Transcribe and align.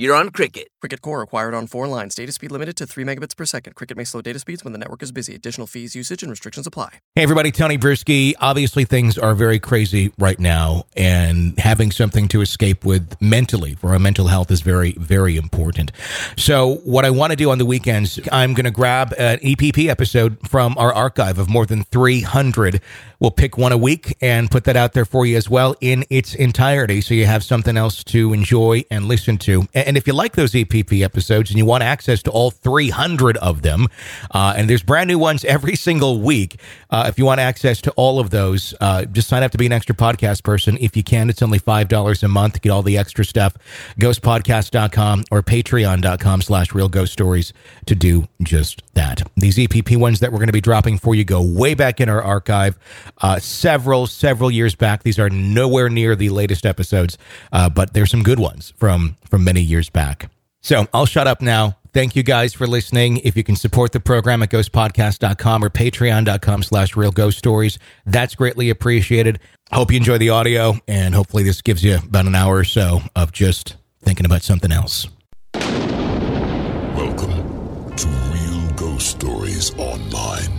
you're 0.00 0.16
on 0.16 0.30
Cricket. 0.30 0.68
Cricket 0.80 1.02
Core 1.02 1.20
acquired 1.20 1.52
on 1.52 1.66
four 1.66 1.86
lines. 1.86 2.14
Data 2.14 2.32
speed 2.32 2.50
limited 2.50 2.74
to 2.78 2.86
3 2.86 3.04
megabits 3.04 3.36
per 3.36 3.44
second. 3.44 3.74
Cricket 3.74 3.98
may 3.98 4.04
slow 4.04 4.22
data 4.22 4.38
speeds 4.38 4.64
when 4.64 4.72
the 4.72 4.78
network 4.78 5.02
is 5.02 5.12
busy. 5.12 5.34
Additional 5.34 5.66
fees, 5.66 5.94
usage, 5.94 6.22
and 6.22 6.30
restrictions 6.30 6.66
apply. 6.66 7.00
Hey, 7.14 7.22
everybody, 7.22 7.50
Tony 7.50 7.76
Brueski. 7.76 8.32
Obviously, 8.40 8.86
things 8.86 9.18
are 9.18 9.34
very 9.34 9.58
crazy 9.58 10.10
right 10.18 10.40
now, 10.40 10.86
and 10.96 11.58
having 11.58 11.90
something 11.90 12.28
to 12.28 12.40
escape 12.40 12.86
with 12.86 13.20
mentally 13.20 13.74
for 13.74 13.90
our 13.90 13.98
mental 13.98 14.28
health 14.28 14.50
is 14.50 14.62
very, 14.62 14.92
very 14.92 15.36
important. 15.36 15.92
So, 16.38 16.76
what 16.76 17.04
I 17.04 17.10
want 17.10 17.32
to 17.32 17.36
do 17.36 17.50
on 17.50 17.58
the 17.58 17.66
weekends, 17.66 18.18
I'm 18.32 18.54
going 18.54 18.64
to 18.64 18.70
grab 18.70 19.12
an 19.18 19.38
EPP 19.40 19.86
episode 19.88 20.38
from 20.48 20.78
our 20.78 20.94
archive 20.94 21.38
of 21.38 21.50
more 21.50 21.66
than 21.66 21.84
300. 21.84 22.80
We'll 23.18 23.30
pick 23.30 23.58
one 23.58 23.72
a 23.72 23.76
week 23.76 24.16
and 24.22 24.50
put 24.50 24.64
that 24.64 24.76
out 24.76 24.94
there 24.94 25.04
for 25.04 25.26
you 25.26 25.36
as 25.36 25.50
well 25.50 25.76
in 25.82 26.06
its 26.08 26.34
entirety 26.34 27.02
so 27.02 27.12
you 27.12 27.26
have 27.26 27.44
something 27.44 27.76
else 27.76 28.02
to 28.04 28.32
enjoy 28.32 28.84
and 28.90 29.04
listen 29.04 29.36
to. 29.38 29.66
And 29.74 29.89
if 29.96 30.06
you 30.06 30.12
like 30.12 30.36
those 30.36 30.52
EPP 30.52 31.02
episodes 31.02 31.50
and 31.50 31.58
you 31.58 31.66
want 31.66 31.82
access 31.82 32.22
to 32.24 32.30
all 32.30 32.50
300 32.50 33.36
of 33.38 33.62
them, 33.62 33.88
uh, 34.30 34.54
and 34.56 34.70
there's 34.70 34.82
brand 34.82 35.08
new 35.08 35.18
ones 35.18 35.44
every 35.44 35.76
single 35.76 36.20
week, 36.20 36.60
uh, 36.90 37.06
if 37.08 37.18
you 37.18 37.24
want 37.24 37.40
access 37.40 37.80
to 37.82 37.90
all 37.92 38.20
of 38.20 38.30
those, 38.30 38.74
uh, 38.80 39.04
just 39.06 39.28
sign 39.28 39.42
up 39.42 39.50
to 39.52 39.58
be 39.58 39.66
an 39.66 39.72
extra 39.72 39.94
podcast 39.94 40.42
person. 40.42 40.76
If 40.80 40.96
you 40.96 41.02
can, 41.02 41.28
it's 41.30 41.42
only 41.42 41.58
$5 41.58 42.22
a 42.22 42.28
month 42.28 42.60
get 42.60 42.70
all 42.70 42.82
the 42.82 42.98
extra 42.98 43.24
stuff. 43.24 43.54
Ghostpodcast.com 43.98 45.24
or 45.30 45.42
patreon.com 45.42 46.42
slash 46.42 46.74
real 46.74 46.88
ghost 46.88 47.12
stories 47.12 47.52
to 47.86 47.94
do 47.94 48.28
just 48.42 48.82
that. 48.94 49.22
These 49.36 49.56
EPP 49.56 49.96
ones 49.96 50.20
that 50.20 50.32
we're 50.32 50.38
going 50.38 50.48
to 50.48 50.52
be 50.52 50.60
dropping 50.60 50.98
for 50.98 51.14
you 51.14 51.24
go 51.24 51.42
way 51.42 51.74
back 51.74 52.00
in 52.00 52.08
our 52.08 52.22
archive, 52.22 52.78
uh, 53.18 53.38
several, 53.38 54.06
several 54.06 54.50
years 54.50 54.74
back. 54.74 55.02
These 55.02 55.18
are 55.18 55.30
nowhere 55.30 55.88
near 55.88 56.14
the 56.14 56.30
latest 56.30 56.66
episodes, 56.66 57.18
uh, 57.52 57.68
but 57.68 57.94
there's 57.94 58.10
some 58.10 58.22
good 58.22 58.38
ones 58.38 58.72
from, 58.76 59.16
from 59.28 59.44
many 59.44 59.60
years 59.60 59.79
back. 59.88 60.30
So 60.60 60.86
I'll 60.92 61.06
shut 61.06 61.26
up 61.26 61.40
now. 61.40 61.78
Thank 61.92 62.14
you 62.14 62.22
guys 62.22 62.54
for 62.54 62.66
listening. 62.66 63.16
If 63.18 63.36
you 63.36 63.42
can 63.42 63.56
support 63.56 63.92
the 63.92 64.00
program 64.00 64.42
at 64.42 64.50
ghostpodcast.com 64.50 65.64
or 65.64 65.70
patreon.com 65.70 66.62
slash 66.62 66.94
real 66.94 67.10
ghost 67.10 67.38
stories, 67.38 67.78
that's 68.06 68.36
greatly 68.36 68.70
appreciated. 68.70 69.40
Hope 69.72 69.90
you 69.90 69.96
enjoy 69.96 70.18
the 70.18 70.30
audio 70.30 70.74
and 70.86 71.14
hopefully 71.14 71.42
this 71.42 71.62
gives 71.62 71.82
you 71.82 71.96
about 71.96 72.26
an 72.26 72.34
hour 72.34 72.56
or 72.56 72.64
so 72.64 73.00
of 73.16 73.32
just 73.32 73.76
thinking 74.02 74.26
about 74.26 74.42
something 74.42 74.70
else. 74.70 75.08
Welcome 75.54 77.96
to 77.96 78.06
Real 78.06 78.70
Ghost 78.76 79.08
Stories 79.08 79.74
Online. 79.76 80.58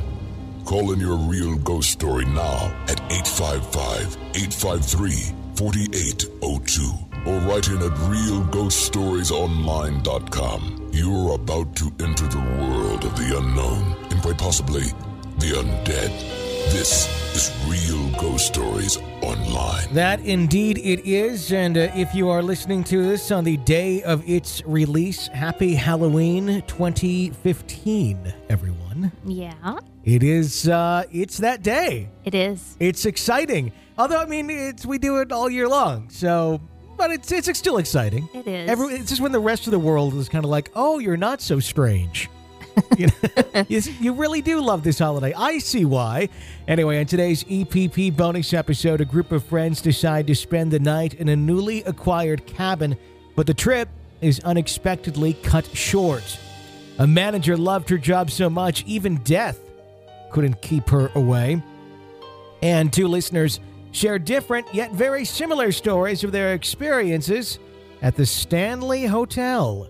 Call 0.66 0.92
in 0.94 1.00
your 1.00 1.18
real 1.18 1.58
ghost 1.58 1.92
story 1.92 2.26
now 2.26 2.74
at 2.88 3.00
855 3.12 4.18
853 4.36 5.36
4802 5.56 7.11
or 7.26 7.38
write 7.40 7.68
in 7.68 7.78
at 7.78 7.92
realghoststoriesonline.com. 8.10 10.90
You're 10.92 11.36
about 11.36 11.76
to 11.78 11.86
enter 12.04 12.28
the 12.28 12.40
world 12.60 13.06
of 13.06 13.16
the 13.16 13.38
unknown 13.38 13.96
and 14.10 14.22
quite 14.22 14.38
possibly 14.38 14.84
the 15.40 15.54
undead. 15.56 16.10
This 16.72 17.08
is 17.36 17.52
Real 17.68 18.10
Ghost 18.20 18.48
Stories 18.48 18.98
Online. 19.22 19.94
That 19.94 20.20
indeed 20.22 20.78
it 20.80 21.00
is. 21.08 21.52
And 21.52 21.78
uh, 21.78 21.90
if 21.96 22.14
you 22.14 22.30
are 22.30 22.42
listening 22.44 22.84
to 22.86 23.04
this 23.08 23.32
on 23.32 23.44
the 23.44 23.58
day 23.58 24.04
of 24.04 24.24
its 24.30 24.62
release, 24.66 25.28
happy 25.28 25.74
Halloween 25.74 26.62
2015, 26.68 28.34
everyone. 28.50 29.12
Yeah, 29.26 29.78
It 30.04 30.22
is, 30.24 30.68
uh, 30.70 31.04
it's 31.12 31.38
that 31.38 31.64
day. 31.64 32.10
it 32.26 32.36
is. 32.36 32.76
It's 32.80 33.06
exciting. 33.06 33.72
Although, 33.98 34.22
I 34.22 34.26
mean, 34.26 34.50
it's 34.50 34.86
we 34.86 34.98
do 35.00 35.20
it 35.22 35.32
all 35.32 35.50
year 35.50 35.68
long. 35.68 36.10
So, 36.10 36.62
but 37.02 37.10
it's, 37.10 37.32
it's 37.32 37.58
still 37.58 37.78
exciting. 37.78 38.30
It 38.32 38.46
is. 38.46 38.70
Every, 38.70 38.94
it's 38.94 39.10
just 39.10 39.22
when 39.22 39.32
the 39.32 39.40
rest 39.40 39.66
of 39.66 39.72
the 39.72 39.80
world 39.80 40.14
is 40.14 40.30
kind 40.30 40.46
of 40.46 40.52
like, 40.52 40.70
oh, 40.76 41.00
you're 41.00 41.18
not 41.18 41.42
so 41.42 41.60
strange. 41.60 42.30
you, 42.98 43.08
know, 43.08 43.66
you, 43.68 43.82
you 44.00 44.14
really 44.14 44.40
do 44.40 44.62
love 44.62 44.84
this 44.84 45.00
holiday. 45.00 45.34
I 45.34 45.58
see 45.58 45.84
why. 45.84 46.30
Anyway, 46.68 47.00
on 47.00 47.08
today's 47.08 47.44
EPP 47.46 48.16
bonus 48.16 48.54
episode, 48.54 49.02
a 49.02 49.06
group 49.06 49.32
of 49.32 49.44
friends 49.44 49.82
decide 49.82 50.28
to 50.28 50.36
spend 50.36 50.70
the 50.70 50.80
night 50.80 51.16
in 51.16 51.28
a 51.30 51.36
newly 51.36 51.82
acquired 51.86 52.46
cabin, 52.46 52.96
but 53.36 53.48
the 53.48 53.56
trip 53.56 53.90
is 54.22 54.40
unexpectedly 54.42 55.34
cut 55.34 55.66
short. 55.76 56.38
A 57.00 57.08
manager 57.08 57.58
loved 57.58 57.90
her 57.90 57.98
job 57.98 58.30
so 58.30 58.48
much, 58.48 58.86
even 58.86 59.16
death 59.24 59.60
couldn't 60.32 60.62
keep 60.62 60.88
her 60.90 61.12
away. 61.16 61.64
And 62.62 62.94
two 62.94 63.08
listeners 63.08 63.60
share 63.92 64.18
different 64.20 64.68
yet 64.74 64.92
very 64.92 65.26
similar 65.26 65.72
stories 65.72 66.24
of 66.24 66.32
their 66.32 66.54
experiences 66.54 67.60
at 68.02 68.16
the 68.16 68.26
Stanley 68.26 69.06
Hotel. 69.06 69.90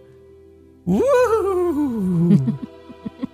Woo! 0.86 2.58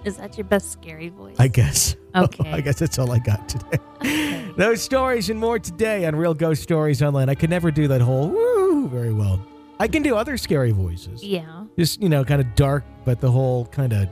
Is 0.04 0.18
that 0.18 0.38
your 0.38 0.46
best 0.46 0.72
scary 0.72 1.10
voice? 1.10 1.36
I 1.40 1.48
guess. 1.48 1.96
Okay. 2.18 2.52
I 2.52 2.62
guess 2.62 2.80
that's 2.80 2.98
all 2.98 3.12
I 3.12 3.20
got 3.20 3.48
today. 3.48 4.50
Those 4.58 4.82
stories 4.92 5.30
and 5.30 5.40
more 5.40 5.60
today 5.60 6.04
on 6.08 6.16
Real 6.16 6.34
Ghost 6.34 6.64
Stories 6.64 7.04
Online. 7.04 7.30
I 7.30 7.36
could 7.36 7.52
never 7.52 7.70
do 7.70 7.88
that 7.90 8.02
whole 8.02 8.30
woo 8.30 8.88
very 8.88 9.14
well. 9.14 9.40
I 9.80 9.88
can 9.88 10.02
do 10.02 10.16
other 10.16 10.36
scary 10.36 10.72
voices. 10.72 11.24
yeah. 11.24 11.66
Just, 11.78 12.02
you 12.02 12.10
know, 12.10 12.26
kind 12.26 12.42
of 12.42 12.56
dark, 12.56 12.84
but 13.06 13.22
the 13.22 13.30
whole 13.30 13.68
kind 13.68 13.94
of. 13.94 14.10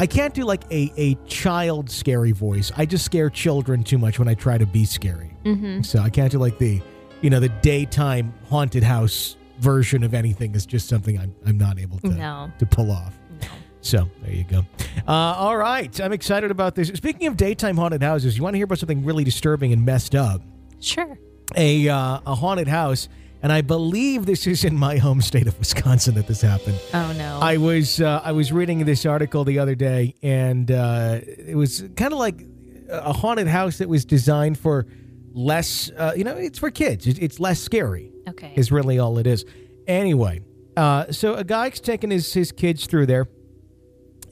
I 0.00 0.06
can't 0.06 0.34
do 0.34 0.44
like 0.44 0.64
a, 0.72 0.92
a 0.96 1.14
child 1.26 1.88
scary 1.90 2.32
voice. 2.32 2.72
I 2.76 2.84
just 2.86 3.04
scare 3.04 3.30
children 3.30 3.82
too 3.84 3.98
much 3.98 4.18
when 4.18 4.28
I 4.28 4.34
try 4.34 4.58
to 4.58 4.66
be 4.66 4.84
scary. 4.84 5.36
Mm-hmm. 5.44 5.82
So 5.82 6.00
I 6.00 6.10
can't 6.10 6.32
do 6.32 6.38
like 6.38 6.58
the, 6.58 6.80
you 7.20 7.30
know, 7.30 7.40
the 7.40 7.48
daytime 7.48 8.34
haunted 8.48 8.82
house 8.82 9.36
version 9.60 10.02
of 10.02 10.12
anything 10.12 10.54
is 10.54 10.66
just 10.66 10.88
something 10.88 11.18
I'm, 11.18 11.34
I'm 11.46 11.56
not 11.58 11.78
able 11.78 11.98
to, 12.00 12.08
No. 12.08 12.50
to 12.58 12.66
pull 12.66 12.90
off. 12.90 13.16
No. 13.40 13.48
So 13.82 14.10
there 14.22 14.32
you 14.32 14.44
go. 14.44 14.64
Uh, 15.06 15.12
all 15.12 15.56
right. 15.56 15.98
I'm 16.00 16.12
excited 16.12 16.50
about 16.50 16.74
this. 16.74 16.88
Speaking 16.88 17.28
of 17.28 17.36
daytime 17.36 17.76
haunted 17.76 18.02
houses, 18.02 18.36
you 18.36 18.42
want 18.42 18.54
to 18.54 18.58
hear 18.58 18.64
about 18.64 18.78
something 18.80 19.04
really 19.04 19.22
disturbing 19.24 19.72
and 19.72 19.84
messed 19.84 20.14
up? 20.16 20.42
Sure. 20.80 21.16
A, 21.56 21.88
uh, 21.88 22.20
a 22.26 22.34
haunted 22.34 22.66
house. 22.68 23.08
And 23.44 23.52
I 23.52 23.60
believe 23.60 24.24
this 24.24 24.46
is 24.46 24.64
in 24.64 24.74
my 24.74 24.96
home 24.96 25.20
state 25.20 25.46
of 25.46 25.58
Wisconsin 25.58 26.14
that 26.14 26.26
this 26.26 26.40
happened. 26.40 26.80
Oh 26.94 27.12
no. 27.18 27.40
I 27.42 27.58
was 27.58 28.00
uh, 28.00 28.22
I 28.24 28.32
was 28.32 28.50
reading 28.54 28.82
this 28.86 29.04
article 29.04 29.44
the 29.44 29.58
other 29.58 29.74
day, 29.74 30.14
and 30.22 30.70
uh, 30.70 31.20
it 31.22 31.54
was 31.54 31.84
kind 31.94 32.14
of 32.14 32.18
like 32.18 32.46
a 32.88 33.12
haunted 33.12 33.46
house 33.46 33.76
that 33.78 33.88
was 33.90 34.06
designed 34.06 34.58
for 34.58 34.86
less. 35.34 35.90
Uh, 35.90 36.14
you 36.16 36.24
know, 36.24 36.34
it's 36.34 36.58
for 36.58 36.70
kids. 36.70 37.06
It's, 37.06 37.18
it's 37.18 37.38
less 37.38 37.60
scary. 37.60 38.14
okay. 38.30 38.54
Is 38.56 38.72
really 38.72 38.98
all 38.98 39.18
it 39.18 39.26
is. 39.26 39.44
Anyway, 39.86 40.40
uh, 40.78 41.12
so 41.12 41.34
a 41.34 41.44
guy's 41.44 41.80
taking 41.80 42.10
his 42.10 42.32
his 42.32 42.50
kids 42.50 42.86
through 42.86 43.04
there, 43.04 43.28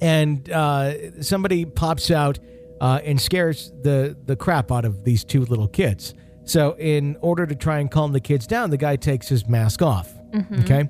and 0.00 0.50
uh, 0.50 1.20
somebody 1.20 1.66
pops 1.66 2.10
out 2.10 2.38
uh, 2.80 3.00
and 3.04 3.20
scares 3.20 3.72
the 3.82 4.16
the 4.24 4.36
crap 4.36 4.72
out 4.72 4.86
of 4.86 5.04
these 5.04 5.22
two 5.22 5.44
little 5.44 5.68
kids. 5.68 6.14
So, 6.44 6.76
in 6.78 7.16
order 7.20 7.46
to 7.46 7.54
try 7.54 7.78
and 7.78 7.90
calm 7.90 8.12
the 8.12 8.20
kids 8.20 8.46
down, 8.46 8.70
the 8.70 8.76
guy 8.76 8.96
takes 8.96 9.28
his 9.28 9.46
mask 9.46 9.80
off. 9.82 10.12
Okay. 10.60 10.88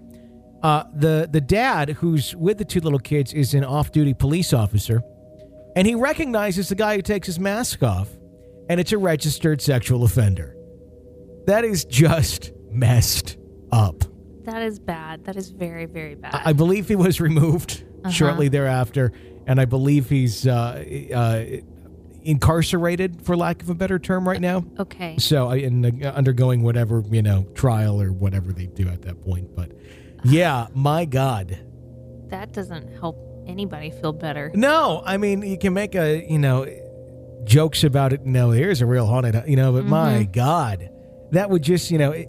Uh, 0.63 0.85
the 0.95 1.29
the 1.31 1.41
dad 1.41 1.91
who's 1.91 2.35
with 2.37 2.57
the 2.59 2.65
two 2.65 2.81
little 2.81 2.99
kids 3.01 3.33
is 3.35 3.53
an 3.55 3.65
off-duty 3.65 4.15
police 4.15 4.53
officer, 4.53 5.03
and 5.77 5.87
he 5.87 5.95
recognizes 5.97 6.69
the 6.69 6.75
guy 6.77 6.95
who 6.97 7.03
takes 7.03 7.27
his 7.27 7.39
mask 7.41 7.83
off, 7.83 8.09
and 8.69 8.79
it's 8.79 8.93
a 8.93 8.99
registered 8.99 9.61
sexual 9.61 10.05
offender. 10.05 10.57
That 11.47 11.65
is 11.65 11.85
just 11.85 12.53
messed 12.71 13.37
up. 13.73 14.05
that 14.45 14.63
is 14.63 14.79
bad. 14.79 15.25
That 15.25 15.35
is 15.37 15.51
very 15.51 15.87
very 15.87 16.15
bad. 16.15 16.35
I 16.35 16.51
I 16.51 16.53
believe 16.53 16.87
he 16.89 16.97
was 16.97 17.21
removed 17.21 17.85
shortly 18.11 18.49
thereafter, 18.49 19.13
and 19.49 19.61
I 19.61 19.65
believe 19.65 20.09
he's 20.09 20.47
uh, 20.47 20.85
uh, 21.13 21.45
incarcerated, 22.25 23.23
for 23.23 23.37
lack 23.37 23.63
of 23.63 23.69
a 23.69 23.75
better 23.75 23.99
term, 23.99 24.27
right 24.29 24.41
now. 24.41 24.65
okay. 24.79 25.17
So, 25.19 25.49
I- 25.49 25.57
and 25.57 26.05
uh, 26.05 26.09
undergoing 26.09 26.63
whatever 26.63 27.03
you 27.11 27.23
know 27.23 27.45
trial 27.55 28.01
or 28.01 28.13
whatever 28.13 28.53
they 28.53 28.67
do 28.67 28.89
at 28.89 29.03
that 29.03 29.25
point. 29.25 29.55
But 29.55 29.73
yeah, 30.25 30.67
my 30.75 31.05
God, 31.05 31.59
That 32.29 32.53
doesn't 32.53 32.89
help 32.99 33.17
anybody 33.47 33.91
feel 33.91 34.13
better. 34.13 34.51
no. 34.55 35.03
I 35.05 35.17
mean, 35.17 35.43
you 35.43 35.59
can 35.59 35.75
make 35.75 35.95
a 35.95 36.25
you 36.29 36.39
know 36.39 36.67
jokes 37.45 37.83
about 37.85 38.13
it. 38.13 38.25
No, 38.25 38.51
here's 38.51 38.81
a 38.83 38.87
real 38.87 39.07
haunted, 39.07 39.43
you 39.49 39.57
know. 39.57 39.73
But 39.73 39.85
my 39.87 40.23
God, 40.25 40.91
that 41.33 41.51
would 41.51 41.63
just 41.63 41.91
you 41.91 41.99
know. 41.99 42.13
It, 42.13 42.29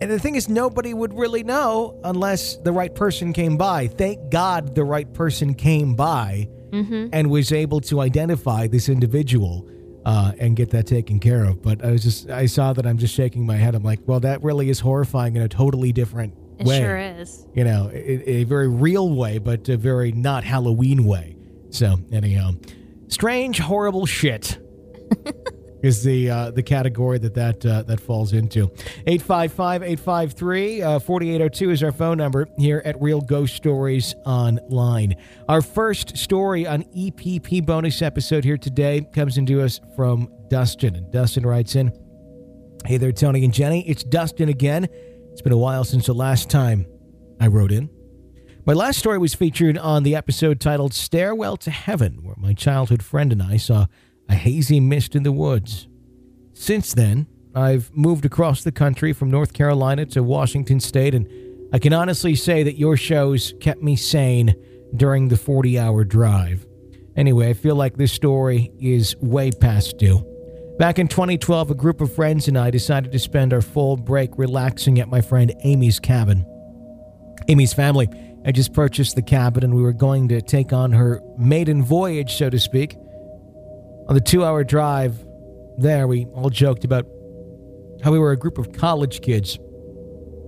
and 0.00 0.10
the 0.10 0.18
thing 0.18 0.34
is, 0.34 0.48
nobody 0.48 0.92
would 0.92 1.14
really 1.14 1.44
know 1.44 2.00
unless 2.02 2.56
the 2.56 2.72
right 2.72 2.92
person 2.92 3.32
came 3.32 3.56
by. 3.56 3.86
Thank 3.86 4.30
God 4.32 4.74
the 4.74 4.82
right 4.82 5.10
person 5.12 5.54
came 5.54 5.94
by 5.94 6.48
Mm-hmm. 6.72 7.08
and 7.12 7.30
was 7.30 7.52
able 7.52 7.80
to 7.82 8.00
identify 8.00 8.66
this 8.66 8.88
individual 8.88 9.68
uh, 10.06 10.32
and 10.38 10.56
get 10.56 10.70
that 10.70 10.86
taken 10.86 11.20
care 11.20 11.44
of. 11.44 11.62
But 11.62 11.84
I 11.84 11.90
was 11.92 12.02
just, 12.02 12.30
I 12.30 12.46
saw 12.46 12.72
that 12.72 12.86
I'm 12.86 12.96
just 12.98 13.14
shaking 13.14 13.44
my 13.46 13.56
head. 13.56 13.74
I'm 13.74 13.82
like, 13.82 14.00
well, 14.06 14.20
that 14.20 14.42
really 14.42 14.70
is 14.70 14.80
horrifying 14.80 15.36
in 15.36 15.42
a 15.42 15.48
totally 15.48 15.92
different 15.92 16.34
It 16.58 16.66
way. 16.66 16.78
sure 16.80 16.98
is. 16.98 17.46
You 17.54 17.64
know, 17.64 17.90
a, 17.92 18.30
a 18.30 18.44
very 18.44 18.68
real 18.68 19.14
way, 19.14 19.36
but 19.38 19.68
a 19.68 19.76
very 19.76 20.12
not 20.12 20.44
Halloween 20.44 21.04
way. 21.04 21.36
So 21.70 21.98
anyhow, 22.10 22.52
strange, 23.08 23.58
horrible 23.58 24.06
shit. 24.06 24.58
is 25.82 26.02
the 26.02 26.30
uh, 26.30 26.50
the 26.50 26.62
category 26.62 27.18
that 27.18 27.34
that 27.34 27.66
uh, 27.66 27.82
that 27.82 28.00
falls 28.00 28.32
into. 28.32 28.68
855-853-4802 29.06 31.72
is 31.72 31.82
our 31.82 31.92
phone 31.92 32.16
number 32.18 32.48
here 32.56 32.82
at 32.84 33.00
Real 33.00 33.20
Ghost 33.20 33.56
Stories 33.56 34.14
Online. 34.24 35.14
Our 35.48 35.62
first 35.62 36.16
story 36.16 36.64
on 36.66 36.84
EPP 36.96 37.66
bonus 37.66 38.02
episode 38.02 38.44
here 38.44 38.58
today 38.58 39.06
comes 39.12 39.38
into 39.38 39.60
us 39.60 39.80
from 39.96 40.32
Dustin. 40.48 40.94
And 40.96 41.12
Dustin 41.12 41.44
writes 41.44 41.76
in, 41.76 41.92
Hey 42.86 42.96
there, 42.96 43.12
Tony 43.12 43.44
and 43.44 43.54
Jenny. 43.54 43.88
It's 43.88 44.02
Dustin 44.04 44.48
again. 44.48 44.88
It's 45.32 45.42
been 45.42 45.52
a 45.52 45.58
while 45.58 45.84
since 45.84 46.06
the 46.06 46.14
last 46.14 46.50
time 46.50 46.86
I 47.40 47.46
wrote 47.46 47.72
in. 47.72 47.88
My 48.64 48.74
last 48.74 49.00
story 49.00 49.18
was 49.18 49.34
featured 49.34 49.76
on 49.76 50.04
the 50.04 50.14
episode 50.14 50.60
titled 50.60 50.94
Stairwell 50.94 51.56
to 51.58 51.70
Heaven, 51.70 52.22
where 52.22 52.36
my 52.38 52.52
childhood 52.52 53.02
friend 53.02 53.32
and 53.32 53.42
I 53.42 53.56
saw 53.56 53.86
a 54.32 54.34
hazy 54.34 54.80
mist 54.80 55.14
in 55.14 55.22
the 55.22 55.30
woods. 55.30 55.86
Since 56.54 56.94
then, 56.94 57.26
I've 57.54 57.94
moved 57.94 58.24
across 58.24 58.64
the 58.64 58.72
country 58.72 59.12
from 59.12 59.30
North 59.30 59.52
Carolina 59.52 60.06
to 60.06 60.22
Washington 60.22 60.80
State, 60.80 61.14
and 61.14 61.28
I 61.72 61.78
can 61.78 61.92
honestly 61.92 62.34
say 62.34 62.62
that 62.62 62.78
your 62.78 62.96
shows 62.96 63.52
kept 63.60 63.82
me 63.82 63.94
sane 63.94 64.54
during 64.96 65.28
the 65.28 65.36
40 65.36 65.78
hour 65.78 66.02
drive. 66.04 66.66
Anyway, 67.14 67.50
I 67.50 67.52
feel 67.52 67.76
like 67.76 67.98
this 67.98 68.12
story 68.12 68.72
is 68.80 69.14
way 69.18 69.50
past 69.50 69.98
due. 69.98 70.26
Back 70.78 70.98
in 70.98 71.08
2012, 71.08 71.70
a 71.70 71.74
group 71.74 72.00
of 72.00 72.14
friends 72.14 72.48
and 72.48 72.56
I 72.56 72.70
decided 72.70 73.12
to 73.12 73.18
spend 73.18 73.52
our 73.52 73.60
full 73.60 73.98
break 73.98 74.38
relaxing 74.38 74.98
at 74.98 75.08
my 75.08 75.20
friend 75.20 75.52
Amy's 75.62 76.00
cabin. 76.00 76.46
Amy's 77.48 77.74
family 77.74 78.08
had 78.46 78.54
just 78.54 78.72
purchased 78.72 79.14
the 79.14 79.22
cabin, 79.22 79.62
and 79.62 79.74
we 79.74 79.82
were 79.82 79.92
going 79.92 80.28
to 80.28 80.40
take 80.40 80.72
on 80.72 80.92
her 80.92 81.20
maiden 81.36 81.82
voyage, 81.82 82.36
so 82.36 82.48
to 82.48 82.58
speak. 82.58 82.96
On 84.12 84.14
the 84.14 84.20
two 84.20 84.44
hour 84.44 84.62
drive 84.62 85.24
there, 85.78 86.06
we 86.06 86.26
all 86.34 86.50
joked 86.50 86.84
about 86.84 87.06
how 88.04 88.12
we 88.12 88.18
were 88.18 88.32
a 88.32 88.36
group 88.36 88.58
of 88.58 88.70
college 88.70 89.22
kids 89.22 89.58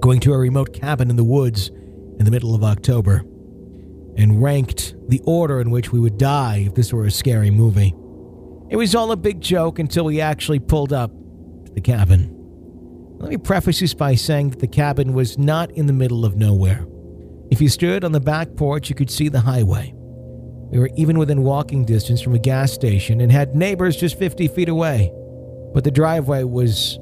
going 0.02 0.20
to 0.20 0.34
a 0.34 0.36
remote 0.36 0.74
cabin 0.74 1.08
in 1.08 1.16
the 1.16 1.24
woods 1.24 1.68
in 2.18 2.26
the 2.26 2.30
middle 2.30 2.54
of 2.54 2.62
October 2.62 3.24
and 4.18 4.42
ranked 4.42 4.94
the 5.08 5.18
order 5.24 5.62
in 5.62 5.70
which 5.70 5.92
we 5.92 5.98
would 5.98 6.18
die 6.18 6.64
if 6.66 6.74
this 6.74 6.92
were 6.92 7.06
a 7.06 7.10
scary 7.10 7.50
movie. 7.50 7.94
It 8.68 8.76
was 8.76 8.94
all 8.94 9.12
a 9.12 9.16
big 9.16 9.40
joke 9.40 9.78
until 9.78 10.04
we 10.04 10.20
actually 10.20 10.58
pulled 10.58 10.92
up 10.92 11.10
to 11.64 11.72
the 11.72 11.80
cabin. 11.80 12.28
Let 13.18 13.30
me 13.30 13.38
preface 13.38 13.80
this 13.80 13.94
by 13.94 14.14
saying 14.14 14.50
that 14.50 14.60
the 14.60 14.68
cabin 14.68 15.14
was 15.14 15.38
not 15.38 15.70
in 15.70 15.86
the 15.86 15.94
middle 15.94 16.26
of 16.26 16.36
nowhere. 16.36 16.86
If 17.50 17.62
you 17.62 17.70
stood 17.70 18.04
on 18.04 18.12
the 18.12 18.20
back 18.20 18.56
porch, 18.56 18.90
you 18.90 18.94
could 18.94 19.10
see 19.10 19.30
the 19.30 19.40
highway. 19.40 19.94
We 20.74 20.80
were 20.80 20.90
even 20.96 21.20
within 21.20 21.44
walking 21.44 21.84
distance 21.84 22.20
from 22.20 22.34
a 22.34 22.38
gas 22.40 22.72
station 22.72 23.20
and 23.20 23.30
had 23.30 23.54
neighbors 23.54 23.96
just 23.96 24.18
50 24.18 24.48
feet 24.48 24.68
away. 24.68 25.12
But 25.72 25.84
the 25.84 25.92
driveway 25.92 26.42
was 26.42 26.98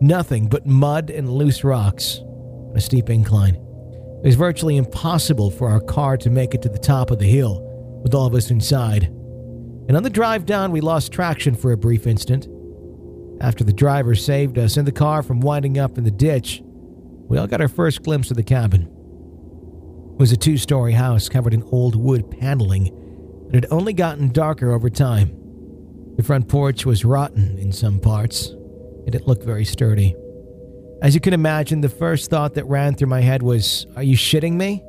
nothing 0.00 0.46
but 0.46 0.64
mud 0.64 1.10
and 1.10 1.28
loose 1.28 1.64
rocks 1.64 2.20
a 2.76 2.80
steep 2.80 3.10
incline. 3.10 3.56
It 4.22 4.26
was 4.26 4.36
virtually 4.36 4.76
impossible 4.76 5.50
for 5.50 5.68
our 5.68 5.80
car 5.80 6.18
to 6.18 6.30
make 6.30 6.54
it 6.54 6.62
to 6.62 6.68
the 6.68 6.78
top 6.78 7.10
of 7.10 7.18
the 7.18 7.26
hill 7.26 7.60
with 8.04 8.14
all 8.14 8.26
of 8.26 8.34
us 8.34 8.52
inside. 8.52 9.06
And 9.06 9.96
on 9.96 10.04
the 10.04 10.10
drive 10.10 10.46
down, 10.46 10.70
we 10.70 10.80
lost 10.80 11.10
traction 11.10 11.56
for 11.56 11.72
a 11.72 11.76
brief 11.76 12.06
instant. 12.06 12.46
After 13.40 13.64
the 13.64 13.72
driver 13.72 14.14
saved 14.14 14.56
us 14.56 14.76
and 14.76 14.86
the 14.86 14.92
car 14.92 15.24
from 15.24 15.40
winding 15.40 15.80
up 15.80 15.98
in 15.98 16.04
the 16.04 16.12
ditch, 16.12 16.62
we 16.62 17.38
all 17.38 17.48
got 17.48 17.60
our 17.60 17.66
first 17.66 18.04
glimpse 18.04 18.30
of 18.30 18.36
the 18.36 18.44
cabin. 18.44 18.82
It 18.82 20.20
was 20.20 20.30
a 20.30 20.36
two 20.36 20.58
story 20.58 20.92
house 20.92 21.28
covered 21.28 21.54
in 21.54 21.64
old 21.64 21.96
wood 21.96 22.30
paneling 22.30 22.99
that 23.50 23.64
had 23.64 23.72
only 23.72 23.92
gotten 23.92 24.30
darker 24.30 24.72
over 24.72 24.88
time. 24.88 25.36
The 26.16 26.22
front 26.22 26.48
porch 26.48 26.86
was 26.86 27.04
rotten 27.04 27.58
in 27.58 27.72
some 27.72 27.98
parts, 27.98 28.48
and 29.06 29.14
it 29.14 29.26
looked 29.26 29.42
very 29.42 29.64
sturdy. 29.64 30.14
As 31.02 31.14
you 31.14 31.20
can 31.20 31.32
imagine, 31.32 31.80
the 31.80 31.88
first 31.88 32.30
thought 32.30 32.54
that 32.54 32.66
ran 32.66 32.94
through 32.94 33.08
my 33.08 33.20
head 33.20 33.42
was, 33.42 33.86
Are 33.96 34.02
you 34.02 34.16
shitting 34.16 34.52
me? 34.52 34.82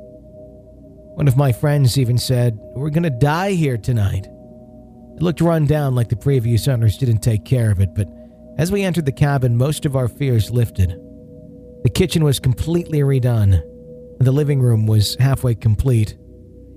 One 1.16 1.28
of 1.28 1.38
my 1.38 1.52
friends 1.52 1.98
even 1.98 2.18
said, 2.18 2.58
We're 2.76 2.90
gonna 2.90 3.10
die 3.10 3.52
here 3.52 3.78
tonight. 3.78 4.26
It 4.26 5.22
looked 5.22 5.42
run 5.42 5.66
down 5.66 5.96
like 5.96 6.10
the 6.10 6.16
previous 6.16 6.68
owners 6.68 6.98
didn't 6.98 7.20
take 7.20 7.46
care 7.46 7.72
of 7.72 7.80
it, 7.80 7.96
but 7.96 8.08
as 8.58 8.72
we 8.72 8.84
entered 8.84 9.06
the 9.06 9.12
cabin, 9.12 9.58
most 9.58 9.86
of 9.86 9.96
our 9.96 10.08
fears 10.08 10.52
lifted. 10.52 10.90
The 11.84 11.90
kitchen 11.90 12.24
was 12.24 12.40
completely 12.40 13.00
redone, 13.00 13.54
and 13.54 14.28
the 14.28 14.32
living 14.32 14.62
room 14.62 14.86
was 14.86 15.16
halfway 15.16 15.56
complete. 15.56 16.16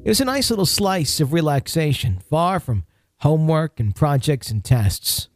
It 0.05 0.09
was 0.09 0.21
a 0.21 0.27
nice 0.27 0.51
little 0.51 0.67
slice 0.67 1.21
of 1.21 1.33
relaxation, 1.33 2.21
far 2.29 2.61
from 2.61 2.85
homework 3.21 3.81
and 3.81 3.95
projects 3.95 4.51
and 4.51 4.63
tests. 4.63 5.29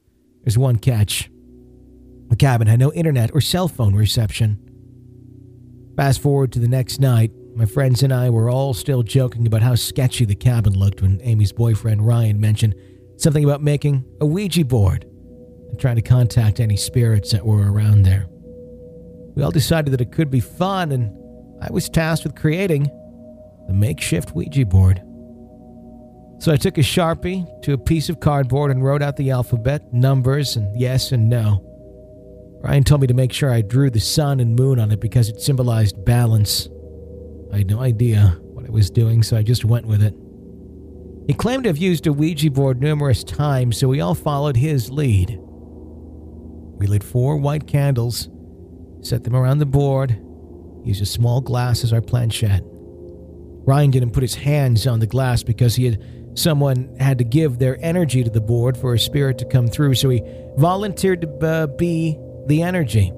There's 0.42 0.58
one 0.58 0.78
catch 0.78 1.30
the 2.28 2.36
cabin 2.36 2.66
had 2.66 2.78
no 2.78 2.92
internet 2.92 3.30
or 3.34 3.40
cell 3.40 3.68
phone 3.68 3.94
reception. 3.94 4.58
Fast 5.96 6.20
forward 6.20 6.52
to 6.52 6.58
the 6.58 6.68
next 6.68 7.00
night, 7.00 7.32
my 7.54 7.64
friends 7.64 8.02
and 8.02 8.12
I 8.12 8.30
were 8.30 8.50
all 8.50 8.74
still 8.74 9.02
joking 9.02 9.46
about 9.46 9.62
how 9.62 9.74
sketchy 9.74 10.24
the 10.24 10.34
cabin 10.34 10.78
looked 10.78 11.02
when 11.02 11.20
Amy's 11.22 11.52
boyfriend 11.52 12.06
Ryan 12.06 12.38
mentioned 12.38 12.74
something 13.16 13.42
about 13.42 13.62
making 13.62 14.04
a 14.20 14.26
Ouija 14.26 14.64
board 14.64 15.04
and 15.70 15.80
trying 15.80 15.96
to 15.96 16.02
contact 16.02 16.60
any 16.60 16.76
spirits 16.76 17.32
that 17.32 17.44
were 17.44 17.72
around 17.72 18.02
there. 18.02 18.26
We 19.34 19.42
all 19.42 19.50
decided 19.50 19.92
that 19.92 20.00
it 20.00 20.12
could 20.12 20.30
be 20.30 20.40
fun, 20.40 20.92
and 20.92 21.10
I 21.62 21.72
was 21.72 21.88
tasked 21.88 22.24
with 22.24 22.36
creating 22.36 22.90
the 23.68 23.74
makeshift 23.74 24.34
Ouija 24.34 24.66
board. 24.66 25.02
So 26.40 26.52
I 26.52 26.56
took 26.56 26.78
a 26.78 26.82
sharpie 26.82 27.46
to 27.62 27.74
a 27.74 27.78
piece 27.78 28.08
of 28.08 28.20
cardboard 28.20 28.70
and 28.70 28.82
wrote 28.82 29.02
out 29.02 29.16
the 29.16 29.30
alphabet, 29.30 29.92
numbers, 29.92 30.56
and 30.56 30.78
yes 30.78 31.12
and 31.12 31.28
no. 31.28 31.64
Ryan 32.62 32.84
told 32.84 33.02
me 33.02 33.06
to 33.06 33.14
make 33.14 33.32
sure 33.32 33.50
I 33.50 33.60
drew 33.60 33.90
the 33.90 34.00
sun 34.00 34.40
and 34.40 34.56
moon 34.56 34.78
on 34.80 34.90
it 34.90 35.00
because 35.00 35.28
it 35.28 35.40
symbolized 35.40 36.04
balance. 36.04 36.68
I 37.52 37.58
had 37.58 37.68
no 37.68 37.80
idea 37.80 38.38
what 38.42 38.66
I 38.66 38.70
was 38.70 38.90
doing, 38.90 39.22
so 39.22 39.36
I 39.36 39.42
just 39.42 39.64
went 39.64 39.86
with 39.86 40.02
it. 40.02 40.14
He 41.26 41.34
claimed 41.34 41.64
to 41.64 41.70
have 41.70 41.76
used 41.76 42.06
a 42.06 42.12
Ouija 42.12 42.50
board 42.50 42.80
numerous 42.80 43.22
times, 43.22 43.76
so 43.76 43.88
we 43.88 44.00
all 44.00 44.14
followed 44.14 44.56
his 44.56 44.90
lead. 44.90 45.38
We 45.40 46.86
lit 46.86 47.02
four 47.04 47.36
white 47.36 47.66
candles, 47.66 48.28
set 49.02 49.24
them 49.24 49.36
around 49.36 49.58
the 49.58 49.66
board, 49.66 50.18
used 50.84 51.02
a 51.02 51.06
small 51.06 51.40
glass 51.40 51.84
as 51.84 51.92
our 51.92 52.00
planchette. 52.00 52.62
Ryan 53.68 53.90
didn't 53.90 54.12
put 54.12 54.22
his 54.22 54.34
hands 54.34 54.86
on 54.86 54.98
the 54.98 55.06
glass 55.06 55.42
because 55.42 55.76
he 55.76 55.84
had 55.84 56.02
someone 56.32 56.96
had 56.98 57.18
to 57.18 57.24
give 57.24 57.58
their 57.58 57.76
energy 57.84 58.24
to 58.24 58.30
the 58.30 58.40
board 58.40 58.78
for 58.78 58.94
a 58.94 58.98
spirit 58.98 59.36
to 59.38 59.44
come 59.44 59.68
through, 59.68 59.94
so 59.94 60.08
he 60.08 60.22
volunteered 60.56 61.20
to 61.20 61.28
uh, 61.46 61.66
be 61.66 62.16
the 62.46 62.62
energy. 62.62 63.12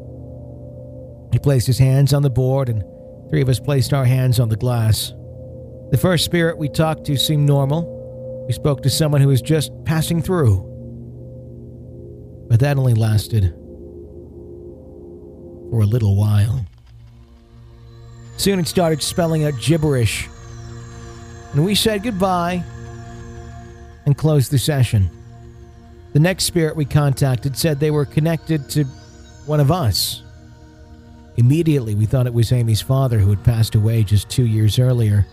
He 1.33 1.39
placed 1.39 1.69
his 1.69 1.79
hands 1.79 2.13
on 2.13 2.23
the 2.23 2.31
board, 2.31 2.69
and 2.69 2.83
three 3.31 3.43
of 3.43 3.49
us 3.49 3.61
placed 3.61 3.93
our 3.93 4.05
hands 4.05 4.41
on 4.41 4.49
the 4.49 4.57
glass. 4.57 5.13
The 5.93 5.99
first 6.01 6.25
spirit 6.25 6.59
we 6.59 6.69
talked 6.69 7.05
to 7.05 7.17
seemed 7.17 7.47
normal. 7.47 8.45
We 8.49 8.53
spoke 8.53 8.83
to 8.83 8.91
someone 8.91 9.21
who 9.21 9.29
was 9.29 9.43
just 9.43 9.71
passing 9.85 10.21
through. 10.21 10.67
But 12.49 12.59
that 12.59 12.77
only 12.77 12.95
lasted 12.95 13.55
for 15.71 15.81
a 15.81 15.87
little 15.87 16.17
while. 16.17 16.67
Soon 18.37 18.59
it 18.59 18.67
started 18.67 19.01
spelling 19.01 19.45
out 19.45 19.57
gibberish, 19.61 20.29
and 21.53 21.65
we 21.65 21.75
said 21.75 22.03
goodbye 22.03 22.63
and 24.07 24.17
closed 24.17 24.51
the 24.51 24.59
session. 24.59 25.11
The 26.13 26.21
next 26.21 26.45
spirit 26.45 26.77
we 26.77 26.85
contacted 26.85 27.57
said 27.57 27.79
they 27.79 27.91
were 27.91 28.05
connected 28.05 28.69
to 28.71 28.85
one 29.47 29.61
of 29.61 29.71
us. 29.71 30.23
Immediately, 31.37 31.95
we 31.95 32.07
thought 32.07 32.27
it 32.27 32.35
was 32.35 32.53
Amy's 32.53 32.81
father 32.81 33.19
who 33.19 33.31
had 33.31 33.45
passed 33.45 33.75
away 33.75 34.03
just 34.03 34.29
two 34.29 34.47
years 34.47 34.79
earlier. 34.79 35.27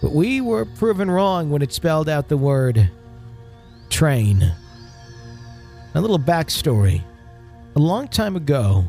But 0.00 0.12
we 0.12 0.40
were 0.40 0.64
proven 0.64 1.10
wrong 1.10 1.50
when 1.50 1.62
it 1.62 1.72
spelled 1.72 2.08
out 2.08 2.28
the 2.28 2.36
word 2.36 2.90
train. 3.90 4.52
A 5.94 6.00
little 6.00 6.18
backstory. 6.18 7.02
A 7.76 7.78
long 7.78 8.08
time 8.08 8.36
ago, 8.36 8.84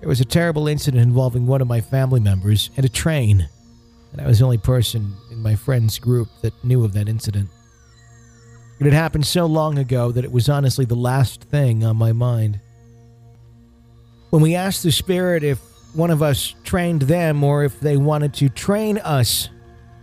there 0.00 0.08
was 0.08 0.20
a 0.20 0.24
terrible 0.24 0.68
incident 0.68 1.02
involving 1.02 1.46
one 1.46 1.60
of 1.60 1.68
my 1.68 1.80
family 1.80 2.20
members 2.20 2.70
and 2.76 2.84
a 2.86 2.88
train, 2.88 3.48
and 4.16 4.24
I 4.24 4.28
was 4.28 4.38
the 4.38 4.44
only 4.46 4.58
person 4.58 5.14
in 5.30 5.42
my 5.42 5.54
friend's 5.54 5.98
group 5.98 6.28
that 6.40 6.64
knew 6.64 6.84
of 6.84 6.94
that 6.94 7.06
incident. 7.06 7.50
It 8.78 8.84
had 8.84 8.94
happened 8.94 9.26
so 9.26 9.44
long 9.44 9.78
ago 9.78 10.10
that 10.10 10.24
it 10.24 10.32
was 10.32 10.48
honestly 10.48 10.86
the 10.86 10.94
last 10.94 11.44
thing 11.44 11.84
on 11.84 11.96
my 11.96 12.12
mind. 12.12 12.60
When 14.30 14.40
we 14.40 14.54
asked 14.54 14.82
the 14.82 14.92
spirit 14.92 15.44
if 15.44 15.60
one 15.94 16.10
of 16.10 16.22
us 16.22 16.54
trained 16.64 17.02
them 17.02 17.44
or 17.44 17.64
if 17.64 17.78
they 17.80 17.96
wanted 17.96 18.32
to 18.34 18.48
train 18.48 18.98
us 18.98 19.50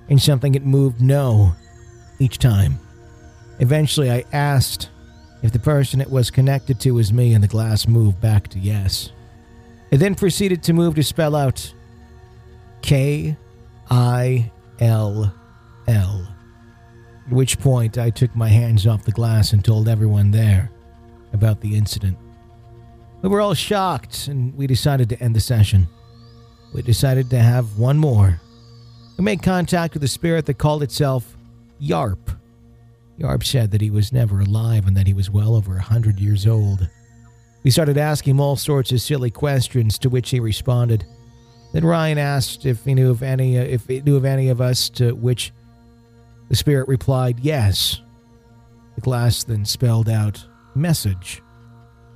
in 0.10 0.20
something, 0.20 0.54
it 0.54 0.66
moved 0.66 1.02
no 1.02 1.54
each 2.20 2.38
time. 2.38 2.80
Eventually, 3.60 4.12
I 4.12 4.26
asked 4.32 4.90
if 5.42 5.52
the 5.52 5.60
person 5.60 6.02
it 6.02 6.10
was 6.10 6.32
connected 6.32 6.80
to 6.82 6.92
was 6.92 7.12
me, 7.12 7.34
and 7.34 7.44
the 7.44 7.48
glass 7.48 7.88
moved 7.88 8.22
back 8.22 8.48
to 8.50 8.60
yes. 8.60 9.12
It 9.92 9.98
then 9.98 10.16
proceeded 10.16 10.64
to 10.64 10.74
move 10.74 10.96
to 10.96 11.04
spell 11.04 11.36
out 11.36 11.74
K 12.82 13.38
I 13.90 14.52
L 14.80 15.34
L. 15.88 16.28
At 17.28 17.34
which 17.34 17.60
point 17.60 17.98
I 17.98 18.10
took 18.10 18.36
my 18.36 18.50
hands 18.50 18.86
off 18.86 19.06
the 19.06 19.12
glass 19.12 19.54
and 19.54 19.64
told 19.64 19.88
everyone 19.88 20.32
there 20.32 20.72
about 21.32 21.62
the 21.62 21.76
incident. 21.76 22.18
We 23.22 23.30
were 23.30 23.42
all 23.42 23.54
shocked 23.54 24.28
and 24.28 24.54
we 24.56 24.68
decided 24.68 25.10
to 25.10 25.20
end 25.22 25.36
the 25.36 25.40
session. 25.40 25.88
We 26.74 26.82
decided 26.82 27.30
to 27.30 27.40
have 27.40 27.78
one 27.78 27.98
more. 27.98 28.42
We 29.18 29.24
made 29.24 29.42
contact 29.42 29.94
with 29.94 30.04
a 30.04 30.08
spirit 30.08 30.46
that 30.48 30.58
called 30.58 30.84
itself 30.84 31.38
Yarp. 31.82 32.38
Yarp 33.20 33.44
said 33.44 33.72
that 33.72 33.82
he 33.82 33.92
was 33.92 34.12
never 34.12 34.40
alive 34.40 34.88
and 34.88 34.98
that 34.98 35.08
he 35.08 35.14
was 35.14 35.30
well 35.30 35.56
over 35.56 35.78
a 35.78 35.82
hundred 35.82 36.20
years 36.20 36.48
old. 36.48 36.90
We 37.64 37.72
started 37.72 37.98
asking 37.98 38.32
him 38.32 38.40
all 38.42 38.58
sorts 38.58 38.92
of 38.92 39.02
silly 39.02 39.32
questions, 39.32 39.98
to 40.00 40.10
which 40.10 40.32
he 40.32 40.40
responded. 40.40 41.06
Then 41.74 41.86
Ryan 41.86 42.20
asked 42.20 42.66
if 42.66 42.86
he 42.86 42.94
knew 42.94 43.10
of 43.10 43.22
any, 43.24 43.58
uh, 43.58 43.64
if 43.64 43.88
he 43.88 44.02
knew 44.02 44.16
of 44.16 44.26
any 44.26 44.48
of 44.48 44.62
us, 44.62 44.90
to 44.92 45.14
which 45.14 45.52
the 46.48 46.56
spirit 46.56 46.88
replied, 46.88 47.40
"Yes." 47.42 48.00
The 48.96 49.02
glass 49.02 49.44
then 49.44 49.66
spelled 49.66 50.08
out 50.08 50.46
message. 50.76 51.42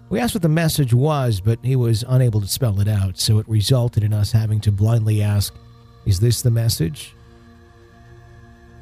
We 0.10 0.20
asked 0.20 0.36
what 0.36 0.44
the 0.44 0.50
message 0.50 0.94
was, 0.94 1.42
but 1.42 1.60
he 1.64 1.76
was 1.76 2.06
unable 2.08 2.40
to 2.40 2.48
spell 2.48 2.80
it 2.80 2.88
out, 2.88 3.20
so 3.20 3.40
it 3.40 3.50
resulted 3.50 4.04
in 4.04 4.14
us 4.14 4.32
having 4.32 4.62
to 4.62 4.72
blindly 4.72 5.22
ask, 5.22 5.54
Is 6.06 6.22
this 6.22 6.42
the 6.42 6.52
message? 6.52 7.14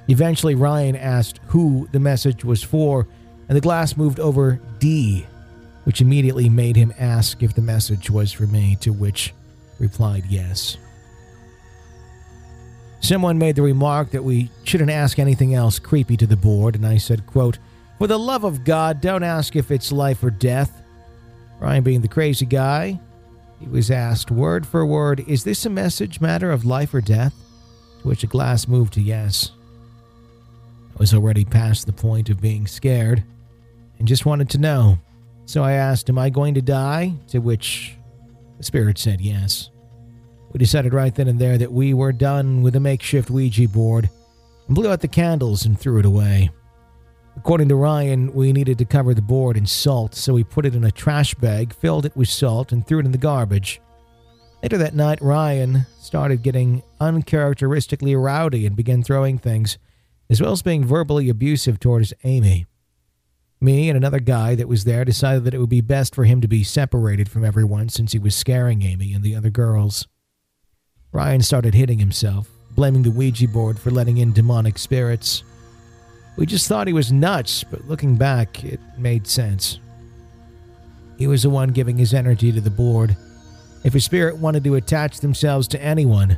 Eventually, 0.07 0.53
Ryan 0.53 0.95
asked 0.95 1.39
who 1.47 1.87
the 1.91 1.99
message 1.99 2.45
was 2.45 2.61
for, 2.61 3.07
and 3.49 3.55
the 3.55 3.61
glass 3.61 3.97
moved 3.97 4.19
over 4.19 4.59
D, 4.77 5.25
which 5.85 6.01
immediately 6.01 6.49
made 6.49 6.75
him 6.75 6.93
ask 6.99 7.41
if 7.41 7.55
the 7.55 7.61
message 7.61 8.11
was 8.11 8.31
for 8.31 8.45
me, 8.45 8.77
to 8.81 8.91
which 8.91 9.33
replied 9.79 10.25
yes. 10.27 10.77
Someone 12.99 13.37
made 13.37 13.55
the 13.55 13.61
remark 13.61 14.11
that 14.11 14.23
we 14.23 14.49
shouldn't 14.63 14.89
ask 14.89 15.19
anything 15.19 15.53
else 15.53 15.77
creepy 15.77 16.17
to 16.17 16.25
the 16.25 16.35
board, 16.35 16.75
and 16.75 16.85
I 16.85 16.97
said, 16.97 17.27
quote, 17.27 17.59
For 17.99 18.07
the 18.07 18.17
love 18.17 18.43
of 18.43 18.63
God, 18.63 18.99
don't 18.99 19.23
ask 19.23 19.55
if 19.55 19.69
it's 19.69 19.91
life 19.91 20.23
or 20.23 20.31
death. 20.31 20.81
Ryan, 21.59 21.83
being 21.83 22.01
the 22.01 22.07
crazy 22.07 22.47
guy, 22.47 22.99
he 23.59 23.67
was 23.67 23.91
asked 23.91 24.31
word 24.31 24.65
for 24.65 24.85
word, 24.85 25.23
Is 25.27 25.43
this 25.43 25.65
a 25.65 25.69
message 25.69 26.19
matter 26.19 26.51
of 26.51 26.65
life 26.65 26.93
or 26.93 27.01
death? 27.01 27.33
To 28.01 28.07
which 28.07 28.23
a 28.23 28.27
glass 28.27 28.67
moved 28.67 28.93
to 28.93 29.01
yes. 29.01 29.51
I 30.95 30.97
was 30.97 31.13
already 31.13 31.45
past 31.45 31.85
the 31.85 31.93
point 31.93 32.29
of 32.29 32.41
being 32.41 32.67
scared 32.67 33.23
and 33.99 34.07
just 34.07 34.25
wanted 34.25 34.49
to 34.51 34.57
know. 34.57 34.97
So 35.45 35.63
I 35.63 35.73
asked, 35.73 36.09
Am 36.09 36.17
I 36.17 36.29
going 36.29 36.55
to 36.55 36.61
die? 36.61 37.13
To 37.27 37.39
which 37.39 37.97
the 38.57 38.63
spirit 38.63 38.97
said 38.97 39.21
yes. 39.21 39.69
We 40.51 40.59
decided 40.59 40.93
right 40.93 41.13
then 41.13 41.27
and 41.27 41.39
there 41.39 41.57
that 41.57 41.71
we 41.71 41.93
were 41.93 42.13
done 42.13 42.61
with 42.61 42.73
the 42.73 42.79
makeshift 42.79 43.29
Ouija 43.29 43.67
board 43.67 44.09
and 44.67 44.75
blew 44.75 44.89
out 44.89 45.01
the 45.01 45.07
candles 45.07 45.65
and 45.65 45.79
threw 45.79 45.99
it 45.99 46.05
away. 46.05 46.49
According 47.37 47.67
to 47.69 47.75
Ryan, 47.75 48.33
we 48.33 48.53
needed 48.53 48.77
to 48.77 48.85
cover 48.85 49.13
the 49.13 49.21
board 49.21 49.57
in 49.57 49.65
salt, 49.65 50.15
so 50.15 50.33
we 50.33 50.43
put 50.43 50.65
it 50.65 50.73
in 50.73 50.85
a 50.85 50.91
trash 50.91 51.35
bag, 51.35 51.73
filled 51.73 52.05
it 52.05 52.15
with 52.15 52.29
salt, 52.29 52.71
and 52.71 52.87
threw 52.87 52.99
it 52.99 53.05
in 53.05 53.11
the 53.11 53.17
garbage. 53.17 53.81
Later 54.63 54.77
that 54.77 54.95
night, 54.95 55.21
Ryan 55.21 55.85
started 55.99 56.41
getting 56.41 56.81
uncharacteristically 56.99 58.15
rowdy 58.15 58.65
and 58.65 58.75
began 58.75 59.03
throwing 59.03 59.37
things, 59.37 59.77
as 60.29 60.41
well 60.41 60.53
as 60.53 60.61
being 60.61 60.85
verbally 60.85 61.29
abusive 61.29 61.79
towards 61.79 62.13
Amy. 62.23 62.65
Me 63.61 63.89
and 63.89 63.97
another 63.97 64.19
guy 64.19 64.55
that 64.55 64.67
was 64.67 64.83
there 64.83 65.05
decided 65.05 65.43
that 65.43 65.53
it 65.53 65.59
would 65.59 65.69
be 65.69 65.81
best 65.81 66.13
for 66.13 66.25
him 66.25 66.41
to 66.41 66.47
be 66.47 66.63
separated 66.63 67.29
from 67.29 67.45
everyone 67.45 67.89
since 67.89 68.11
he 68.11 68.19
was 68.19 68.35
scaring 68.35 68.83
Amy 68.83 69.13
and 69.13 69.23
the 69.23 69.35
other 69.35 69.49
girls. 69.49 70.07
Ryan 71.11 71.41
started 71.41 71.73
hitting 71.73 71.99
himself, 71.99 72.49
blaming 72.75 73.03
the 73.03 73.11
Ouija 73.11 73.47
board 73.47 73.79
for 73.79 73.89
letting 73.89 74.17
in 74.17 74.33
demonic 74.33 74.77
spirits. 74.77 75.43
We 76.35 76.45
just 76.45 76.67
thought 76.67 76.87
he 76.87 76.93
was 76.93 77.11
nuts, 77.11 77.63
but 77.63 77.87
looking 77.87 78.17
back, 78.17 78.63
it 78.65 78.81
made 78.97 79.25
sense. 79.25 79.79
He 81.17 81.27
was 81.27 81.43
the 81.43 81.49
one 81.49 81.69
giving 81.69 81.97
his 81.97 82.13
energy 82.13 82.51
to 82.51 82.59
the 82.59 82.69
board. 82.69 83.15
If 83.85 83.95
a 83.95 84.01
spirit 84.01 84.37
wanted 84.37 84.65
to 84.65 84.75
attach 84.75 85.21
themselves 85.21 85.69
to 85.69 85.81
anyone, 85.81 86.37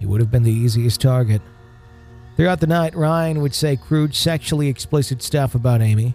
he 0.00 0.06
would 0.06 0.20
have 0.20 0.32
been 0.32 0.42
the 0.42 0.50
easiest 0.50 1.00
target. 1.00 1.40
Throughout 2.36 2.60
the 2.60 2.66
night, 2.66 2.96
Ryan 2.96 3.40
would 3.40 3.54
say 3.54 3.76
crude, 3.76 4.14
sexually 4.14 4.68
explicit 4.68 5.22
stuff 5.22 5.54
about 5.54 5.82
Amy. 5.82 6.14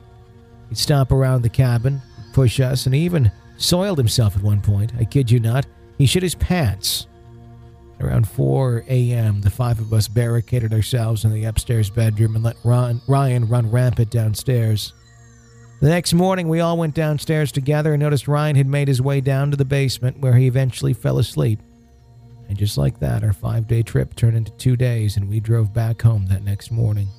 He'd 0.74 0.80
stomp 0.80 1.12
around 1.12 1.44
the 1.44 1.50
cabin, 1.50 2.02
push 2.34 2.60
us, 2.60 2.88
and 2.88 2.96
he 2.96 3.02
even 3.02 3.32
soiled 3.58 4.00
himself 4.00 4.36
at 4.36 4.42
one 4.42 4.60
point. 4.60 4.92
I 5.00 5.06
kid 5.06 5.30
you 5.30 5.40
not. 5.40 5.68
He 6.00 6.08
shit 6.08 6.24
his 6.24 6.34
pants. 6.34 7.06
Around 8.02 8.28
4 8.28 8.86
a.m., 8.90 9.42
the 9.42 9.52
five 9.52 9.80
of 9.80 9.94
us 9.94 10.08
barricaded 10.08 10.74
ourselves 10.74 11.26
in 11.26 11.32
the 11.32 11.44
upstairs 11.44 11.92
bedroom 11.92 12.34
and 12.34 12.44
let 12.44 12.56
Ron, 12.64 13.02
Ryan 13.08 13.48
run 13.48 13.70
rampant 13.70 14.10
downstairs. 14.10 14.94
The 15.80 15.90
next 15.90 16.16
morning, 16.16 16.50
we 16.50 16.60
all 16.60 16.76
went 16.76 16.96
downstairs 16.96 17.52
together 17.52 17.94
and 17.94 18.02
noticed 18.02 18.28
Ryan 18.28 18.56
had 18.56 18.66
made 18.66 18.88
his 18.88 19.00
way 19.00 19.22
down 19.22 19.52
to 19.52 19.58
the 19.58 19.66
basement 19.66 20.22
where 20.22 20.34
he 20.34 20.48
eventually 20.48 20.94
fell 20.94 21.20
asleep. 21.20 21.60
And 22.50 22.58
just 22.58 22.80
like 22.80 23.00
that, 23.00 23.24
our 23.24 23.32
five 23.32 23.68
day 23.68 23.84
trip 23.84 24.16
turned 24.16 24.38
into 24.38 24.52
two 24.54 24.76
days 24.76 25.18
and 25.18 25.30
we 25.30 25.40
drove 25.40 25.72
back 25.72 26.02
home 26.02 26.26
that 26.30 26.42
next 26.42 26.72
morning. 26.72 27.10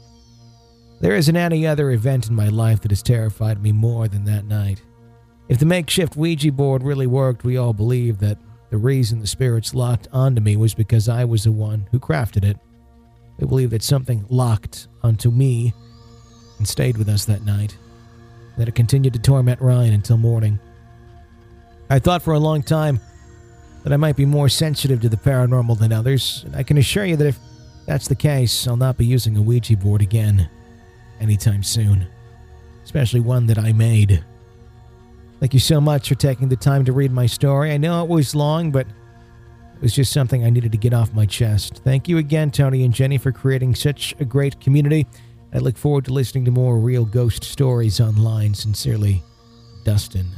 There 1.04 1.16
isn't 1.16 1.36
any 1.36 1.66
other 1.66 1.90
event 1.90 2.30
in 2.30 2.34
my 2.34 2.48
life 2.48 2.80
that 2.80 2.90
has 2.90 3.02
terrified 3.02 3.62
me 3.62 3.72
more 3.72 4.08
than 4.08 4.24
that 4.24 4.46
night. 4.46 4.80
If 5.50 5.58
the 5.58 5.66
makeshift 5.66 6.16
Ouija 6.16 6.50
board 6.50 6.82
really 6.82 7.06
worked, 7.06 7.44
we 7.44 7.58
all 7.58 7.74
believe 7.74 8.20
that 8.20 8.38
the 8.70 8.78
reason 8.78 9.20
the 9.20 9.26
spirits 9.26 9.74
locked 9.74 10.08
onto 10.14 10.40
me 10.40 10.56
was 10.56 10.72
because 10.72 11.06
I 11.10 11.26
was 11.26 11.44
the 11.44 11.52
one 11.52 11.86
who 11.90 12.00
crafted 12.00 12.42
it. 12.42 12.56
We 13.36 13.46
believe 13.46 13.68
that 13.68 13.82
something 13.82 14.24
locked 14.30 14.88
onto 15.02 15.30
me 15.30 15.74
and 16.56 16.66
stayed 16.66 16.96
with 16.96 17.10
us 17.10 17.26
that 17.26 17.44
night, 17.44 17.76
that 18.56 18.68
it 18.68 18.74
continued 18.74 19.12
to 19.12 19.18
torment 19.18 19.60
Ryan 19.60 19.92
until 19.92 20.16
morning. 20.16 20.58
I 21.90 21.98
thought 21.98 22.22
for 22.22 22.32
a 22.32 22.38
long 22.38 22.62
time 22.62 22.98
that 23.82 23.92
I 23.92 23.98
might 23.98 24.16
be 24.16 24.24
more 24.24 24.48
sensitive 24.48 25.02
to 25.02 25.10
the 25.10 25.18
paranormal 25.18 25.78
than 25.78 25.92
others, 25.92 26.44
and 26.46 26.56
I 26.56 26.62
can 26.62 26.78
assure 26.78 27.04
you 27.04 27.16
that 27.16 27.26
if 27.26 27.38
that's 27.84 28.08
the 28.08 28.14
case, 28.14 28.66
I'll 28.66 28.78
not 28.78 28.96
be 28.96 29.04
using 29.04 29.36
a 29.36 29.42
Ouija 29.42 29.76
board 29.76 30.00
again 30.00 30.48
anytime 31.20 31.62
soon, 31.62 32.06
especially 32.84 33.20
one 33.20 33.46
that 33.46 33.58
I 33.58 33.72
made. 33.72 34.24
Thank 35.40 35.54
you 35.54 35.60
so 35.60 35.80
much 35.80 36.08
for 36.08 36.14
taking 36.14 36.48
the 36.48 36.56
time 36.56 36.84
to 36.84 36.92
read 36.92 37.12
my 37.12 37.26
story. 37.26 37.72
I 37.72 37.76
know 37.76 38.02
it 38.02 38.08
was 38.08 38.34
long, 38.34 38.70
but 38.70 38.86
it 38.86 39.82
was 39.82 39.94
just 39.94 40.12
something 40.12 40.44
I 40.44 40.50
needed 40.50 40.72
to 40.72 40.78
get 40.78 40.94
off 40.94 41.12
my 41.12 41.26
chest. 41.26 41.82
Thank 41.84 42.08
you 42.08 42.18
again, 42.18 42.50
Tony 42.50 42.84
and 42.84 42.94
Jenny, 42.94 43.18
for 43.18 43.32
creating 43.32 43.74
such 43.74 44.14
a 44.20 44.24
great 44.24 44.60
community. 44.60 45.06
I 45.52 45.58
look 45.58 45.76
forward 45.76 46.06
to 46.06 46.12
listening 46.12 46.44
to 46.46 46.50
more 46.50 46.78
real 46.78 47.04
ghost 47.04 47.44
stories 47.44 48.00
online. 48.00 48.54
Sincerely, 48.54 49.22
Dustin. 49.84 50.28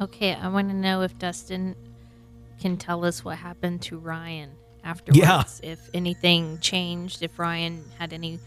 Okay, 0.00 0.34
I 0.34 0.48
want 0.48 0.68
to 0.68 0.74
know 0.74 1.02
if 1.02 1.18
Dustin 1.18 1.74
can 2.60 2.76
tell 2.76 3.04
us 3.04 3.24
what 3.24 3.36
happened 3.36 3.82
to 3.82 3.98
Ryan 3.98 4.50
afterwards. 4.84 5.18
Yeah. 5.18 5.44
If 5.62 5.90
anything 5.92 6.58
changed, 6.60 7.22
if 7.22 7.38
Ryan 7.38 7.84
had 7.98 8.12
any 8.12 8.38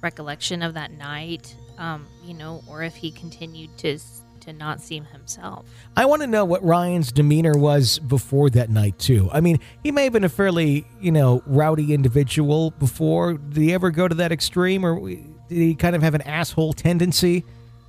recollection 0.00 0.62
of 0.62 0.74
that 0.74 0.92
night, 0.92 1.54
um, 1.78 2.06
you 2.24 2.34
know, 2.34 2.62
or 2.68 2.82
if 2.82 2.96
he 2.96 3.10
continued 3.10 3.76
to 3.78 3.98
to 4.40 4.52
not 4.52 4.80
seem 4.80 5.04
himself. 5.04 5.66
I 5.96 6.04
want 6.06 6.22
to 6.22 6.26
know 6.28 6.44
what 6.44 6.62
Ryan's 6.64 7.10
demeanor 7.12 7.58
was 7.58 7.98
before 7.98 8.48
that 8.50 8.70
night, 8.70 8.98
too. 8.98 9.28
I 9.32 9.40
mean, 9.40 9.58
he 9.82 9.90
may 9.90 10.04
have 10.04 10.12
been 10.12 10.24
a 10.24 10.28
fairly, 10.28 10.86
you 11.00 11.10
know, 11.10 11.42
rowdy 11.44 11.92
individual 11.92 12.70
before. 12.70 13.34
Did 13.34 13.56
he 13.62 13.74
ever 13.74 13.90
go 13.90 14.06
to 14.08 14.14
that 14.14 14.30
extreme, 14.32 14.84
or 14.86 15.00
did 15.08 15.26
he 15.48 15.74
kind 15.74 15.96
of 15.96 16.02
have 16.02 16.14
an 16.14 16.22
asshole 16.22 16.72
tendency? 16.72 17.44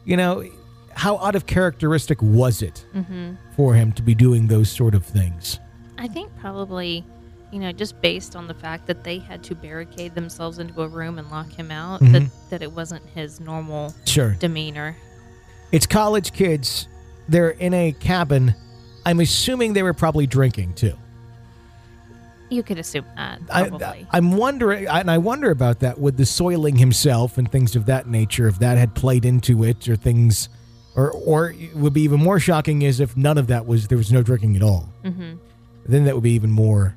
You 0.05 0.17
know, 0.17 0.43
how 0.95 1.17
out 1.19 1.35
of 1.35 1.45
characteristic 1.45 2.21
was 2.21 2.61
it 2.61 2.83
Mm-hmm. 2.95 3.35
for 3.55 3.75
him 3.75 3.91
to 3.93 4.01
be 4.01 4.15
doing 4.15 4.47
those 4.47 4.69
sort 4.69 4.95
of 4.95 5.05
things? 5.05 5.59
I 5.99 6.07
think 6.07 6.35
probably, 6.39 7.05
you 7.51 7.59
know, 7.59 7.71
just 7.71 7.99
based 8.01 8.35
on 8.35 8.47
the 8.47 8.53
fact 8.53 8.85
that 8.87 9.03
they 9.03 9.17
had 9.19 9.43
to 9.43 9.55
barricade 9.55 10.13
themselves 10.15 10.59
into 10.59 10.81
a 10.81 10.87
room 10.87 11.17
and 11.17 11.29
lock 11.31 11.49
him 11.51 11.71
out, 11.71 11.99
that, 11.99 12.21
Mhm. 12.23 12.29
that 12.49 12.61
it 12.61 12.71
wasn't 12.71 13.01
his 13.15 13.39
normal 13.39 13.93
Sure. 14.05 14.35
demeanor. 14.39 14.95
It's 15.71 15.85
college 15.85 16.31
kids. 16.33 16.87
They're 17.27 17.49
in 17.51 17.73
a 17.73 17.91
cabin. 17.91 18.53
I'm 19.05 19.19
assuming 19.19 19.73
they 19.73 19.83
were 19.83 19.93
probably 19.93 20.27
drinking, 20.27 20.73
too. 20.73 20.93
You 22.51 22.63
could 22.63 22.79
assume 22.79 23.05
that, 23.15 23.41
I, 23.51 23.69
probably. 23.69 24.07
I'm 24.09 24.31
wondering, 24.31 24.87
and 24.87 25.11
I 25.11 25.19
wonder 25.19 25.51
about 25.51 25.81
that 25.81 25.99
with 25.99 26.17
the 26.17 26.25
soiling 26.25 26.77
himself 26.77 27.37
and 27.37 27.51
things 27.51 27.75
of 27.75 27.85
that 27.85 28.07
nature. 28.07 28.47
If 28.47 28.57
that 28.59 28.77
had 28.79 28.95
played 28.95 29.23
into 29.23 29.63
it, 29.63 29.87
or 29.87 29.95
things, 29.95 30.49
or 30.95 31.11
or 31.11 31.53
would 31.75 31.93
be 31.93 32.01
even 32.01 32.19
more 32.19 32.39
shocking 32.39 32.81
is 32.81 32.99
if 32.99 33.15
none 33.15 33.37
of 33.37 33.47
that 33.47 33.67
was 33.67 33.87
there 33.87 33.99
was 33.99 34.11
no 34.11 34.23
drinking 34.23 34.55
at 34.55 34.63
all. 34.63 34.89
mm-hmm. 35.05 35.33
Then 35.85 36.05
that 36.05 36.15
would 36.15 36.23
be 36.23 36.31
even 36.31 36.49
more 36.51 36.95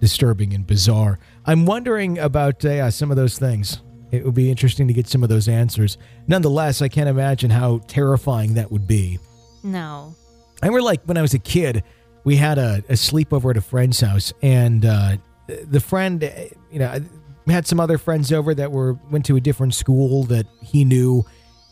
disturbing 0.00 0.54
and 0.54 0.66
bizarre. 0.66 1.18
I'm 1.46 1.66
wondering 1.66 2.18
about 2.18 2.64
uh, 2.64 2.90
some 2.90 3.10
of 3.10 3.16
those 3.16 3.38
things. 3.38 3.82
It 4.10 4.24
would 4.24 4.34
be 4.34 4.50
interesting 4.50 4.86
to 4.88 4.94
get 4.94 5.08
some 5.08 5.22
of 5.22 5.28
those 5.28 5.48
answers. 5.48 5.98
Nonetheless, 6.28 6.82
I 6.82 6.88
can't 6.88 7.08
imagine 7.08 7.50
how 7.50 7.78
terrifying 7.88 8.54
that 8.54 8.70
would 8.70 8.86
be. 8.86 9.18
No. 9.62 10.14
I 10.62 10.66
remember, 10.66 10.82
like, 10.82 11.02
when 11.04 11.16
I 11.16 11.22
was 11.22 11.34
a 11.34 11.38
kid, 11.38 11.82
we 12.22 12.36
had 12.36 12.58
a, 12.58 12.76
a 12.88 12.94
sleepover 12.94 13.50
at 13.50 13.56
a 13.56 13.60
friend's 13.60 14.00
house, 14.00 14.32
and 14.40 14.84
uh, 14.84 15.16
the 15.46 15.80
friend, 15.80 16.22
uh, 16.22 16.30
you 16.70 16.78
know, 16.78 17.00
had 17.46 17.66
some 17.66 17.80
other 17.80 17.98
friends 17.98 18.32
over 18.32 18.54
that 18.54 18.72
were 18.72 18.94
went 19.10 19.26
to 19.26 19.36
a 19.36 19.40
different 19.40 19.74
school 19.74 20.24
that 20.24 20.46
he 20.62 20.84
knew, 20.84 21.24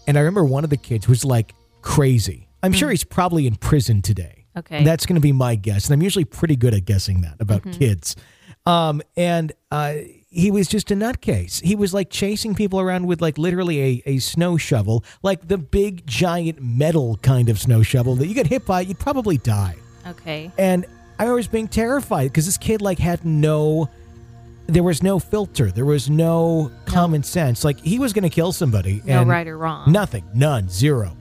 and 0.07 0.19
I 0.19 0.21
remember 0.21 0.45
one 0.45 0.65
of 0.65 0.71
the 0.71 0.77
kids 0.77 1.09
was 1.09 1.25
like 1.25 1.55
crazy. 1.81 2.49
I'm 2.63 2.73
sure 2.73 2.91
he's 2.91 3.05
probably 3.05 3.47
in 3.47 3.57
prison 3.57 4.03
today. 4.03 4.42
Okay. 4.57 4.85
That's 4.85 5.07
going 5.07 5.15
to 5.15 5.21
be 5.21 5.33
my 5.33 5.55
guess. 5.55 5.87
And 5.87 5.95
I'm 5.95 6.03
usually 6.03 6.25
pretty 6.25 6.57
good 6.57 6.75
at 6.75 6.85
guessing 6.85 7.23
that 7.23 7.37
about 7.41 7.63
kids. 7.73 8.17
Um, 8.67 9.03
and 9.17 9.53
uh, 9.71 9.95
he 10.29 10.51
was 10.51 10.69
just 10.69 10.91
a 10.91 10.95
nutcase. 10.95 11.63
He 11.63 11.75
was 11.75 11.93
like 11.93 12.11
chasing 12.11 12.55
people 12.55 12.79
around 12.81 13.07
with 13.07 13.21
like 13.21 13.39
literally 13.39 13.81
a, 13.81 14.03
a 14.07 14.19
snow 14.19 14.57
shovel, 14.57 15.05
like 15.23 15.49
the 15.49 15.59
big 15.59 16.07
giant 16.07 16.63
metal 16.63 17.17
kind 17.23 17.49
of 17.49 17.59
snow 17.59 17.83
shovel 17.83 18.15
that 18.17 18.27
you 18.27 18.35
get 18.35 18.47
hit 18.47 18.65
by, 18.67 18.83
you'd 18.83 18.99
probably 18.99 19.39
die. 19.39 19.77
okay. 20.07 20.51
And 20.59 20.87
I 21.19 21.31
was 21.33 21.47
being 21.49 21.69
terrified 21.69 22.29
because 22.29 22.47
this 22.47 22.59
kid 22.59 22.83
like 22.83 22.99
had 22.99 23.25
no 23.25 23.89
there 24.67 24.83
was 24.83 25.03
no 25.03 25.19
filter. 25.19 25.71
There 25.71 25.85
was 25.85 26.09
no 26.09 26.71
common 26.87 27.23
sense. 27.23 27.65
Like 27.65 27.79
he 27.81 27.99
was 27.99 28.13
going 28.13 28.23
to 28.23 28.31
kill 28.31 28.53
somebody. 28.53 29.03
No 29.05 29.25
right 29.25 29.47
or 29.47 29.59
wrong. 29.59 29.91
Nothing. 29.91 30.25
None. 30.35 30.69
Zero. 30.69 31.17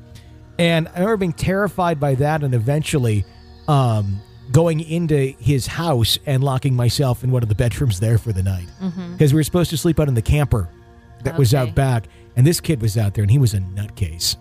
And 0.62 0.88
I 0.90 1.00
remember 1.00 1.18
being 1.18 1.34
terrified 1.34 2.00
by 2.00 2.16
that 2.16 2.44
and 2.44 2.54
eventually 2.54 3.26
um, 3.68 4.22
going 4.52 4.80
into 4.80 5.34
his 5.40 5.66
house 5.66 6.20
and 6.26 6.44
locking 6.44 6.76
myself 6.76 7.24
in 7.24 7.32
one 7.32 7.42
of 7.42 7.50
the 7.50 7.56
bedrooms 7.56 8.00
there 8.00 8.18
for 8.18 8.32
the 8.32 8.44
night. 8.44 8.68
Because 9.12 9.34
we 9.34 9.40
were 9.40 9.44
supposed 9.44 9.72
to 9.72 9.78
sleep 9.78 10.00
out 10.00 10.08
in 10.08 10.14
the 10.14 10.22
camper 10.22 10.70
that 11.24 11.38
was 11.38 11.54
out 11.54 11.74
back. 11.74 12.06
And 12.36 12.46
this 12.46 12.60
kid 12.60 12.82
was 12.82 12.98
out 12.98 13.14
there 13.14 13.24
and 13.24 13.32
he 13.32 13.40
was 13.40 13.54
a 13.54 13.60
nutcase. 13.60 14.38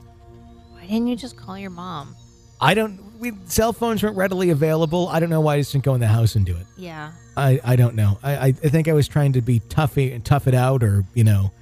Why 0.72 0.82
didn't 0.82 1.06
you 1.06 1.16
just 1.16 1.36
call 1.36 1.58
your 1.58 1.70
mom? 1.70 2.14
I 2.60 2.74
don't, 2.74 3.18
we, 3.18 3.32
cell 3.46 3.72
phones 3.72 4.02
weren't 4.02 4.16
readily 4.16 4.50
available. 4.50 5.08
I 5.08 5.20
don't 5.20 5.30
know 5.30 5.40
why 5.40 5.54
I 5.54 5.60
just 5.60 5.72
didn't 5.72 5.84
go 5.84 5.94
in 5.94 6.00
the 6.00 6.06
house 6.06 6.34
and 6.36 6.44
do 6.44 6.54
it. 6.54 6.66
Yeah. 6.76 7.12
I, 7.36 7.58
I 7.64 7.76
don't 7.76 7.94
know. 7.94 8.18
I, 8.22 8.32
I, 8.36 8.46
I 8.48 8.52
think 8.52 8.88
I 8.88 8.92
was 8.92 9.08
trying 9.08 9.32
to 9.32 9.40
be 9.40 9.60
toughy 9.60 10.12
and 10.12 10.22
tough 10.22 10.46
it 10.46 10.54
out, 10.54 10.82
or 10.82 11.04
you 11.14 11.24
know, 11.24 11.52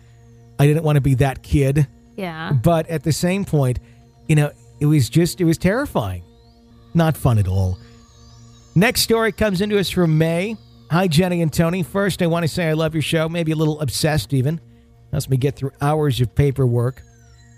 I 0.58 0.66
didn't 0.66 0.82
want 0.82 0.96
to 0.96 1.00
be 1.00 1.14
that 1.14 1.44
kid. 1.44 1.86
Yeah. 2.16 2.50
But 2.52 2.88
at 2.88 3.04
the 3.04 3.12
same 3.12 3.44
point, 3.44 3.78
you 4.28 4.36
know, 4.36 4.52
it 4.80 4.86
was 4.86 5.08
just 5.08 5.40
it 5.40 5.44
was 5.44 5.58
terrifying, 5.58 6.22
not 6.94 7.16
fun 7.16 7.38
at 7.38 7.48
all. 7.48 7.78
Next 8.74 9.00
story 9.00 9.32
comes 9.32 9.60
into 9.60 9.78
us 9.78 9.90
from 9.90 10.18
May. 10.18 10.56
Hi, 10.90 11.08
Jenny 11.08 11.42
and 11.42 11.52
Tony. 11.52 11.82
First, 11.82 12.22
I 12.22 12.28
want 12.28 12.44
to 12.44 12.48
say 12.48 12.68
I 12.68 12.74
love 12.74 12.94
your 12.94 13.02
show. 13.02 13.28
Maybe 13.28 13.52
a 13.52 13.56
little 13.56 13.80
obsessed, 13.80 14.32
even. 14.32 14.60
Helps 15.10 15.28
me 15.28 15.36
get 15.36 15.56
through 15.56 15.72
hours 15.80 16.20
of 16.20 16.34
paperwork. 16.34 17.02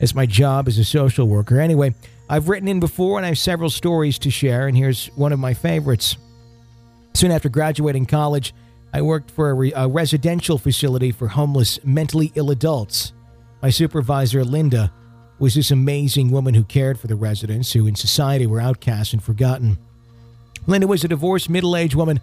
It's 0.01 0.15
my 0.15 0.25
job 0.25 0.67
as 0.67 0.79
a 0.79 0.85
social 0.85 1.29
worker. 1.29 1.61
Anyway, 1.61 1.95
I've 2.29 2.49
written 2.49 2.69
in 2.69 2.81
before 2.81 3.19
and 3.19 3.27
I 3.27 3.31
have 3.31 3.39
several 3.39 3.71
stories 3.71 4.19
to 4.21 4.31
share, 4.31 4.67
and 4.67 4.77
here's 4.77 5.09
one 5.09 5.33
of 5.33 5.39
my 5.39 5.53
favorites. 5.53 6.17
Soon 7.13 7.33
after 7.33 7.49
graduating 7.49 8.07
college, 8.07 8.55
I 8.95 9.03
worked 9.03 9.31
for 9.31 9.51
a, 9.51 9.55
re- 9.55 9.73
a 9.77 9.87
residential 9.87 10.57
facility 10.57 11.13
for 11.13 11.29
homeless, 11.29 11.79
mentally 11.85 12.33
ill 12.35 12.51
adults. 12.51 13.13
My 13.63 13.71
supervisor, 13.71 14.45
Linda, 14.45 14.93
was 15.41 15.55
this 15.55 15.71
amazing 15.71 16.31
woman 16.31 16.55
who 16.55 16.63
cared 16.63 17.01
for 17.01 17.07
the 17.07 17.17
residents 17.17 17.73
who 17.73 17.87
in 17.87 17.97
society 17.97 18.47
were 18.47 18.61
outcast 18.61 19.15
and 19.15 19.23
forgotten. 19.23 19.79
Linda 20.67 20.87
was 20.87 21.03
a 21.03 21.09
divorced 21.09 21.49
middle 21.49 21.75
aged 21.77 21.95
woman 21.95 22.21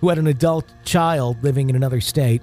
who 0.00 0.08
had 0.08 0.18
an 0.18 0.26
adult 0.26 0.66
child 0.84 1.42
living 1.42 1.70
in 1.70 1.76
another 1.76 2.00
state. 2.00 2.42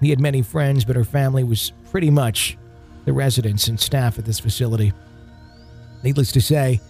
He 0.00 0.10
had 0.10 0.18
many 0.18 0.40
friends, 0.40 0.84
but 0.84 0.96
her 0.96 1.04
family 1.04 1.44
was 1.44 1.72
pretty 1.90 2.10
much 2.10 2.56
the 3.04 3.12
residents 3.12 3.68
and 3.68 3.78
staff 3.78 4.18
at 4.18 4.24
this 4.24 4.40
facility. 4.40 4.92
Needless 6.02 6.32
to 6.32 6.40
say, 6.40 6.80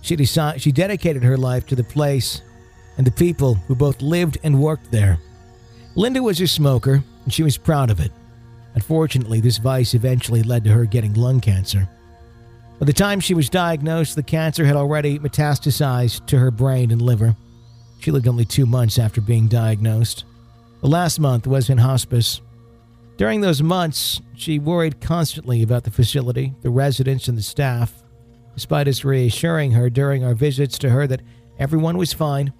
she, 0.00 0.14
decided, 0.14 0.62
she 0.62 0.70
dedicated 0.70 1.24
her 1.24 1.36
life 1.36 1.66
to 1.66 1.74
the 1.74 1.82
place 1.82 2.42
and 2.96 3.06
the 3.06 3.10
people 3.10 3.54
who 3.54 3.74
both 3.74 4.00
lived 4.02 4.38
and 4.44 4.60
worked 4.60 4.92
there. 4.92 5.18
Linda 5.96 6.22
was 6.22 6.40
a 6.40 6.46
smoker, 6.46 7.02
and 7.24 7.32
she 7.32 7.42
was 7.42 7.56
proud 7.56 7.90
of 7.90 7.98
it. 7.98 8.12
Unfortunately, 8.74 9.40
this 9.40 9.58
vice 9.58 9.94
eventually 9.94 10.42
led 10.42 10.62
to 10.64 10.70
her 10.70 10.84
getting 10.84 11.14
lung 11.14 11.40
cancer. 11.40 11.88
By 12.78 12.86
the 12.86 12.92
time 12.92 13.20
she 13.20 13.34
was 13.34 13.48
diagnosed, 13.48 14.16
the 14.16 14.22
cancer 14.22 14.64
had 14.64 14.76
already 14.76 15.18
metastasized 15.18 16.26
to 16.26 16.38
her 16.38 16.50
brain 16.50 16.90
and 16.90 17.00
liver. 17.00 17.36
She 18.00 18.10
lived 18.10 18.28
only 18.28 18.44
two 18.44 18.66
months 18.66 18.98
after 18.98 19.20
being 19.20 19.46
diagnosed. 19.46 20.24
The 20.80 20.88
last 20.88 21.20
month 21.20 21.46
was 21.46 21.70
in 21.70 21.78
hospice. 21.78 22.40
During 23.16 23.40
those 23.40 23.62
months, 23.62 24.20
she 24.36 24.58
worried 24.58 25.00
constantly 25.00 25.62
about 25.62 25.84
the 25.84 25.90
facility, 25.90 26.52
the 26.62 26.70
residents, 26.70 27.28
and 27.28 27.38
the 27.38 27.42
staff, 27.42 28.02
despite 28.54 28.88
us 28.88 29.04
reassuring 29.04 29.70
her 29.70 29.88
during 29.88 30.24
our 30.24 30.34
visits 30.34 30.76
to 30.78 30.90
her 30.90 31.06
that 31.06 31.22
everyone 31.58 31.96
was 31.96 32.12
fine. 32.12 32.52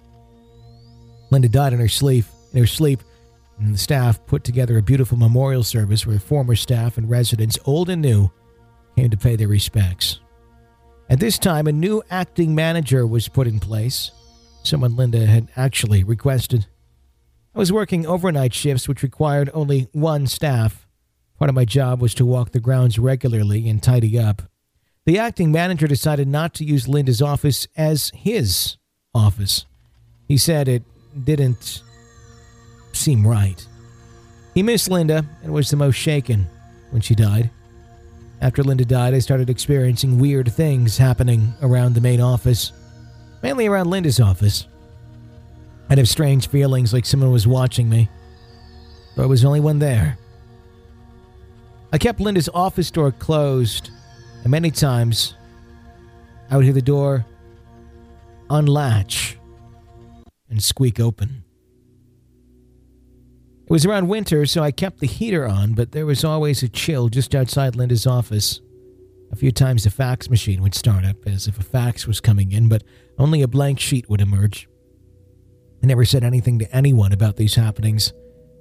Linda 1.29 1.49
died 1.49 1.73
in 1.73 1.79
her 1.79 1.89
sleep, 1.89 2.25
in 2.53 2.59
her 2.59 2.67
sleep, 2.67 3.01
and 3.59 3.73
the 3.73 3.77
staff 3.77 4.25
put 4.25 4.45
together 4.45 4.77
a 4.77 4.81
beautiful 4.81 5.17
memorial 5.17 5.63
service 5.63 6.07
where 6.07 6.19
former 6.19 6.55
staff 6.55 6.97
and 6.97 7.09
residents, 7.09 7.59
old 7.65 7.89
and 7.89 8.01
new, 8.01 8.31
came 8.95 9.09
to 9.09 9.17
pay 9.17 9.35
their 9.35 9.47
respects. 9.47 10.19
At 11.09 11.19
this 11.19 11.37
time, 11.37 11.67
a 11.67 11.71
new 11.71 12.01
acting 12.09 12.55
manager 12.55 13.05
was 13.05 13.27
put 13.27 13.47
in 13.47 13.59
place, 13.59 14.11
someone 14.63 14.95
Linda 14.95 15.25
had 15.25 15.49
actually 15.55 16.03
requested. 16.03 16.65
I 17.53 17.59
was 17.59 17.71
working 17.71 18.05
overnight 18.05 18.53
shifts, 18.53 18.87
which 18.87 19.03
required 19.03 19.49
only 19.53 19.87
one 19.91 20.27
staff. 20.27 20.87
Part 21.37 21.49
of 21.49 21.55
my 21.55 21.65
job 21.65 22.01
was 22.01 22.13
to 22.15 22.25
walk 22.25 22.51
the 22.51 22.59
grounds 22.59 22.97
regularly 22.97 23.69
and 23.69 23.81
tidy 23.81 24.17
up. 24.17 24.41
The 25.05 25.19
acting 25.19 25.51
manager 25.51 25.87
decided 25.87 26.27
not 26.27 26.53
to 26.55 26.65
use 26.65 26.87
Linda's 26.87 27.21
office 27.21 27.67
as 27.77 28.11
his 28.15 28.77
office. 29.13 29.65
He 30.27 30.37
said 30.37 30.67
it 30.67 30.83
didn't 31.23 31.83
seem 32.93 33.27
right. 33.27 33.65
He 34.55 34.63
missed 34.63 34.89
Linda 34.89 35.25
and 35.43 35.53
was 35.53 35.69
the 35.69 35.77
most 35.77 35.95
shaken 35.95 36.47
when 36.89 37.01
she 37.01 37.13
died. 37.13 37.51
After 38.41 38.63
Linda 38.63 38.85
died, 38.85 39.13
I 39.13 39.19
started 39.19 39.49
experiencing 39.49 40.19
weird 40.19 40.51
things 40.51 40.97
happening 40.97 41.53
around 41.61 41.95
the 41.95 42.01
main 42.01 42.21
office, 42.21 42.73
mainly 43.41 43.67
around 43.67 43.89
Linda's 43.89 44.19
office. 44.19 44.67
I'd 45.89 45.97
have 45.97 46.09
strange 46.09 46.49
feelings 46.49 46.93
like 46.93 47.05
someone 47.05 47.31
was 47.31 47.47
watching 47.47 47.89
me, 47.89 48.09
but 49.15 49.23
I 49.23 49.27
was 49.27 49.45
only 49.45 49.59
one 49.61 49.79
there. 49.79 50.17
I 51.93 51.97
kept 51.97 52.19
Linda's 52.19 52.49
office 52.53 52.91
door 52.91 53.11
closed, 53.11 53.89
and 54.43 54.51
many 54.51 54.69
times 54.69 55.35
I 56.49 56.57
would 56.57 56.65
hear 56.65 56.73
the 56.73 56.81
door 56.81 57.25
unlatch 58.49 59.37
and 60.49 60.61
squeak 60.61 60.99
open. 60.99 61.44
It 63.65 63.71
was 63.71 63.83
around 63.83 64.09
winter, 64.09 64.45
so 64.45 64.61
I 64.61 64.69
kept 64.69 64.99
the 64.99 65.07
heater 65.07 65.47
on, 65.47 65.73
but 65.73 65.91
there 65.91 66.05
was 66.05 66.23
always 66.23 66.61
a 66.61 66.69
chill 66.69 67.09
just 67.09 67.33
outside 67.33 67.75
Linda's 67.75 68.05
office. 68.05 68.61
A 69.31 69.35
few 69.35 69.51
times 69.51 69.83
the 69.83 69.89
fax 69.89 70.29
machine 70.29 70.61
would 70.61 70.75
start 70.75 71.03
up 71.03 71.17
as 71.25 71.47
if 71.47 71.59
a 71.59 71.63
fax 71.63 72.05
was 72.05 72.21
coming 72.21 72.51
in, 72.51 72.69
but 72.69 72.83
only 73.17 73.41
a 73.41 73.47
blank 73.47 73.79
sheet 73.79 74.07
would 74.07 74.21
emerge. 74.21 74.69
I 75.81 75.87
never 75.87 76.05
said 76.05 76.23
anything 76.23 76.59
to 76.59 76.75
anyone 76.75 77.11
about 77.11 77.37
these 77.37 77.55
happenings 77.55 78.13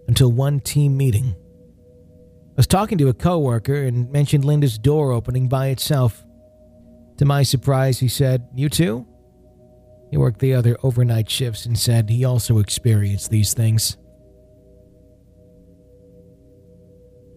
until 0.09 0.33
one 0.33 0.61
team 0.61 0.97
meeting. 0.97 1.35
I 1.37 2.57
was 2.57 2.67
talking 2.67 2.97
to 2.97 3.09
a 3.09 3.15
coworker 3.15 3.83
and 3.83 4.11
mentioned 4.11 4.47
Linda's 4.47 4.79
door 4.79 5.13
opening 5.13 5.49
by 5.49 5.69
itself. 5.69 6.25
To 7.19 7.27
my 7.27 7.43
surprise, 7.43 7.99
he 7.99 8.09
said, 8.09 8.49
You 8.55 8.71
too? 8.71 9.07
He 10.11 10.17
worked 10.17 10.41
the 10.41 10.55
other 10.55 10.79
overnight 10.83 11.29
shifts 11.29 11.67
and 11.67 11.79
said 11.79 12.09
he 12.09 12.25
also 12.25 12.59
experienced 12.59 13.31
these 13.31 13.53
things. 13.53 13.99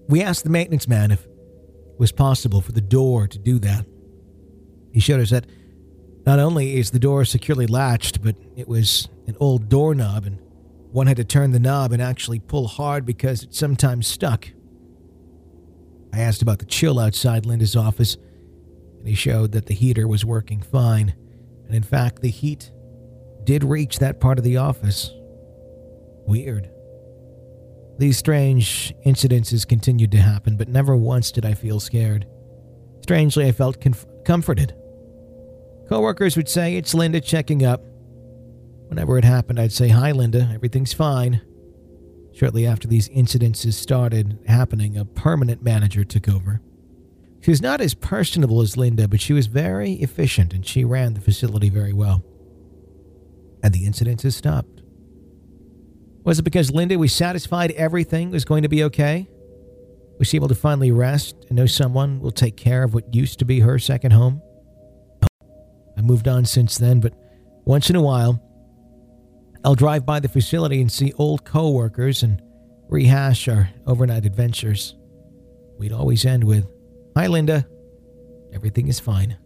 We 0.08 0.22
asked 0.24 0.44
the 0.44 0.50
maintenance 0.50 0.88
man 0.88 1.12
if 1.12 1.26
it 1.26 2.00
was 2.00 2.12
possible 2.12 2.62
for 2.62 2.72
the 2.72 2.82
door 2.82 3.28
to 3.28 3.38
do 3.38 3.60
that. 3.60 3.86
He 4.92 5.00
showed 5.00 5.20
us 5.20 5.32
that 5.32 5.46
not 6.26 6.40
only 6.40 6.78
is 6.78 6.92
the 6.92 7.00
door 7.00 7.26
securely 7.26 7.68
latched, 7.68 8.22
but 8.22 8.36
it 8.56 8.68
was 8.68 9.10
an 9.28 9.36
old 9.40 9.70
doorknob, 9.70 10.26
and 10.26 10.40
one 10.92 11.08
had 11.08 11.18
to 11.18 11.24
turn 11.24 11.52
the 11.52 11.60
knob 11.60 11.92
and 11.92 12.02
actually 12.02 12.40
pull 12.40 12.68
hard 12.68 13.06
because 13.06 13.44
it 13.44 13.54
sometimes 13.54 14.08
stuck. 14.08 14.50
I 16.14 16.20
asked 16.20 16.42
about 16.42 16.60
the 16.60 16.66
chill 16.66 17.00
outside 17.00 17.46
Linda's 17.46 17.76
office, 17.76 18.18
and 18.98 19.08
he 19.08 19.14
showed 19.14 19.52
that 19.52 19.68
the 19.68 19.74
heater 19.74 20.08
was 20.08 20.26
working 20.26 20.62
fine, 20.62 21.16
and 21.66 21.76
in 21.76 21.84
fact, 21.84 22.22
the 22.22 22.30
heat 22.30 22.72
did 23.44 23.64
reach 23.64 24.00
that 24.00 24.20
part 24.20 24.38
of 24.38 24.44
the 24.44 24.58
office. 24.58 25.12
Weird. 26.26 26.70
These 27.98 28.18
strange 28.18 28.94
incidences 29.06 29.68
continued 29.68 30.12
to 30.12 30.18
happen, 30.18 30.56
but 30.56 30.68
never 30.68 30.96
once 30.96 31.32
did 31.32 31.46
I 31.46 31.54
feel 31.54 31.80
scared. 31.80 32.28
Strangely, 33.02 33.48
I 33.48 33.52
felt 33.52 33.82
conf- 33.82 34.06
comforted. 34.24 34.76
Coworkers 35.90 36.36
would 36.38 36.50
say, 36.50 36.76
It's 36.76 36.94
Linda 36.94 37.20
checking 37.22 37.66
up. 37.66 37.82
Whenever 38.90 39.18
it 39.18 39.24
happened, 39.24 39.60
I'd 39.60 39.72
say, 39.72 39.88
Hi, 39.88 40.12
Linda, 40.12 40.50
everything's 40.54 40.94
fine. 40.94 41.42
Shortly 42.34 42.68
after 42.68 42.88
these 42.88 43.10
incidences 43.10 43.74
started 43.74 44.38
happening, 44.46 44.96
a 44.96 45.06
permanent 45.06 45.64
manager 45.64 46.04
took 46.04 46.30
over. 46.30 46.62
She 47.42 47.50
was 47.50 47.62
not 47.62 47.82
as 47.82 47.96
personable 47.96 48.62
as 48.62 48.78
Linda, 48.78 49.08
but 49.08 49.22
she 49.22 49.34
was 49.34 49.48
very 49.48 49.94
efficient 49.94 50.54
and 50.54 50.66
she 50.66 50.84
ran 50.84 51.14
the 51.16 51.22
facility 51.22 51.70
very 51.70 51.94
well. 51.94 52.24
And 53.64 53.74
the 53.74 53.88
incidences 53.88 54.34
stopped. 54.34 54.77
Was 56.28 56.40
it 56.40 56.44
because 56.44 56.72
Linda 56.72 57.00
was 57.00 57.14
satisfied 57.14 57.72
everything 57.72 58.32
was 58.32 58.44
going 58.44 58.64
to 58.64 58.68
be 58.68 58.84
okay? 58.84 59.30
Was 60.20 60.28
she 60.28 60.36
able 60.36 60.50
to 60.50 60.56
finally 60.56 60.92
rest 60.92 61.38
and 61.48 61.56
know 61.56 61.66
someone 61.66 62.20
will 62.20 62.34
take 62.34 62.58
care 62.58 62.84
of 62.84 62.94
what 62.94 63.16
used 63.16 63.40
to 63.40 63.46
be 63.46 63.62
her 63.62 63.80
second 63.80 64.12
home? 64.12 64.42
I 65.98 66.02
moved 66.02 66.28
on 66.28 66.44
since 66.44 66.78
then, 66.78 67.00
but 67.00 67.14
once 67.64 67.90
in 67.90 67.96
a 67.96 68.02
while, 68.02 68.44
I'll 69.64 69.74
drive 69.74 70.06
by 70.06 70.20
the 70.20 70.28
facility 70.28 70.82
and 70.82 70.92
see 70.92 71.14
old 71.14 71.46
coworkers 71.46 72.24
and 72.24 72.42
rehash 72.90 73.48
our 73.48 73.70
overnight 73.86 74.26
adventures. 74.26 74.98
We'd 75.80 75.94
always 75.94 76.26
end 76.26 76.44
with, 76.44 76.68
Hi, 77.16 77.28
Linda. 77.28 77.66
Everything 78.52 78.90
is 78.90 79.00
fine. 79.00 79.38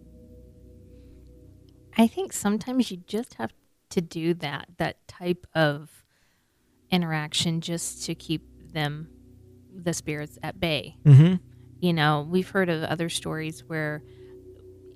I 1.96 2.08
think 2.08 2.34
sometimes 2.34 2.90
you 2.90 2.98
just 2.98 3.36
have 3.36 3.54
to 3.92 4.02
do 4.02 4.34
that, 4.34 4.66
that 4.80 5.08
type 5.08 5.46
of 5.54 6.01
interaction 6.92 7.62
just 7.62 8.06
to 8.06 8.16
keep 8.16 8.44
them, 8.74 9.08
the 9.74 9.94
spirits 9.94 10.38
at 10.44 10.60
bay. 10.60 10.98
Mm-hmm. 11.06 11.36
You 11.80 11.94
know, 11.94 12.28
we've 12.30 12.50
heard 12.50 12.70
of 12.70 12.84
other 12.84 13.10
stories 13.10 13.64
where, 13.68 14.04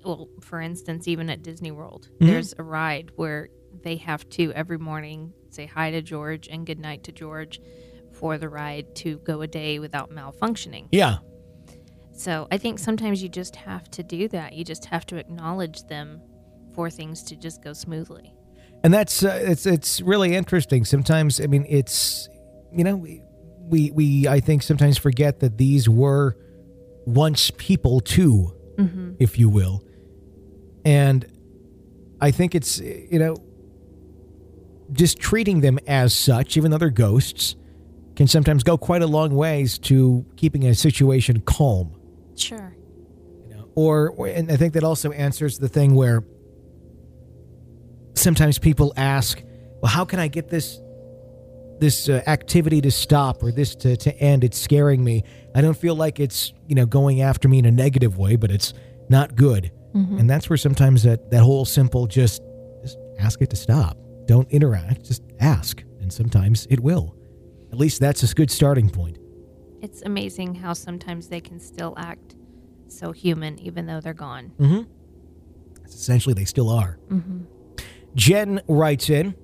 well, 0.04 0.28
for 0.40 0.60
instance, 0.60 1.08
even 1.08 1.28
at 1.30 1.42
Disney 1.42 1.70
World, 1.72 2.08
Mhm. 2.20 2.26
there's 2.26 2.54
a 2.58 2.62
ride 2.62 3.10
where 3.16 3.48
they 3.82 3.96
have 3.96 4.28
to 4.30 4.52
every 4.52 4.78
morning 4.78 5.32
say 5.50 5.66
hi 5.66 5.90
to 5.90 6.02
George 6.02 6.48
and 6.48 6.66
good 6.66 6.78
night 6.78 7.04
to 7.04 7.12
George 7.12 7.60
for 8.12 8.38
the 8.38 8.48
ride 8.48 8.94
to 8.96 9.18
go 9.18 9.42
a 9.42 9.46
day 9.46 9.78
without 9.78 10.10
malfunctioning. 10.10 10.88
Yeah. 10.92 11.18
So 12.12 12.46
I 12.50 12.56
think 12.58 12.78
sometimes 12.78 13.22
you 13.22 13.28
just 13.28 13.56
have 13.56 13.90
to 13.90 14.02
do 14.02 14.28
that. 14.28 14.54
You 14.54 14.64
just 14.64 14.86
have 14.86 15.04
to 15.06 15.16
acknowledge 15.16 15.82
them 15.88 16.20
for 16.72 16.88
things 16.88 17.22
to 17.24 17.36
just 17.36 17.62
go 17.62 17.72
smoothly. 17.74 18.32
And 18.86 18.94
that's 18.94 19.24
uh, 19.24 19.38
it's 19.42 19.66
it's 19.66 20.00
really 20.00 20.34
interesting. 20.36 20.84
Sometimes, 20.84 21.40
I 21.40 21.46
mean, 21.48 21.66
it's 21.68 22.28
you 22.72 22.84
know, 22.84 22.94
we, 22.94 23.20
we 23.68 23.90
we 23.90 24.28
I 24.28 24.38
think 24.38 24.62
sometimes 24.62 24.96
forget 24.96 25.40
that 25.40 25.58
these 25.58 25.88
were 25.88 26.36
once 27.04 27.50
people 27.56 27.98
too, 28.00 28.52
Mm-hmm. 28.78 29.14
if 29.18 29.38
you 29.40 29.48
will, 29.48 29.82
and 30.84 31.24
I 32.20 32.30
think 32.30 32.54
it's 32.54 32.78
you 32.78 33.18
know, 33.18 33.36
just 34.92 35.18
treating 35.18 35.62
them 35.62 35.78
as 35.86 36.14
such, 36.14 36.56
even 36.56 36.70
though 36.70 36.78
they're 36.78 36.90
ghosts, 36.90 37.56
can 38.14 38.26
sometimes 38.28 38.62
go 38.62 38.76
quite 38.78 39.02
a 39.02 39.06
long 39.06 39.34
ways 39.34 39.78
to 39.78 40.24
keeping 40.36 40.64
a 40.66 40.74
situation 40.74 41.40
calm. 41.40 41.92
Sure. 42.36 42.76
you 43.48 43.54
know 43.56 43.68
or- 43.74 44.14
and 44.28 44.52
i 44.52 44.56
think 44.58 44.74
that 44.74 44.84
also 44.84 45.10
answers 45.10 45.58
the 45.58 45.68
thing 45.70 45.94
where 45.94 46.22
sometimes 48.26 48.58
people 48.58 48.92
ask 48.96 49.40
well 49.80 49.92
how 49.92 50.04
can 50.04 50.18
i 50.18 50.26
get 50.26 50.48
this 50.48 50.80
this 51.78 52.08
uh, 52.08 52.20
activity 52.26 52.80
to 52.80 52.90
stop 52.90 53.40
or 53.40 53.52
this 53.52 53.76
to, 53.76 53.96
to 53.96 54.12
end 54.18 54.42
it's 54.42 54.58
scaring 54.58 55.04
me 55.04 55.22
i 55.54 55.60
don't 55.60 55.76
feel 55.76 55.94
like 55.94 56.18
it's 56.18 56.52
you 56.66 56.74
know 56.74 56.84
going 56.86 57.22
after 57.22 57.46
me 57.48 57.60
in 57.60 57.66
a 57.66 57.70
negative 57.70 58.18
way 58.18 58.34
but 58.34 58.50
it's 58.50 58.74
not 59.08 59.36
good 59.36 59.70
and 59.94 60.28
that's 60.28 60.50
where 60.50 60.56
sometimes 60.56 61.04
that 61.04 61.30
that 61.30 61.42
whole 61.42 61.64
simple 61.64 62.08
just 62.08 62.42
just 62.82 62.98
ask 63.20 63.40
it 63.40 63.48
to 63.48 63.56
stop 63.56 63.96
don't 64.26 64.50
interact 64.50 65.04
just 65.04 65.22
ask 65.38 65.84
and 66.00 66.12
sometimes 66.12 66.66
it 66.68 66.80
will 66.80 67.14
at 67.70 67.78
least 67.78 68.00
that's 68.00 68.24
a 68.24 68.34
good 68.34 68.50
starting 68.50 68.90
point 68.90 69.18
It's 69.80 70.02
amazing 70.02 70.56
how 70.56 70.72
sometimes 70.72 71.28
they 71.28 71.40
can 71.40 71.60
still 71.60 71.94
act 71.96 72.34
so 72.88 73.12
human 73.12 73.58
even 73.60 73.86
though 73.86 74.00
they're 74.00 74.14
gone. 74.14 74.50
Mm-hmm. 74.58 74.82
Essentially, 75.84 76.34
they 76.34 76.44
still 76.44 76.68
are. 76.68 76.98
Mm-hmm. 77.10 77.44
Jen 78.16 78.62
writes 78.66 79.10
in 79.10 79.34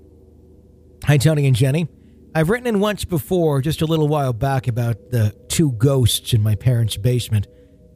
Hi, 1.05 1.19
Tony 1.19 1.47
and 1.47 1.55
Jenny. 1.55 1.89
I've 2.35 2.49
written 2.49 2.67
in 2.67 2.81
once 2.81 3.05
before, 3.05 3.61
just 3.61 3.83
a 3.83 3.87
little 3.87 4.09
while 4.09 4.33
back, 4.33 4.67
about 4.67 5.11
the 5.11 5.37
two 5.49 5.73
ghosts 5.73 6.33
in 6.33 6.43
my 6.43 6.55
parents' 6.55 6.97
basement 6.97 7.47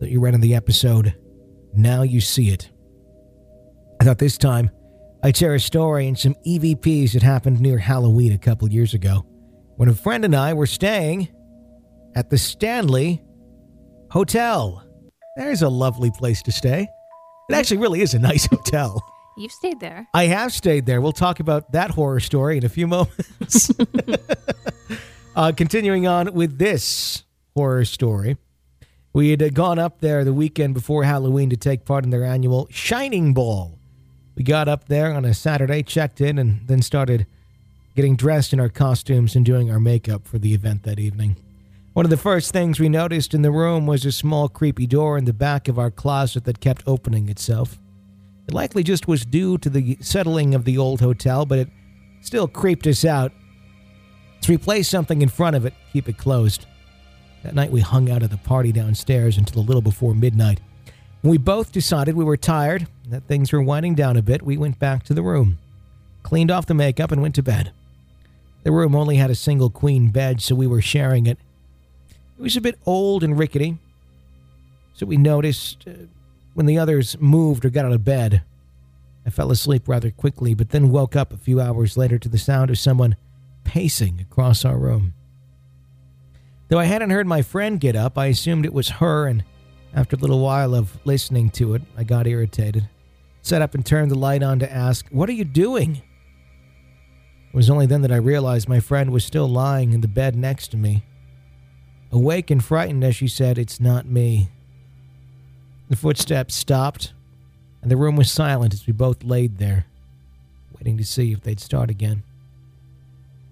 that 0.01 0.11
you 0.11 0.21
read 0.21 0.35
in 0.35 0.43
the 0.43 0.55
episode. 0.55 1.15
Now 1.75 2.03
you 2.03 2.21
see 2.21 2.51
it. 2.51 2.71
I 4.01 4.05
thought 4.05 4.19
this 4.19 4.37
time 4.37 4.71
I'd 5.23 5.37
share 5.37 5.55
a 5.55 5.61
story 5.61 6.07
and 6.07 6.19
some 6.19 6.35
EVPs 6.47 7.13
that 7.13 7.23
happened 7.23 7.61
near 7.61 7.79
Halloween 7.79 8.33
a 8.33 8.39
couple 8.39 8.69
years 8.71 8.93
ago 8.93 9.25
when 9.77 9.89
a 9.89 9.95
friend 9.95 10.25
and 10.25 10.37
I 10.37 10.53
were 10.53 10.67
staying 10.67 11.29
at 12.15 12.29
the 12.29 12.37
Stanley 12.37 13.23
Hotel. 14.11 14.87
There's 15.37 15.63
a 15.63 15.69
lovely 15.69 16.11
place 16.11 16.43
to 16.43 16.53
stay. 16.53 16.87
It 17.49 17.55
actually 17.55 17.79
really 17.79 18.03
is 18.03 18.13
a 18.13 18.19
nice 18.19 18.47
hotel. 18.51 19.03
You've 19.37 19.53
stayed 19.53 19.81
there. 19.81 20.09
I 20.15 20.27
have 20.27 20.53
stayed 20.53 20.87
there. 20.87 21.01
We'll 21.03 21.13
talk 21.13 21.41
about 21.41 21.73
that 21.73 21.91
horror 21.91 22.21
story 22.21 22.57
in 22.57 22.65
a 22.65 22.71
few 22.71 22.87
moments. 22.87 23.71
uh, 25.37 25.53
continuing 25.53 26.07
on 26.07 26.33
with 26.33 26.59
this 26.59 27.25
horror 27.55 27.85
story. 27.85 28.39
We 29.13 29.31
had 29.31 29.55
gone 29.55 29.79
up 29.79 30.01
there 30.01 30.25
the 30.25 30.33
weekend 30.33 30.75
before 30.75 31.05
Halloween 31.05 31.51
to 31.51 31.57
take 31.57 31.85
part 31.85 32.05
in 32.05 32.11
their 32.11 32.25
annual 32.25 32.67
Shining 32.71 33.35
Ball. 33.35 33.79
We 34.35 34.43
got 34.43 34.69
up 34.69 34.89
there 34.89 35.13
on 35.13 35.25
a 35.25 35.35
Saturday, 35.35 35.83
checked 35.83 36.21
in, 36.21 36.39
and 36.39 36.67
then 36.67 36.83
started 36.83 37.27
getting 37.95 38.17
dressed 38.17 38.53
in 38.53 38.61
our 38.61 38.69
costumes 38.69 39.35
and 39.35 39.45
doing 39.45 39.71
our 39.71 39.81
makeup 39.81 40.27
for 40.27 40.39
the 40.39 40.55
event 40.55 40.83
that 40.83 40.99
evening. 40.99 41.37
One 41.95 42.05
of 42.05 42.11
the 42.11 42.19
first 42.19 42.53
things 42.53 42.79
we 42.79 42.91
noticed 42.91 43.33
in 43.33 43.41
the 43.41 43.51
room 43.51 43.87
was 43.87 44.05
a 44.05 44.13
small, 44.13 44.51
creepy 44.51 44.87
door 44.87 45.17
in 45.17 45.25
the 45.25 45.33
back 45.33 45.67
of 45.67 45.79
our 45.79 45.91
closet 45.91 46.45
that 46.45 46.61
kept 46.61 46.83
opening 46.87 47.31
itself. 47.31 47.79
It 48.49 48.55
likely 48.55 48.83
just 48.83 49.09
was 49.09 49.25
due 49.25 49.59
to 49.59 49.69
the 49.69 49.99
settling 50.01 50.55
of 50.55 50.65
the 50.65 50.79
old 50.79 51.01
hotel, 51.01 51.45
but 51.45 51.59
it 51.59 51.69
still 52.21 52.47
creeped 52.47 52.87
us 52.87 53.05
out. 53.05 53.33
To 54.43 54.53
replace 54.53 54.89
something 54.89 55.23
in 55.23 55.29
front 55.29 55.57
of 55.57 55.65
it, 55.65 55.75
keep 55.93 56.09
it 56.09 56.19
closed. 56.19 56.67
That 57.43 57.55
night 57.55 57.73
we 57.73 57.81
hung 57.81 58.11
out 58.11 58.23
at 58.23 58.31
the 58.31 58.37
party 58.37 58.73
downstairs 58.73 59.37
until 59.37 59.63
a 59.63 59.65
little 59.65 59.83
before 59.83 60.15
midnight. 60.15 60.61
When 61.23 61.31
we 61.31 61.39
both 61.39 61.73
decided 61.73 62.15
we 62.15 62.25
were 62.25 62.37
tired 62.37 62.87
that 63.09 63.25
things 63.25 63.53
were 63.53 63.63
winding 63.63 63.95
down 63.95 64.17
a 64.17 64.23
bit, 64.23 64.43
we 64.43 64.57
went 64.57 64.79
back 64.79 65.03
to 65.05 65.15
the 65.15 65.23
room, 65.23 65.59
cleaned 66.23 66.51
off 66.51 66.67
the 66.67 66.75
makeup, 66.75 67.11
and 67.11 67.23
went 67.23 67.35
to 67.37 67.43
bed. 67.43 67.73
The 68.63 68.73
room 68.73 68.95
only 68.95 69.17
had 69.17 69.31
a 69.31 69.35
single 69.35 69.71
queen 69.71 70.11
bed, 70.11 70.41
so 70.41 70.55
we 70.55 70.67
were 70.67 70.83
sharing 70.83 71.27
it. 71.27 71.39
It 72.39 72.43
was 72.43 72.57
a 72.57 72.61
bit 72.61 72.79
old 72.85 73.25
and 73.25 73.39
rickety, 73.39 73.79
so 74.95 75.07
we 75.07 75.17
noticed 75.17 75.85
uh, 75.87 75.93
when 76.57 76.65
the 76.65 76.79
others 76.79 77.19
moved 77.21 77.67
or 77.67 77.71
got 77.71 77.85
out 77.85 77.93
of 77.93 78.03
bed. 78.03 78.43
I 79.27 79.31
fell 79.31 79.51
asleep 79.51 79.87
rather 79.87 80.11
quickly, 80.11 80.55
but 80.55 80.71
then 80.71 80.91
woke 80.91 81.15
up 81.15 81.31
a 81.31 81.37
few 81.37 81.61
hours 81.61 81.99
later 81.99 82.19
to 82.19 82.31
the 82.31 82.39
sound 82.39 82.71
of 82.71 82.79
someone 82.79 83.17
pacing 83.63 84.21
across 84.23 84.65
our 84.65 84.79
room. 84.79 85.13
Though 86.69 86.79
I 86.79 86.87
hadn't 86.87 87.11
heard 87.11 87.27
my 87.27 87.43
friend 87.43 87.79
get 87.79 87.95
up, 87.95 88.17
I 88.17 88.27
assumed 88.27 88.65
it 88.65 88.73
was 88.73 88.89
her, 88.89 89.27
and 89.27 89.45
after 89.93 90.17
a 90.17 90.19
little 90.19 90.41
while 90.41 90.75
of 90.75 90.99
listening 91.05 91.51
to 91.51 91.75
it, 91.75 91.83
I 91.95 92.05
got 92.05 92.27
irritated. 92.27 92.89
Sat 93.43 93.61
up 93.61 93.75
and 93.75 93.85
turned 93.85 94.11
the 94.11 94.19
light 94.19 94.43
on 94.43 94.59
to 94.61 94.73
ask, 94.73 95.07
What 95.11 95.29
are 95.29 95.35
you 95.35 95.45
doing? 95.45 95.97
It 97.49 97.55
was 97.55 97.69
only 97.69 97.85
then 97.85 98.01
that 98.01 98.13
I 98.13 98.17
realized 98.17 98.67
my 98.67 98.81
friend 98.81 99.11
was 99.11 99.27
still 99.27 99.47
lying 99.47 99.93
in 99.93 100.01
the 100.01 100.09
bed 100.09 100.35
next 100.35 100.69
to 100.69 100.79
me. 100.79 101.05
Awake 102.11 102.51
and 102.51 102.65
frightened 102.65 103.05
as 103.05 103.15
she 103.15 103.29
said, 103.29 103.59
It's 103.59 103.79
not 103.79 104.07
me. 104.07 104.49
The 105.89 105.97
footsteps 105.97 106.55
stopped, 106.55 107.13
and 107.81 107.91
the 107.91 107.97
room 107.97 108.17
was 108.17 108.31
silent 108.31 108.75
as 108.75 108.87
we 108.87 108.93
both 108.93 109.23
laid 109.23 109.59
there, 109.59 109.87
waiting 110.77 110.97
to 110.97 111.05
see 111.05 111.33
if 111.33 111.43
they'd 111.43 111.61
start 111.61 111.91
again. 111.91 112.23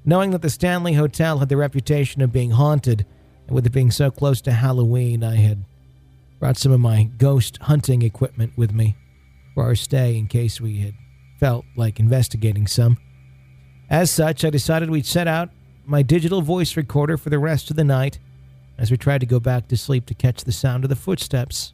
Knowing 0.04 0.32
that 0.32 0.42
the 0.42 0.50
Stanley 0.50 0.94
Hotel 0.94 1.38
had 1.38 1.48
the 1.48 1.56
reputation 1.56 2.20
of 2.22 2.32
being 2.32 2.50
haunted, 2.50 3.06
and 3.46 3.54
with 3.54 3.66
it 3.66 3.72
being 3.72 3.90
so 3.90 4.10
close 4.10 4.40
to 4.42 4.52
Halloween, 4.52 5.22
I 5.22 5.36
had 5.36 5.64
brought 6.40 6.56
some 6.56 6.72
of 6.72 6.80
my 6.80 7.04
ghost 7.04 7.58
hunting 7.62 8.02
equipment 8.02 8.52
with 8.56 8.72
me 8.72 8.96
for 9.54 9.62
our 9.64 9.76
stay 9.76 10.18
in 10.18 10.26
case 10.26 10.60
we 10.60 10.80
had 10.80 10.94
felt 11.38 11.64
like 11.76 12.00
investigating 12.00 12.66
some. 12.66 12.98
As 13.88 14.10
such, 14.10 14.44
I 14.44 14.50
decided 14.50 14.90
we'd 14.90 15.06
set 15.06 15.28
out 15.28 15.50
my 15.86 16.02
digital 16.02 16.42
voice 16.42 16.76
recorder 16.76 17.16
for 17.16 17.30
the 17.30 17.38
rest 17.38 17.70
of 17.70 17.76
the 17.76 17.84
night 17.84 18.18
as 18.76 18.90
we 18.90 18.96
tried 18.96 19.20
to 19.20 19.26
go 19.26 19.38
back 19.38 19.68
to 19.68 19.76
sleep 19.76 20.06
to 20.06 20.14
catch 20.14 20.42
the 20.42 20.52
sound 20.52 20.84
of 20.84 20.90
the 20.90 20.96
footsteps. 20.96 21.72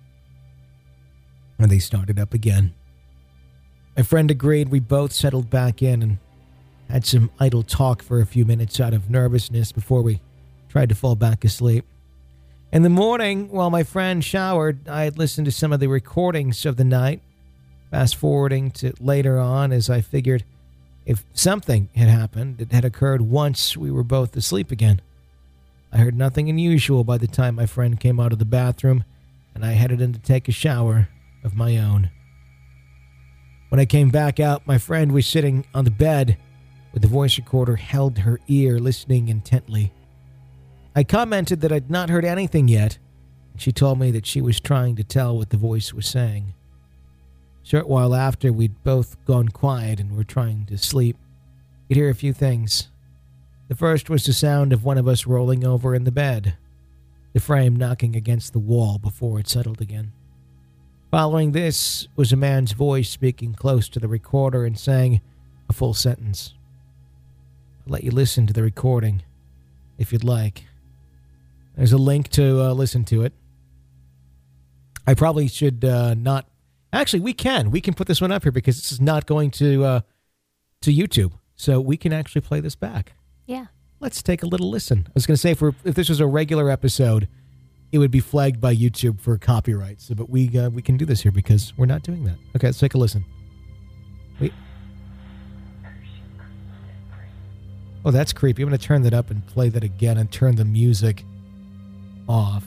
And 1.61 1.71
they 1.71 1.79
started 1.79 2.19
up 2.19 2.33
again. 2.33 2.73
My 3.95 4.03
friend 4.03 4.31
agreed 4.31 4.71
we 4.71 4.81
both 4.81 5.13
settled 5.13 5.51
back 5.51 5.83
in 5.83 6.03
and 6.03 6.19
had 6.89 7.05
some 7.05 7.31
idle 7.39 7.63
talk 7.63 8.03
for 8.03 8.19
a 8.19 8.27
few 8.27 8.47
minutes 8.47 8.81
out 8.81 8.95
of 8.95 9.11
nervousness 9.11 9.71
before 9.71 10.01
we 10.01 10.23
tried 10.71 10.89
to 10.89 10.95
fall 10.95 11.17
back 11.17 11.45
asleep. 11.45 11.85
In 12.73 12.83
the 12.83 12.89
morning, 12.89 13.51
while 13.51 13.69
my 13.69 13.83
friend 13.83 14.25
showered, 14.25 14.89
I 14.89 15.03
had 15.03 15.19
listened 15.19 15.45
to 15.45 15.53
some 15.53 15.71
of 15.71 15.81
the 15.81 15.89
recordings 15.89 16.65
of 16.65 16.79
the 16.79 16.85
night, 16.85 17.21
fast 17.91 18.17
forwarding 18.17 18.71
to 18.73 18.95
later 18.99 19.39
on 19.39 19.71
as 19.71 19.91
I 19.91 20.01
figured 20.01 20.45
if 21.05 21.25
something 21.35 21.91
had 21.95 22.09
happened, 22.09 22.63
it 22.63 22.73
had 22.73 22.87
occurred 22.87 23.21
once 23.21 23.77
we 23.77 23.91
were 23.91 24.03
both 24.03 24.35
asleep 24.35 24.71
again. 24.71 25.03
I 25.93 25.99
heard 25.99 26.17
nothing 26.17 26.49
unusual 26.49 27.05
by 27.05 27.19
the 27.19 27.27
time 27.27 27.57
my 27.57 27.67
friend 27.67 28.01
came 28.01 28.19
out 28.19 28.33
of 28.33 28.39
the 28.39 28.47
bathroom, 28.47 29.05
and 29.55 29.63
I 29.63 29.73
headed 29.73 30.01
in 30.01 30.15
to 30.15 30.19
take 30.19 30.49
a 30.49 30.53
shower 30.53 31.09
of 31.45 31.57
my 31.57 31.77
own. 31.77 32.11
When 33.71 33.81
I 33.81 33.85
came 33.85 34.11
back 34.11 34.41
out, 34.41 34.67
my 34.67 34.79
friend 34.79 35.13
was 35.13 35.27
sitting 35.27 35.65
on 35.75 35.85
the 35.85 35.91
bed 35.91 36.37
with 36.93 37.03
the 37.03 37.09
voice 37.09 37.39
recorder 37.39 37.77
held 37.77 38.19
her 38.19 38.41
ear, 38.49 38.79
listening 38.79 39.29
intently. 39.29 39.93
I 40.95 41.05
commented 41.05 41.61
that 41.61 41.73
I'd 41.73 41.91
not 41.91 42.11
heard 42.11 42.25
anything 42.25 42.67
yet, 42.67 42.99
and 43.53 43.63
she 43.63 43.71
told 43.71 44.01
me 44.01 44.11
that 44.11 44.27
she 44.27 44.41
was 44.41 44.59
trying 44.59 44.97
to 44.97 45.05
tell 45.05 45.37
what 45.37 45.51
the 45.51 45.57
voice 45.57 45.95
was 45.95 46.07
saying. 46.07 46.55
A 47.63 47.67
Short 47.67 47.89
while 47.89 48.15
after, 48.15 48.53
we'd 48.53 48.83
both 48.83 49.25
gone 49.25 49.51
quiet 49.51 50.01
and 50.01 50.17
were 50.17 50.25
trying 50.25 50.67
to 50.67 50.77
sleep. 50.79 51.17
You'd 51.89 51.97
hear 51.97 52.11
a 52.11 52.15
few 52.15 52.33
things. 52.33 52.89
The 53.69 53.77
first 53.77 54.11
was 54.11 54.27
the 54.27 54.33
sound 54.33 54.73
of 54.73 54.85
one 54.85 54.99
of 54.99 55.07
us 55.07 55.29
rolling 55.29 55.65
over 55.65 55.95
in 55.95 56.03
the 56.03 56.11
bed, 56.11 56.57
the 57.33 57.41
frame 57.41 57.77
knocking 57.77 58.17
against 58.17 58.53
the 58.53 58.59
wall 58.59 58.99
before 58.99 59.39
it 59.39 59.49
settled 59.49 59.81
again. 59.81 60.13
Following 61.11 61.51
this 61.51 62.07
was 62.15 62.33
a 62.33 62.37
man's 62.37 62.71
voice 62.71 63.11
speaking 63.11 63.53
close 63.53 63.89
to 63.89 63.99
the 63.99 64.07
recorder 64.07 64.65
and 64.65 64.79
saying 64.79 65.21
a 65.69 65.73
full 65.73 65.93
sentence. 65.93 66.55
I'll 67.85 67.95
let 67.95 68.05
you 68.05 68.13
listen 68.13 68.47
to 68.47 68.53
the 68.53 68.63
recording 68.63 69.23
if 69.99 70.13
you'd 70.13 70.23
like. 70.23 70.67
There's 71.77 71.93
a 71.93 71.99
link 71.99 72.29
to 72.31 72.61
uh, 72.63 72.73
listen 72.75 73.05
to 73.07 73.23
it. 73.23 73.33
I 75.05 75.15
probably 75.15 75.49
should 75.49 75.85
uh, 75.85 76.15
not. 76.15 76.47
Actually, 76.93 77.21
we 77.21 77.33
can. 77.33 77.73
We 77.73 77.81
can 77.81 77.95
put 77.95 78.07
this 78.07 78.21
one 78.21 78.31
up 78.31 78.45
here 78.45 78.53
because 78.53 78.77
this 78.77 78.93
is 78.93 79.01
not 79.01 79.27
going 79.27 79.51
to 79.53 79.85
uh, 79.85 80.01
to 80.83 80.93
YouTube, 80.95 81.33
so 81.57 81.81
we 81.81 81.97
can 81.97 82.13
actually 82.13 82.43
play 82.43 82.61
this 82.61 82.77
back. 82.77 83.15
Yeah. 83.47 83.67
Let's 83.99 84.23
take 84.23 84.45
a 84.45 84.47
little 84.47 84.71
listen. 84.71 85.07
I 85.09 85.13
was 85.15 85.27
going 85.27 85.35
to 85.35 85.41
say, 85.41 85.55
for 85.55 85.75
if 85.85 85.95
this 85.95 86.09
was 86.09 86.21
a 86.21 86.27
regular 86.27 86.71
episode, 86.71 87.29
it 87.93 87.99
would 87.99 88.11
be 88.11 88.21
flagged 88.21 88.61
by 88.61 88.75
YouTube 88.75 89.21
for 89.21 89.37
copyright. 89.37 90.01
So, 90.01 90.15
but 90.15 90.31
we 90.31 90.57
uh, 90.57 90.71
we 90.71 90.83
can 90.83 90.97
do 90.97 91.05
this 91.05 91.23
here 91.23 91.33
because 91.33 91.73
we're 91.77 91.87
not 91.87 92.03
doing 92.03 92.25
that. 92.25 92.37
Okay, 92.57 92.69
let's 92.69 92.79
take 92.79 92.95
a 92.95 92.99
listen. 92.99 93.25
Wait. 94.41 94.53
Oh, 98.05 98.11
that's 98.11 98.33
creepy. 98.33 98.63
I'm 98.63 98.69
going 98.69 98.79
to 98.79 98.85
turn 98.85 99.03
that 99.03 99.13
up 99.13 99.31
and 99.31 99.47
play 99.47 99.69
that 99.69 99.85
again 99.85 100.17
and 100.17 100.31
turn 100.31 100.57
the 100.57 100.65
music 100.65 101.25
off. 102.29 102.65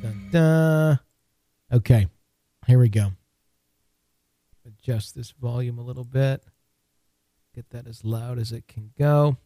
dun, 0.02 0.28
dun. 0.30 1.00
Okay, 1.70 2.08
here 2.66 2.78
we 2.78 2.88
go. 2.88 3.12
Adjust 4.66 5.14
this 5.14 5.32
volume 5.32 5.78
a 5.78 5.82
little 5.82 6.04
bit. 6.04 6.42
Get 7.54 7.68
that 7.70 7.86
as 7.86 8.04
loud 8.04 8.38
as 8.38 8.52
it 8.52 8.66
can 8.66 8.92
go. 8.98 9.36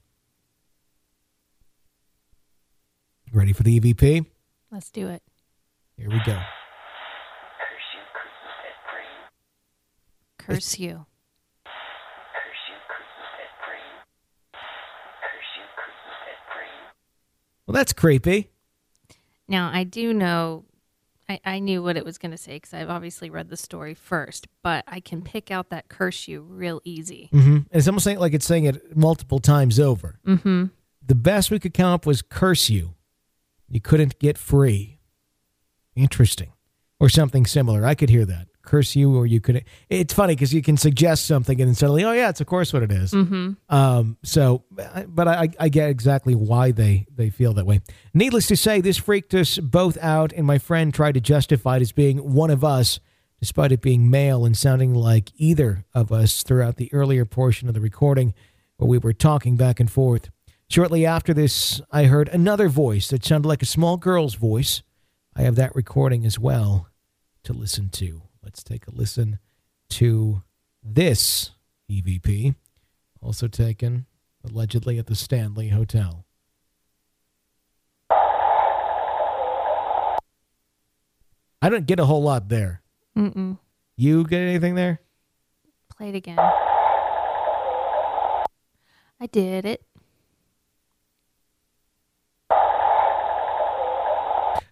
Ready 3.32 3.52
for 3.52 3.62
the 3.62 3.80
EVP? 3.80 4.26
Let's 4.72 4.90
do 4.90 5.08
it. 5.08 5.22
Here 5.98 6.08
we 6.08 6.18
go. 6.24 6.40
Curse 10.38 10.78
you. 10.78 10.78
Curse 10.78 10.78
you. 10.78 11.06
Well, 17.66 17.74
that's 17.74 17.92
creepy. 17.92 18.50
Now, 19.46 19.70
I 19.72 19.84
do 19.84 20.14
know, 20.14 20.64
I, 21.28 21.38
I 21.44 21.58
knew 21.58 21.82
what 21.82 21.98
it 21.98 22.04
was 22.04 22.16
going 22.16 22.32
to 22.32 22.38
say 22.38 22.54
because 22.54 22.72
I've 22.72 22.88
obviously 22.88 23.28
read 23.28 23.50
the 23.50 23.56
story 23.58 23.92
first, 23.92 24.48
but 24.62 24.84
I 24.88 25.00
can 25.00 25.20
pick 25.20 25.50
out 25.50 25.68
that 25.68 25.88
curse 25.88 26.26
you 26.26 26.40
real 26.40 26.80
easy. 26.84 27.28
Mm-hmm. 27.32 27.58
It's 27.70 27.86
almost 27.86 28.04
saying, 28.04 28.18
like 28.18 28.32
it's 28.32 28.46
saying 28.46 28.64
it 28.64 28.96
multiple 28.96 29.38
times 29.38 29.78
over. 29.78 30.18
Mm-hmm. 30.26 30.64
The 31.06 31.14
best 31.14 31.50
we 31.50 31.58
could 31.58 31.74
come 31.74 31.92
up 31.92 32.06
was 32.06 32.22
curse 32.22 32.70
you. 32.70 32.94
You 33.72 33.80
couldn't 33.80 34.18
get 34.18 34.36
free. 34.36 35.00
Interesting. 35.96 36.52
Or 37.00 37.08
something 37.08 37.46
similar. 37.46 37.84
I 37.84 37.94
could 37.94 38.10
hear 38.10 38.26
that. 38.26 38.48
Curse 38.62 38.94
you, 38.94 39.16
or 39.16 39.26
you 39.26 39.40
could. 39.40 39.64
It's 39.88 40.14
funny 40.14 40.36
because 40.36 40.54
you 40.54 40.62
can 40.62 40.76
suggest 40.76 41.26
something 41.26 41.60
and 41.60 41.68
then 41.68 41.74
suddenly, 41.74 42.04
oh, 42.04 42.12
yeah, 42.12 42.28
it's 42.28 42.40
of 42.40 42.46
course 42.46 42.72
what 42.72 42.84
it 42.84 42.92
is. 42.92 43.12
Mm-hmm. 43.12 43.74
Um, 43.74 44.18
so, 44.22 44.64
but 45.08 45.26
I, 45.26 45.48
I 45.58 45.68
get 45.68 45.88
exactly 45.88 46.36
why 46.36 46.70
they, 46.70 47.06
they 47.12 47.30
feel 47.30 47.54
that 47.54 47.66
way. 47.66 47.80
Needless 48.14 48.46
to 48.48 48.56
say, 48.56 48.80
this 48.80 48.98
freaked 48.98 49.34
us 49.34 49.58
both 49.58 49.98
out, 50.00 50.32
and 50.32 50.46
my 50.46 50.58
friend 50.58 50.94
tried 50.94 51.14
to 51.14 51.20
justify 51.20 51.78
it 51.78 51.82
as 51.82 51.90
being 51.90 52.18
one 52.18 52.50
of 52.50 52.62
us, 52.62 53.00
despite 53.40 53.72
it 53.72 53.80
being 53.80 54.08
male 54.08 54.44
and 54.44 54.56
sounding 54.56 54.94
like 54.94 55.32
either 55.36 55.84
of 55.94 56.12
us 56.12 56.44
throughout 56.44 56.76
the 56.76 56.92
earlier 56.92 57.24
portion 57.24 57.66
of 57.66 57.74
the 57.74 57.80
recording 57.80 58.32
where 58.76 58.88
we 58.88 58.98
were 58.98 59.12
talking 59.12 59.56
back 59.56 59.80
and 59.80 59.90
forth. 59.90 60.30
Shortly 60.72 61.04
after 61.04 61.34
this, 61.34 61.82
I 61.90 62.04
heard 62.04 62.30
another 62.30 62.70
voice 62.70 63.08
that 63.08 63.22
sounded 63.26 63.46
like 63.46 63.60
a 63.60 63.66
small 63.66 63.98
girl's 63.98 64.36
voice. 64.36 64.82
I 65.36 65.42
have 65.42 65.54
that 65.56 65.76
recording 65.76 66.24
as 66.24 66.38
well 66.38 66.88
to 67.42 67.52
listen 67.52 67.90
to. 67.90 68.22
Let's 68.42 68.62
take 68.62 68.86
a 68.86 68.90
listen 68.90 69.38
to 69.90 70.42
this 70.82 71.50
EVP, 71.90 72.54
also 73.20 73.48
taken 73.48 74.06
allegedly 74.42 74.98
at 74.98 75.08
the 75.08 75.14
Stanley 75.14 75.68
Hotel. 75.68 76.24
I 81.60 81.68
don't 81.68 81.84
get 81.84 82.00
a 82.00 82.06
whole 82.06 82.22
lot 82.22 82.48
there. 82.48 82.80
Mm-mm. 83.14 83.58
You 83.98 84.24
get 84.24 84.40
anything 84.40 84.74
there? 84.74 85.02
Play 85.94 86.08
it 86.08 86.14
again. 86.14 86.38
I 89.20 89.26
did 89.30 89.66
it. 89.66 89.84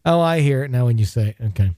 Oh, 0.05 0.21
I 0.21 0.41
hear 0.41 0.65
it 0.65 0.71
now 0.71 0.87
when 0.87 0.99
you 0.99 1.05
say 1.05 1.29
it. 1.29 1.45
Okay. 1.49 1.75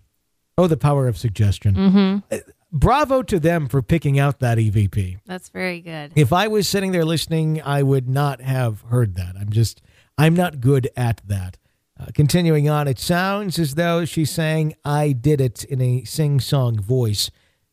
Oh, 0.58 0.66
the 0.66 0.76
power 0.76 1.08
of 1.08 1.16
suggestion. 1.16 1.74
Mm-hmm. 1.74 2.36
Bravo 2.70 3.22
to 3.22 3.38
them 3.38 3.68
for 3.68 3.82
picking 3.82 4.18
out 4.18 4.40
that 4.40 4.58
EVP. 4.58 5.18
That's 5.26 5.50
very 5.50 5.80
good. 5.80 6.12
If 6.14 6.32
I 6.32 6.48
was 6.48 6.68
sitting 6.68 6.92
there 6.92 7.04
listening, 7.04 7.60
I 7.62 7.82
would 7.82 8.08
not 8.08 8.40
have 8.40 8.80
heard 8.82 9.14
that. 9.16 9.34
I'm 9.38 9.50
just, 9.50 9.82
I'm 10.16 10.34
not 10.34 10.60
good 10.60 10.88
at 10.96 11.20
that. 11.26 11.58
Uh, 12.00 12.06
continuing 12.14 12.68
on, 12.68 12.88
it 12.88 12.98
sounds 12.98 13.58
as 13.58 13.74
though 13.74 14.04
she's 14.04 14.30
saying, 14.30 14.74
I 14.84 15.12
did 15.12 15.40
it 15.40 15.64
in 15.64 15.80
a 15.82 16.04
sing 16.04 16.40
song 16.40 16.80
voice. 16.80 17.30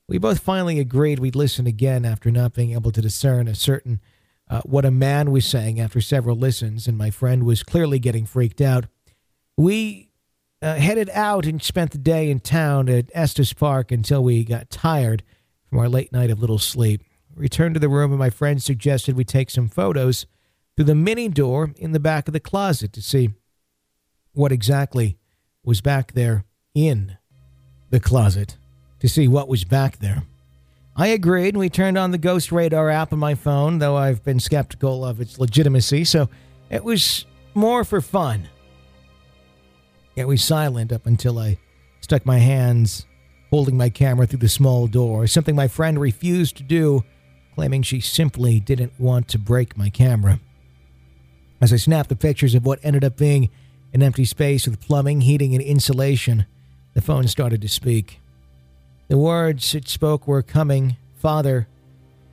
We 0.08 0.18
both 0.18 0.40
finally 0.40 0.80
agreed 0.80 1.20
we'd 1.20 1.36
listen 1.36 1.66
again 1.66 2.04
after 2.04 2.30
not 2.30 2.54
being 2.54 2.72
able 2.72 2.92
to 2.92 3.02
discern 3.02 3.48
a 3.48 3.56
certain 3.56 4.02
uh, 4.50 4.62
what 4.66 4.84
a 4.84 4.92
man 4.92 5.32
was 5.32 5.46
saying 5.46 5.80
after 5.80 6.02
several 6.02 6.36
listens, 6.36 6.88
and 6.88 6.98
my 6.98 7.12
friend 7.12 7.44
was 7.44 7.62
clearly 7.64 8.00
getting 8.00 8.26
freaked 8.26 8.60
out. 8.60 8.86
We 9.56 10.09
uh, 10.62 10.76
headed 10.76 11.10
out 11.14 11.46
and 11.46 11.62
spent 11.62 11.92
the 11.92 11.98
day 11.98 12.30
in 12.30 12.40
town 12.40 12.90
at 12.90 13.10
Estes 13.14 13.54
Park 13.54 13.92
until 13.92 14.24
we 14.24 14.44
got 14.44 14.70
tired 14.70 15.24
from 15.70 15.80
our 15.80 15.90
late 15.90 16.12
night 16.12 16.30
of 16.30 16.40
little 16.40 16.60
sleep. 16.60 17.04
Returned 17.36 17.76
to 17.76 17.80
the 17.80 17.90
room, 17.90 18.12
and 18.12 18.20
my 18.20 18.30
friend 18.30 18.62
suggested 18.62 19.16
we 19.16 19.24
take 19.24 19.50
some 19.50 19.70
photos 19.70 20.26
through 20.76 20.86
the 20.86 20.96
mini 20.96 21.30
door 21.30 21.74
in 21.78 21.92
the 21.92 22.00
back 22.00 22.28
of 22.28 22.34
the 22.34 22.40
closet 22.40 22.92
to 22.94 23.02
see 23.02 23.32
what 24.34 24.52
exactly 24.52 25.18
was 25.64 25.82
back 25.82 26.14
there 26.14 26.44
in 26.74 27.18
the 27.90 28.00
closet, 28.00 28.58
to 29.00 29.08
see 29.08 29.28
what 29.28 29.48
was 29.48 29.64
back 29.64 30.00
there. 30.00 30.24
I 30.96 31.08
agreed, 31.08 31.50
and 31.50 31.60
we 31.60 31.70
turned 31.70 31.98
on 31.98 32.12
the 32.12 32.18
Ghost 32.18 32.52
Radar 32.52 32.90
app 32.90 33.14
on 33.14 33.20
my 33.20 33.36
phone, 33.36 33.80
though 33.80 33.96
I've 33.96 34.24
been 34.24 34.40
skeptical 34.40 35.06
of 35.06 35.22
its 35.22 35.40
legitimacy, 35.40 36.04
so 36.04 36.30
it 36.70 36.84
was 36.84 37.26
more 37.54 37.86
for 37.86 38.02
fun. 38.02 38.50
Yet 40.16 40.28
we 40.28 40.38
silent 40.38 40.92
up 40.92 41.06
until 41.06 41.40
I 41.40 41.58
stuck 42.02 42.26
my 42.26 42.40
hands 42.40 43.06
holding 43.50 43.78
my 43.78 43.90
camera 43.90 44.28
through 44.28 44.40
the 44.40 44.50
small 44.50 44.88
door, 44.88 45.28
something 45.28 45.56
my 45.56 45.68
friend 45.68 46.00
refused 46.00 46.58
to 46.58 46.64
do, 46.64 47.04
claiming 47.56 47.82
she 47.82 48.00
simply 48.00 48.60
didn't 48.60 49.00
want 49.00 49.28
to 49.28 49.40
break 49.40 49.78
my 49.78 49.90
camera. 49.90 50.40
As 51.62 51.74
I 51.74 51.78
snapped 51.78 52.10
the 52.10 52.16
pictures 52.16 52.56
of 52.56 52.66
what 52.66 52.80
ended 52.84 53.04
up 53.04 53.18
being 53.18 53.50
an 53.94 54.04
empty 54.04 54.26
space 54.26 54.68
with 54.68 54.80
plumbing, 54.80 55.22
heating, 55.22 55.56
and 55.56 55.64
insulation, 55.64 56.46
the 56.94 57.02
phone 57.02 57.28
started 57.28 57.62
to 57.62 57.68
speak. 57.68 58.22
The 59.08 59.18
words 59.18 59.74
it 59.74 59.88
spoke 59.88 60.28
were 60.28 60.44
coming, 60.44 60.98
Father, 61.16 61.68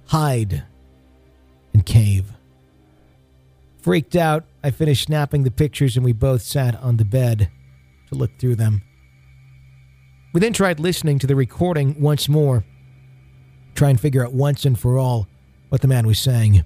hide, 0.09 0.65
and 1.73 1.85
cave. 1.85 2.33
Freaked 3.81 4.17
out, 4.17 4.45
I 4.63 4.71
finished 4.71 5.05
snapping 5.05 5.45
the 5.45 5.51
pictures 5.51 5.97
and 5.97 6.05
we 6.05 6.13
both 6.13 6.43
sat 6.43 6.75
on 6.83 6.99
the 6.99 7.05
bed 7.05 7.51
to 8.17 8.23
look 8.23 8.39
through 8.39 8.57
them. 8.57 8.83
We 10.33 10.41
then 10.41 10.53
tried 10.53 10.81
listening 10.81 11.19
to 11.21 11.27
the 11.27 11.37
recording 11.37 12.01
once 12.01 12.29
more, 12.29 12.65
try 13.75 13.91
and 13.91 14.01
figure 14.01 14.25
out 14.25 14.33
once 14.33 14.65
and 14.65 14.79
for 14.79 14.99
all 14.99 15.29
what 15.69 15.81
the 15.81 15.89
man 15.89 16.07
was 16.07 16.19
saying. 16.19 16.65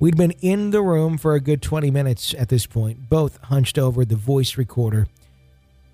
We'd 0.00 0.16
been 0.16 0.32
in 0.40 0.70
the 0.70 0.82
room 0.82 1.16
for 1.16 1.34
a 1.34 1.40
good 1.40 1.62
20 1.62 1.90
minutes 1.90 2.34
at 2.36 2.48
this 2.48 2.66
point, 2.66 3.08
both 3.08 3.38
hunched 3.44 3.78
over 3.78 4.04
the 4.04 4.16
voice 4.16 4.56
recorder, 4.56 5.06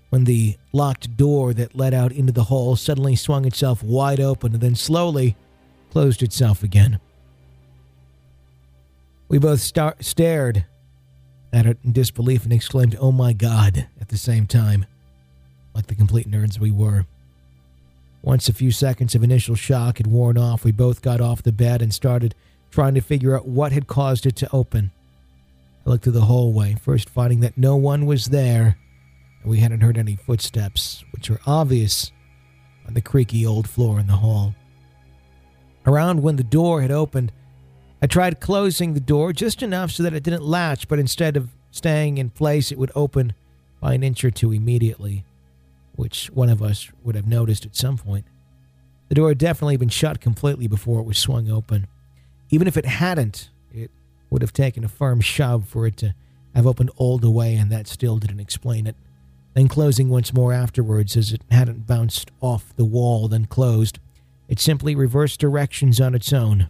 when 0.09 0.23
the 0.23 0.57
locked 0.73 1.15
door 1.15 1.53
that 1.53 1.75
led 1.75 1.93
out 1.93 2.11
into 2.11 2.33
the 2.33 2.45
hall 2.45 2.75
suddenly 2.75 3.15
swung 3.15 3.45
itself 3.45 3.83
wide 3.83 4.19
open 4.19 4.53
and 4.53 4.61
then 4.61 4.75
slowly 4.75 5.35
closed 5.91 6.23
itself 6.23 6.63
again. 6.63 6.99
We 9.27 9.37
both 9.37 9.59
star- 9.59 9.95
stared 9.99 10.65
at 11.51 11.65
it 11.65 11.77
in 11.83 11.91
disbelief 11.91 12.43
and 12.43 12.53
exclaimed, 12.53 12.95
Oh 12.99 13.11
my 13.11 13.33
God, 13.33 13.87
at 13.99 14.09
the 14.09 14.17
same 14.17 14.47
time, 14.47 14.85
like 15.73 15.87
the 15.87 15.95
complete 15.95 16.29
nerds 16.29 16.59
we 16.59 16.71
were. 16.71 17.05
Once 18.21 18.49
a 18.49 18.53
few 18.53 18.71
seconds 18.71 19.15
of 19.15 19.23
initial 19.23 19.55
shock 19.55 19.97
had 19.97 20.07
worn 20.07 20.37
off, 20.37 20.63
we 20.63 20.71
both 20.71 21.01
got 21.01 21.21
off 21.21 21.41
the 21.41 21.51
bed 21.51 21.81
and 21.81 21.93
started 21.93 22.35
trying 22.69 22.93
to 22.93 23.01
figure 23.01 23.35
out 23.35 23.47
what 23.47 23.71
had 23.71 23.87
caused 23.87 24.25
it 24.25 24.35
to 24.35 24.53
open. 24.53 24.91
I 25.85 25.89
looked 25.89 26.03
through 26.03 26.13
the 26.13 26.21
hallway, 26.21 26.75
first 26.75 27.09
finding 27.09 27.39
that 27.39 27.57
no 27.57 27.75
one 27.75 28.05
was 28.05 28.25
there, 28.25 28.77
and 29.41 29.49
we 29.49 29.59
hadn't 29.59 29.81
heard 29.81 29.97
any 29.97 30.15
footsteps, 30.15 31.03
which 31.11 31.29
were 31.29 31.39
obvious 31.47 32.11
on 32.85 32.93
the 32.93 33.01
creaky 33.01 33.45
old 33.45 33.67
floor 33.67 33.99
in 33.99 34.07
the 34.07 34.13
hall. 34.13 34.53
Around 35.85 36.21
when 36.21 36.35
the 36.35 36.43
door 36.43 36.81
had 36.81 36.91
opened, 36.91 37.31
I 38.01 38.07
tried 38.07 38.39
closing 38.39 38.93
the 38.93 38.99
door 38.99 39.33
just 39.33 39.61
enough 39.61 39.91
so 39.91 40.03
that 40.03 40.13
it 40.13 40.23
didn't 40.23 40.43
latch, 40.43 40.87
but 40.87 40.99
instead 40.99 41.35
of 41.35 41.49
staying 41.71 42.17
in 42.17 42.29
place, 42.29 42.71
it 42.71 42.77
would 42.77 42.91
open 42.95 43.33
by 43.81 43.93
an 43.93 44.03
inch 44.03 44.23
or 44.23 44.31
two 44.31 44.51
immediately, 44.51 45.25
which 45.95 46.27
one 46.27 46.49
of 46.49 46.61
us 46.61 46.89
would 47.03 47.15
have 47.15 47.27
noticed 47.27 47.65
at 47.65 47.75
some 47.75 47.97
point. 47.97 48.25
The 49.09 49.15
door 49.15 49.29
had 49.29 49.37
definitely 49.37 49.77
been 49.77 49.89
shut 49.89 50.21
completely 50.21 50.67
before 50.67 50.99
it 50.99 51.05
was 51.05 51.17
swung 51.17 51.49
open. 51.49 51.87
Even 52.49 52.67
if 52.67 52.77
it 52.77 52.85
hadn't, 52.85 53.49
it 53.73 53.91
would 54.29 54.41
have 54.41 54.53
taken 54.53 54.83
a 54.83 54.89
firm 54.89 55.19
shove 55.19 55.67
for 55.67 55.85
it 55.85 55.97
to 55.97 56.13
have 56.55 56.67
opened 56.67 56.91
all 56.95 57.17
the 57.17 57.29
way, 57.29 57.55
and 57.55 57.71
that 57.71 57.87
still 57.87 58.17
didn't 58.17 58.39
explain 58.39 58.87
it. 58.87 58.95
Then 59.55 59.67
closing 59.67 60.09
once 60.09 60.33
more 60.33 60.53
afterwards, 60.53 61.17
as 61.17 61.33
it 61.33 61.41
hadn't 61.51 61.87
bounced 61.87 62.31
off 62.39 62.75
the 62.75 62.85
wall, 62.85 63.27
then 63.27 63.45
closed. 63.45 63.99
It 64.47 64.59
simply 64.59 64.95
reversed 64.95 65.39
directions 65.39 65.99
on 65.99 66.15
its 66.15 66.31
own. 66.31 66.69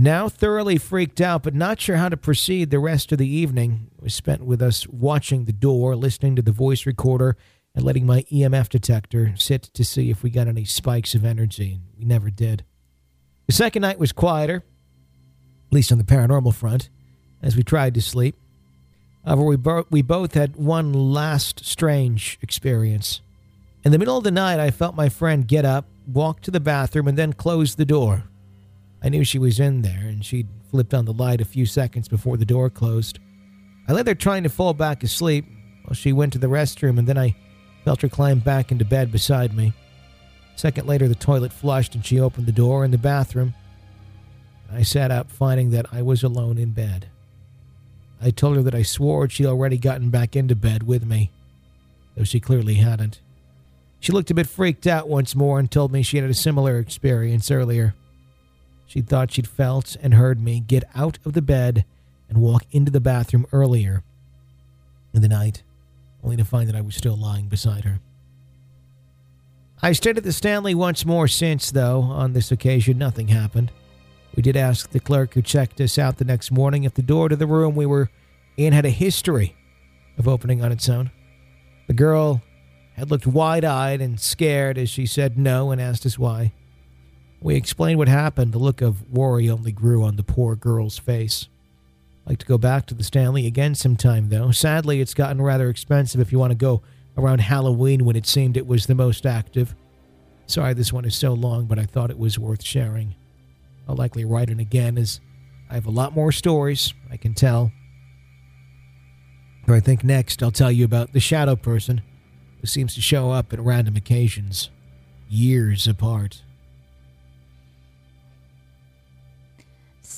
Now 0.00 0.28
thoroughly 0.28 0.78
freaked 0.78 1.20
out, 1.20 1.42
but 1.42 1.56
not 1.56 1.80
sure 1.80 1.96
how 1.96 2.08
to 2.08 2.16
proceed 2.16 2.70
the 2.70 2.78
rest 2.78 3.10
of 3.10 3.18
the 3.18 3.28
evening, 3.28 3.90
was 3.98 4.14
spent 4.14 4.44
with 4.44 4.62
us 4.62 4.86
watching 4.86 5.44
the 5.44 5.52
door, 5.52 5.96
listening 5.96 6.36
to 6.36 6.42
the 6.42 6.52
voice 6.52 6.86
recorder, 6.86 7.36
and 7.74 7.84
letting 7.84 8.06
my 8.06 8.22
EMF 8.30 8.68
detector 8.68 9.34
sit 9.36 9.64
to 9.64 9.84
see 9.84 10.08
if 10.08 10.22
we 10.22 10.30
got 10.30 10.46
any 10.46 10.64
spikes 10.64 11.16
of 11.16 11.24
energy. 11.24 11.80
We 11.98 12.04
never 12.04 12.30
did. 12.30 12.64
The 13.48 13.52
second 13.52 13.82
night 13.82 13.98
was 13.98 14.12
quieter, 14.12 14.62
at 15.66 15.72
least 15.72 15.90
on 15.90 15.98
the 15.98 16.04
paranormal 16.04 16.54
front, 16.54 16.90
as 17.42 17.56
we 17.56 17.64
tried 17.64 17.94
to 17.94 18.00
sleep. 18.00 18.36
However, 19.24 19.42
we, 19.42 19.56
bo- 19.56 19.86
we 19.90 20.02
both 20.02 20.34
had 20.34 20.54
one 20.54 20.92
last 20.92 21.64
strange 21.64 22.38
experience. 22.40 23.20
In 23.82 23.90
the 23.90 23.98
middle 23.98 24.16
of 24.16 24.22
the 24.22 24.30
night, 24.30 24.60
I 24.60 24.70
felt 24.70 24.94
my 24.94 25.08
friend 25.08 25.48
get 25.48 25.64
up, 25.64 25.86
walk 26.06 26.40
to 26.42 26.52
the 26.52 26.60
bathroom, 26.60 27.08
and 27.08 27.18
then 27.18 27.32
close 27.32 27.74
the 27.74 27.84
door. 27.84 28.28
I 29.02 29.08
knew 29.08 29.24
she 29.24 29.38
was 29.38 29.60
in 29.60 29.82
there, 29.82 30.06
and 30.06 30.24
she'd 30.24 30.48
flipped 30.70 30.94
on 30.94 31.04
the 31.04 31.12
light 31.12 31.40
a 31.40 31.44
few 31.44 31.66
seconds 31.66 32.08
before 32.08 32.36
the 32.36 32.44
door 32.44 32.68
closed. 32.68 33.18
I 33.86 33.92
lay 33.92 34.02
there 34.02 34.14
trying 34.14 34.42
to 34.42 34.48
fall 34.48 34.74
back 34.74 35.02
asleep 35.02 35.46
while 35.84 35.94
she 35.94 36.12
went 36.12 36.32
to 36.34 36.38
the 36.38 36.48
restroom, 36.48 36.98
and 36.98 37.06
then 37.06 37.16
I 37.16 37.36
felt 37.84 38.02
her 38.02 38.08
climb 38.08 38.40
back 38.40 38.70
into 38.70 38.84
bed 38.84 39.10
beside 39.12 39.56
me. 39.56 39.72
A 40.54 40.58
second 40.58 40.86
later, 40.86 41.08
the 41.08 41.14
toilet 41.14 41.52
flushed, 41.52 41.94
and 41.94 42.04
she 42.04 42.20
opened 42.20 42.46
the 42.46 42.52
door 42.52 42.84
in 42.84 42.90
the 42.90 42.98
bathroom. 42.98 43.54
I 44.70 44.82
sat 44.82 45.10
up, 45.10 45.30
finding 45.30 45.70
that 45.70 45.86
I 45.92 46.02
was 46.02 46.22
alone 46.22 46.58
in 46.58 46.70
bed. 46.72 47.08
I 48.20 48.30
told 48.30 48.56
her 48.56 48.62
that 48.62 48.74
I 48.74 48.82
swore 48.82 49.28
she'd 49.28 49.46
already 49.46 49.78
gotten 49.78 50.10
back 50.10 50.34
into 50.34 50.56
bed 50.56 50.82
with 50.82 51.06
me, 51.06 51.30
though 52.16 52.24
she 52.24 52.40
clearly 52.40 52.74
hadn't. 52.74 53.20
She 54.00 54.12
looked 54.12 54.30
a 54.30 54.34
bit 54.34 54.48
freaked 54.48 54.86
out 54.86 55.08
once 55.08 55.34
more 55.34 55.58
and 55.58 55.70
told 55.70 55.92
me 55.92 56.02
she 56.02 56.18
had 56.18 56.28
a 56.28 56.34
similar 56.34 56.78
experience 56.78 57.50
earlier. 57.50 57.94
She 58.88 59.02
thought 59.02 59.30
she'd 59.30 59.46
felt 59.46 59.96
and 60.00 60.14
heard 60.14 60.40
me 60.40 60.60
get 60.60 60.82
out 60.94 61.18
of 61.26 61.34
the 61.34 61.42
bed 61.42 61.84
and 62.26 62.38
walk 62.38 62.64
into 62.70 62.90
the 62.90 63.00
bathroom 63.00 63.46
earlier 63.52 64.02
in 65.12 65.20
the 65.20 65.28
night, 65.28 65.62
only 66.24 66.38
to 66.38 66.44
find 66.44 66.68
that 66.68 66.74
I 66.74 66.80
was 66.80 66.96
still 66.96 67.16
lying 67.16 67.48
beside 67.48 67.84
her. 67.84 68.00
I 69.82 69.92
stayed 69.92 70.16
at 70.16 70.24
the 70.24 70.32
Stanley 70.32 70.74
once 70.74 71.04
more 71.04 71.28
since, 71.28 71.70
though. 71.70 72.00
On 72.00 72.32
this 72.32 72.50
occasion, 72.50 72.96
nothing 72.96 73.28
happened. 73.28 73.70
We 74.34 74.42
did 74.42 74.56
ask 74.56 74.90
the 74.90 75.00
clerk 75.00 75.34
who 75.34 75.42
checked 75.42 75.82
us 75.82 75.98
out 75.98 76.16
the 76.16 76.24
next 76.24 76.50
morning 76.50 76.84
if 76.84 76.94
the 76.94 77.02
door 77.02 77.28
to 77.28 77.36
the 77.36 77.46
room 77.46 77.76
we 77.76 77.86
were 77.86 78.10
in 78.56 78.72
had 78.72 78.86
a 78.86 78.90
history 78.90 79.54
of 80.16 80.26
opening 80.26 80.64
on 80.64 80.72
its 80.72 80.88
own. 80.88 81.10
The 81.88 81.92
girl 81.92 82.40
had 82.94 83.10
looked 83.10 83.26
wide 83.26 83.64
eyed 83.64 84.00
and 84.00 84.18
scared 84.18 84.78
as 84.78 84.88
she 84.88 85.04
said 85.04 85.36
no 85.36 85.70
and 85.70 85.80
asked 85.80 86.06
us 86.06 86.18
why. 86.18 86.52
We 87.40 87.54
explained 87.54 87.98
what 87.98 88.08
happened. 88.08 88.52
The 88.52 88.58
look 88.58 88.80
of 88.80 89.10
worry 89.12 89.48
only 89.48 89.72
grew 89.72 90.02
on 90.02 90.16
the 90.16 90.22
poor 90.22 90.56
girl's 90.56 90.98
face. 90.98 91.48
I'd 92.26 92.30
like 92.30 92.38
to 92.40 92.46
go 92.46 92.58
back 92.58 92.86
to 92.86 92.94
the 92.94 93.04
Stanley 93.04 93.46
again 93.46 93.74
sometime, 93.74 94.28
though. 94.28 94.50
Sadly, 94.50 95.00
it's 95.00 95.14
gotten 95.14 95.40
rather 95.40 95.70
expensive 95.70 96.20
if 96.20 96.32
you 96.32 96.38
want 96.38 96.50
to 96.50 96.56
go 96.56 96.82
around 97.16 97.40
Halloween 97.40 98.04
when 98.04 98.16
it 98.16 98.26
seemed 98.26 98.56
it 98.56 98.66
was 98.66 98.86
the 98.86 98.94
most 98.94 99.24
active. 99.24 99.74
Sorry 100.46 100.74
this 100.74 100.92
one 100.92 101.04
is 101.04 101.16
so 101.16 101.32
long, 101.32 101.66
but 101.66 101.78
I 101.78 101.84
thought 101.84 102.10
it 102.10 102.18
was 102.18 102.38
worth 102.38 102.64
sharing. 102.64 103.14
I'll 103.88 103.96
likely 103.96 104.24
write 104.24 104.50
it 104.50 104.58
again 104.58 104.98
as 104.98 105.20
I 105.70 105.74
have 105.74 105.86
a 105.86 105.90
lot 105.90 106.14
more 106.14 106.32
stories 106.32 106.92
I 107.10 107.16
can 107.16 107.34
tell. 107.34 107.72
But 109.66 109.74
I 109.74 109.80
think 109.80 110.02
next 110.02 110.42
I'll 110.42 110.50
tell 110.50 110.72
you 110.72 110.84
about 110.84 111.12
the 111.12 111.20
shadow 111.20 111.54
person 111.54 112.02
who 112.60 112.66
seems 112.66 112.94
to 112.94 113.00
show 113.00 113.30
up 113.30 113.52
at 113.52 113.60
random 113.60 113.96
occasions, 113.96 114.70
years 115.28 115.86
apart. 115.86 116.42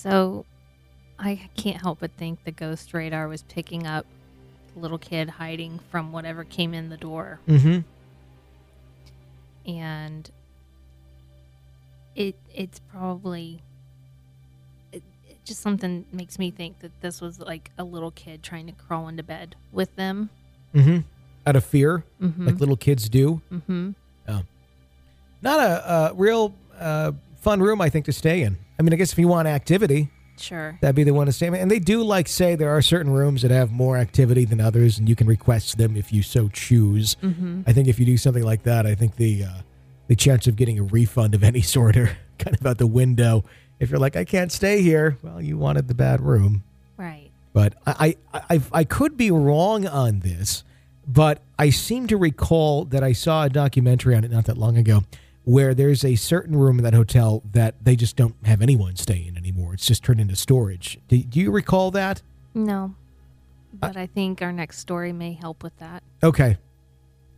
So 0.02 0.46
I 1.18 1.50
can't 1.56 1.76
help 1.80 1.98
but 2.00 2.10
think 2.12 2.44
the 2.44 2.50
ghost 2.52 2.94
radar 2.94 3.28
was 3.28 3.42
picking 3.42 3.86
up 3.86 4.06
the 4.74 4.80
little 4.80 4.96
kid 4.96 5.28
hiding 5.28 5.78
from 5.90 6.10
whatever 6.10 6.42
came 6.44 6.72
in 6.72 6.88
the 6.88 6.96
door. 6.96 7.38
Mm-hmm. 7.46 7.80
And 9.70 10.30
it 12.16 12.36
it's 12.54 12.78
probably 12.78 13.62
it, 14.90 15.02
it 15.28 15.36
just 15.44 15.60
something 15.60 16.06
makes 16.12 16.38
me 16.38 16.50
think 16.50 16.78
that 16.80 16.98
this 17.02 17.20
was 17.20 17.38
like 17.38 17.70
a 17.76 17.84
little 17.84 18.10
kid 18.10 18.42
trying 18.42 18.66
to 18.66 18.72
crawl 18.72 19.06
into 19.08 19.22
bed 19.22 19.54
with 19.70 19.94
them. 19.96 20.30
Mm-hmm. 20.74 20.98
Out 21.46 21.56
of 21.56 21.64
fear, 21.64 22.04
Mm-hmm. 22.22 22.46
like 22.46 22.58
little 22.60 22.76
kids 22.76 23.08
do. 23.08 23.42
mm-hmm. 23.52 23.90
Not 25.42 25.58
a, 25.58 26.10
a 26.10 26.14
real 26.14 26.54
uh, 26.78 27.12
fun 27.40 27.62
room, 27.62 27.80
I 27.80 27.88
think, 27.88 28.04
to 28.06 28.12
stay 28.12 28.42
in. 28.42 28.58
I 28.80 28.82
mean, 28.82 28.94
I 28.94 28.96
guess 28.96 29.12
if 29.12 29.18
you 29.18 29.28
want 29.28 29.46
activity, 29.46 30.08
Sure. 30.38 30.78
that'd 30.80 30.96
be 30.96 31.04
the 31.04 31.12
one 31.12 31.26
to 31.26 31.32
stay. 31.32 31.48
And 31.48 31.70
they 31.70 31.78
do 31.78 32.02
like 32.02 32.26
say 32.28 32.54
there 32.54 32.70
are 32.70 32.80
certain 32.80 33.12
rooms 33.12 33.42
that 33.42 33.50
have 33.50 33.70
more 33.70 33.98
activity 33.98 34.46
than 34.46 34.58
others, 34.58 34.98
and 34.98 35.06
you 35.06 35.14
can 35.14 35.26
request 35.26 35.76
them 35.76 35.98
if 35.98 36.14
you 36.14 36.22
so 36.22 36.48
choose. 36.48 37.16
Mm-hmm. 37.22 37.64
I 37.66 37.74
think 37.74 37.88
if 37.88 37.98
you 38.00 38.06
do 38.06 38.16
something 38.16 38.42
like 38.42 38.62
that, 38.62 38.86
I 38.86 38.94
think 38.94 39.16
the 39.16 39.44
uh, 39.44 39.50
the 40.06 40.16
chance 40.16 40.46
of 40.46 40.56
getting 40.56 40.78
a 40.78 40.82
refund 40.82 41.34
of 41.34 41.44
any 41.50 41.60
sort 41.60 41.94
are 41.98 42.16
kind 42.38 42.56
of 42.58 42.66
out 42.66 42.78
the 42.78 42.86
window. 42.86 43.44
If 43.80 43.90
you're 43.90 44.00
like, 44.00 44.16
I 44.16 44.24
can't 44.24 44.50
stay 44.50 44.80
here, 44.80 45.18
well, 45.22 45.42
you 45.42 45.58
wanted 45.58 45.86
the 45.86 45.94
bad 45.94 46.22
room. 46.22 46.62
Right. 46.96 47.30
But 47.52 47.74
I 47.86 48.16
I, 48.32 48.40
I, 48.48 48.60
I 48.72 48.84
could 48.84 49.18
be 49.18 49.30
wrong 49.30 49.86
on 49.86 50.20
this, 50.20 50.64
but 51.06 51.42
I 51.58 51.68
seem 51.68 52.06
to 52.06 52.16
recall 52.16 52.86
that 52.86 53.04
I 53.04 53.12
saw 53.12 53.44
a 53.44 53.50
documentary 53.50 54.16
on 54.16 54.24
it 54.24 54.30
not 54.30 54.46
that 54.46 54.56
long 54.56 54.78
ago 54.78 55.02
where 55.44 55.74
there's 55.74 56.04
a 56.04 56.14
certain 56.16 56.56
room 56.56 56.78
in 56.78 56.84
that 56.84 56.94
hotel 56.94 57.42
that 57.52 57.82
they 57.84 57.96
just 57.96 58.16
don't 58.16 58.34
have 58.44 58.60
anyone 58.62 58.96
stay 58.96 59.24
in 59.26 59.36
anymore. 59.36 59.74
It's 59.74 59.86
just 59.86 60.04
turned 60.04 60.20
into 60.20 60.36
storage. 60.36 60.98
Do, 61.08 61.18
do 61.22 61.40
you 61.40 61.50
recall 61.50 61.90
that? 61.92 62.22
No. 62.54 62.94
But 63.72 63.96
I 63.96 64.06
think 64.06 64.42
our 64.42 64.52
next 64.52 64.78
story 64.78 65.12
may 65.12 65.32
help 65.32 65.62
with 65.62 65.76
that. 65.78 66.02
Okay. 66.22 66.58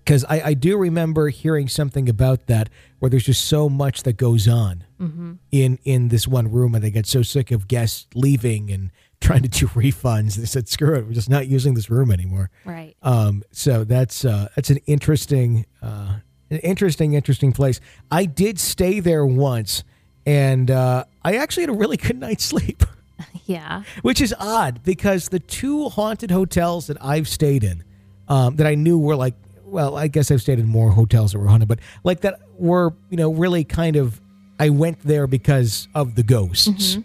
Because 0.05 0.25
I, 0.25 0.41
I 0.47 0.55
do 0.55 0.77
remember 0.79 1.29
hearing 1.29 1.69
something 1.69 2.09
about 2.09 2.47
that 2.49 2.69
where 2.99 3.09
there's 3.09 3.25
just 3.25 3.45
so 3.45 3.69
much 3.69 4.03
that 4.03 4.17
goes 4.17 4.49
on 4.49 4.85
Mm-hmm. 5.01 5.33
in, 5.51 5.79
in 5.83 6.09
this 6.09 6.29
one 6.29 6.49
room 6.49 6.77
and 6.77 6.85
they 6.85 6.91
get 6.93 7.07
so 7.07 7.23
sick 7.23 7.51
of 7.51 7.67
guests 7.67 8.07
leaving 8.15 8.71
and 8.71 8.93
trying 9.21 9.43
to 9.43 9.49
do 9.49 9.67
refunds. 9.69 10.37
They 10.37 10.45
said, 10.45 10.69
screw 10.69 10.95
it, 10.95 11.07
we're 11.07 11.12
just 11.12 11.29
not 11.31 11.49
using 11.49 11.75
this 11.75 11.91
room 11.91 12.12
anymore. 12.12 12.51
Right. 12.65 12.97
Um, 13.03 13.42
so 13.50 13.83
that's 13.83 14.25
uh, 14.25 14.48
that's 14.55 14.71
an 14.71 14.79
interesting, 14.87 15.67
uh, 15.83 16.19
an 16.53 16.59
interesting, 16.61 17.15
interesting 17.15 17.53
place. 17.53 17.81
I 18.11 18.25
did 18.25 18.59
stay 18.61 19.00
there 19.00 19.25
once, 19.27 19.85
and 20.27 20.71
uh, 20.71 21.05
I 21.25 21.37
actually 21.37 21.65
had 21.65 21.71
a 21.71 21.75
really 21.75 21.96
good 21.96 22.19
night's 22.27 22.44
sleep, 22.44 22.85
Yeah. 23.46 23.83
which 24.03 24.21
is 24.21 24.35
odd 24.38 24.83
because 24.85 25.29
the 25.29 25.38
two 25.40 25.88
haunted 25.88 26.31
hotels 26.31 26.87
that 26.88 26.96
I've 27.05 27.29
stayed 27.29 27.65
in, 27.65 27.85
um, 28.29 28.57
that 28.57 28.67
I 28.67 28.75
knew 28.75 28.98
were 28.98 29.17
like, 29.17 29.35
well, 29.65 29.96
I 29.96 30.09
guess 30.09 30.31
I've 30.31 30.42
stayed 30.42 30.59
in 30.59 30.67
more 30.67 30.90
hotels 30.90 31.33
that 31.33 31.38
were 31.38 31.46
haunted, 31.48 31.69
but 31.69 31.79
like 32.05 32.21
that 32.21 32.40
were 32.59 32.92
you 33.11 33.17
know 33.17 33.33
really 33.33 33.65
kind 33.65 33.96
of. 33.96 34.21
I 34.61 34.69
went 34.69 35.00
there 35.03 35.27
because 35.27 35.88
of 35.94 36.15
the 36.15 36.23
ghosts. 36.23 36.98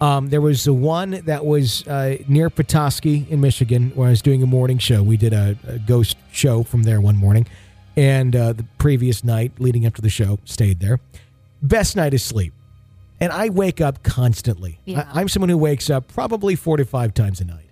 Um, 0.00 0.28
there 0.28 0.40
was 0.42 0.64
the 0.64 0.74
one 0.74 1.12
that 1.24 1.46
was 1.46 1.86
uh, 1.88 2.18
near 2.28 2.50
Petoskey 2.50 3.26
in 3.30 3.40
Michigan 3.40 3.92
where 3.94 4.08
I 4.08 4.10
was 4.10 4.20
doing 4.20 4.42
a 4.42 4.46
morning 4.46 4.76
show. 4.78 5.02
We 5.02 5.16
did 5.16 5.32
a, 5.32 5.56
a 5.66 5.78
ghost 5.78 6.18
show 6.32 6.64
from 6.64 6.82
there 6.82 7.00
one 7.00 7.16
morning. 7.16 7.46
And 7.96 8.36
uh, 8.36 8.52
the 8.52 8.64
previous 8.78 9.24
night 9.24 9.52
leading 9.58 9.84
up 9.86 9.94
to 9.94 10.02
the 10.02 10.08
show, 10.10 10.38
stayed 10.44 10.80
there. 10.80 11.00
Best 11.62 11.96
night 11.96 12.14
of 12.14 12.20
sleep. 12.20 12.52
And 13.20 13.32
I 13.32 13.48
wake 13.48 13.80
up 13.80 14.02
constantly. 14.04 14.78
Yeah. 14.84 15.08
I, 15.12 15.20
I'm 15.20 15.28
someone 15.28 15.48
who 15.48 15.58
wakes 15.58 15.90
up 15.90 16.06
probably 16.08 16.54
four 16.54 16.76
to 16.76 16.84
five 16.84 17.14
times 17.14 17.40
a 17.40 17.44
night. 17.44 17.68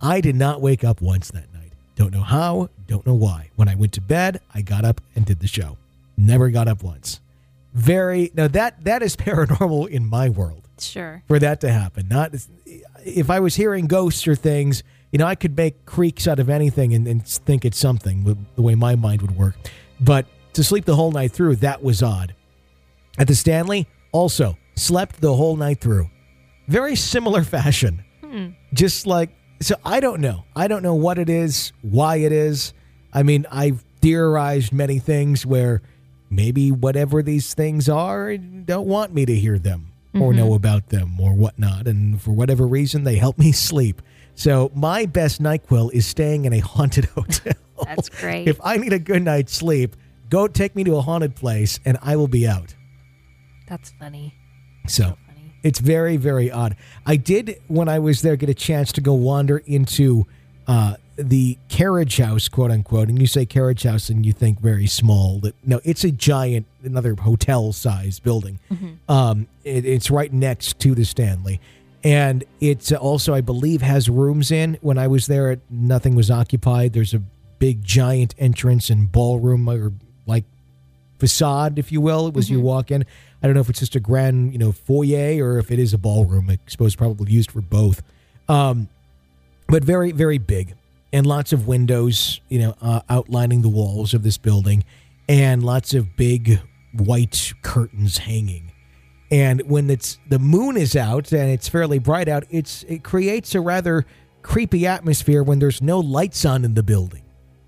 I 0.00 0.20
did 0.20 0.36
not 0.36 0.60
wake 0.60 0.84
up 0.84 1.00
once 1.00 1.30
that 1.30 1.52
night. 1.54 1.72
Don't 1.94 2.12
know 2.12 2.22
how, 2.22 2.68
don't 2.86 3.06
know 3.06 3.14
why. 3.14 3.50
When 3.56 3.68
I 3.68 3.74
went 3.74 3.92
to 3.94 4.00
bed, 4.02 4.40
I 4.54 4.60
got 4.62 4.84
up 4.84 5.00
and 5.14 5.24
did 5.24 5.40
the 5.40 5.46
show. 5.46 5.78
Never 6.18 6.50
got 6.50 6.68
up 6.68 6.82
once. 6.82 7.20
Very 7.72 8.30
now 8.34 8.48
that 8.48 8.84
that 8.84 9.02
is 9.02 9.16
paranormal 9.16 9.88
in 9.88 10.04
my 10.04 10.28
world 10.28 10.68
Sure. 10.78 11.22
for 11.26 11.38
that 11.38 11.60
to 11.62 11.72
happen. 11.72 12.08
Not 12.08 12.34
if 13.04 13.30
I 13.30 13.40
was 13.40 13.54
hearing 13.54 13.86
ghosts 13.86 14.26
or 14.28 14.34
things, 14.34 14.82
you 15.12 15.18
know, 15.18 15.26
I 15.26 15.34
could 15.34 15.56
make 15.56 15.84
creaks 15.84 16.26
out 16.26 16.38
of 16.38 16.48
anything 16.48 16.94
and, 16.94 17.06
and 17.06 17.26
think 17.26 17.64
it's 17.64 17.78
something 17.78 18.24
the 18.56 18.62
way 18.62 18.74
my 18.74 18.96
mind 18.96 19.22
would 19.22 19.36
work. 19.36 19.54
But 20.00 20.26
to 20.54 20.64
sleep 20.64 20.86
the 20.86 20.96
whole 20.96 21.12
night 21.12 21.32
through, 21.32 21.56
that 21.56 21.82
was 21.82 22.02
odd. 22.02 22.34
At 23.18 23.28
the 23.28 23.34
Stanley, 23.34 23.86
also 24.10 24.56
slept 24.74 25.20
the 25.20 25.34
whole 25.34 25.56
night 25.56 25.80
through. 25.80 26.08
Very 26.66 26.96
similar 26.96 27.44
fashion. 27.44 28.04
Hmm. 28.24 28.48
Just 28.72 29.06
like, 29.06 29.30
so 29.60 29.76
I 29.84 30.00
don't 30.00 30.20
know. 30.20 30.44
I 30.56 30.66
don't 30.66 30.82
know 30.82 30.94
what 30.94 31.18
it 31.18 31.28
is, 31.28 31.72
why 31.82 32.16
it 32.16 32.32
is. 32.32 32.72
I 33.12 33.22
mean, 33.22 33.46
I've 33.50 33.84
theorized 34.00 34.72
many 34.72 34.98
things 34.98 35.44
where 35.44 35.82
maybe 36.30 36.72
whatever 36.72 37.22
these 37.22 37.52
things 37.52 37.88
are 37.88 38.36
don't 38.36 38.88
want 38.88 39.12
me 39.12 39.26
to 39.26 39.34
hear 39.36 39.58
them 39.58 39.92
or 40.14 40.30
mm-hmm. 40.30 40.38
know 40.38 40.54
about 40.54 40.88
them 40.88 41.20
or 41.20 41.34
whatnot. 41.34 41.86
And 41.86 42.20
for 42.20 42.32
whatever 42.32 42.66
reason, 42.66 43.04
they 43.04 43.16
help 43.16 43.38
me 43.38 43.52
sleep. 43.52 44.00
So 44.34 44.70
my 44.74 45.06
best 45.06 45.42
NyQuil 45.42 45.92
is 45.92 46.06
staying 46.06 46.44
in 46.44 46.52
a 46.52 46.58
haunted 46.60 47.04
hotel. 47.14 47.52
That's 47.84 48.08
great. 48.08 48.48
if 48.48 48.60
I 48.62 48.76
need 48.76 48.92
a 48.92 48.98
good 48.98 49.22
night's 49.22 49.54
sleep, 49.54 49.96
go 50.30 50.46
take 50.48 50.74
me 50.76 50.84
to 50.84 50.96
a 50.96 51.00
haunted 51.00 51.34
place 51.34 51.78
and 51.84 51.98
I 52.02 52.16
will 52.16 52.28
be 52.28 52.46
out. 52.46 52.74
That's 53.68 53.90
funny. 53.98 54.34
So 54.86 55.16
Funny. 55.26 55.54
it's 55.62 55.78
very, 55.80 56.16
very 56.16 56.50
odd. 56.50 56.76
I 57.06 57.16
did, 57.16 57.60
when 57.68 57.88
I 57.88 57.98
was 57.98 58.22
there, 58.22 58.36
get 58.36 58.48
a 58.48 58.54
chance 58.54 58.92
to 58.92 59.00
go 59.00 59.14
wander 59.14 59.58
into 59.58 60.26
uh, 60.66 60.94
the 61.16 61.58
carriage 61.68 62.16
house, 62.18 62.48
quote 62.48 62.70
unquote. 62.70 63.08
And 63.08 63.20
you 63.20 63.26
say 63.26 63.44
carriage 63.46 63.82
house 63.82 64.08
and 64.10 64.24
you 64.24 64.32
think 64.32 64.60
very 64.60 64.86
small. 64.86 65.40
That 65.40 65.54
No, 65.64 65.80
it's 65.84 66.04
a 66.04 66.10
giant, 66.10 66.66
another 66.82 67.14
hotel 67.14 67.72
size 67.72 68.18
building. 68.20 68.58
Um, 69.08 69.46
it, 69.64 69.84
it's 69.84 70.10
right 70.10 70.32
next 70.32 70.78
to 70.80 70.94
the 70.94 71.04
Stanley. 71.04 71.60
And 72.04 72.44
it's 72.60 72.90
also, 72.92 73.32
I 73.34 73.40
believe, 73.40 73.82
has 73.82 74.08
rooms 74.08 74.50
in. 74.50 74.76
When 74.80 74.98
I 74.98 75.06
was 75.06 75.26
there, 75.26 75.58
nothing 75.70 76.14
was 76.14 76.30
occupied. 76.30 76.92
There's 76.92 77.14
a 77.14 77.22
big, 77.58 77.84
giant 77.84 78.34
entrance 78.38 78.90
and 78.90 79.10
ballroom 79.10 79.68
or 79.68 79.92
like 80.26 80.44
facade, 81.20 81.78
if 81.78 81.92
you 81.92 82.00
will. 82.00 82.26
It 82.26 82.34
was 82.34 82.50
you 82.50 82.60
walk 82.60 82.90
in. 82.90 83.04
I 83.42 83.46
don't 83.46 83.54
know 83.54 83.60
if 83.60 83.70
it's 83.70 83.78
just 83.78 83.94
a 83.94 84.00
grand, 84.00 84.52
you 84.52 84.58
know, 84.58 84.72
foyer 84.72 85.44
or 85.44 85.58
if 85.58 85.70
it 85.70 85.78
is 85.78 85.94
a 85.94 85.98
ballroom. 85.98 86.50
I 86.50 86.58
suppose 86.66 86.96
probably 86.96 87.32
used 87.32 87.52
for 87.52 87.60
both. 87.60 88.02
Um, 88.48 88.88
but 89.68 89.84
very, 89.84 90.10
very 90.10 90.38
big 90.38 90.74
and 91.12 91.26
lots 91.26 91.52
of 91.52 91.66
windows, 91.66 92.40
you 92.48 92.58
know, 92.58 92.74
uh, 92.80 93.00
outlining 93.08 93.62
the 93.62 93.68
walls 93.68 94.14
of 94.14 94.22
this 94.22 94.38
building 94.38 94.82
and 95.28 95.62
lots 95.62 95.94
of 95.94 96.16
big 96.16 96.58
white 96.92 97.52
curtains 97.62 98.18
hanging. 98.18 98.71
And 99.32 99.62
when 99.62 99.88
it's 99.88 100.18
the 100.28 100.38
moon 100.38 100.76
is 100.76 100.94
out 100.94 101.32
and 101.32 101.50
it's 101.50 101.66
fairly 101.66 101.98
bright 101.98 102.28
out, 102.28 102.44
it's 102.50 102.84
it 102.84 103.02
creates 103.02 103.54
a 103.54 103.60
rather 103.60 104.04
creepy 104.42 104.86
atmosphere 104.86 105.42
when 105.42 105.58
there's 105.58 105.80
no 105.80 105.98
lights 106.00 106.44
on 106.44 106.64
in 106.64 106.74
the 106.74 106.82
building 106.82 107.22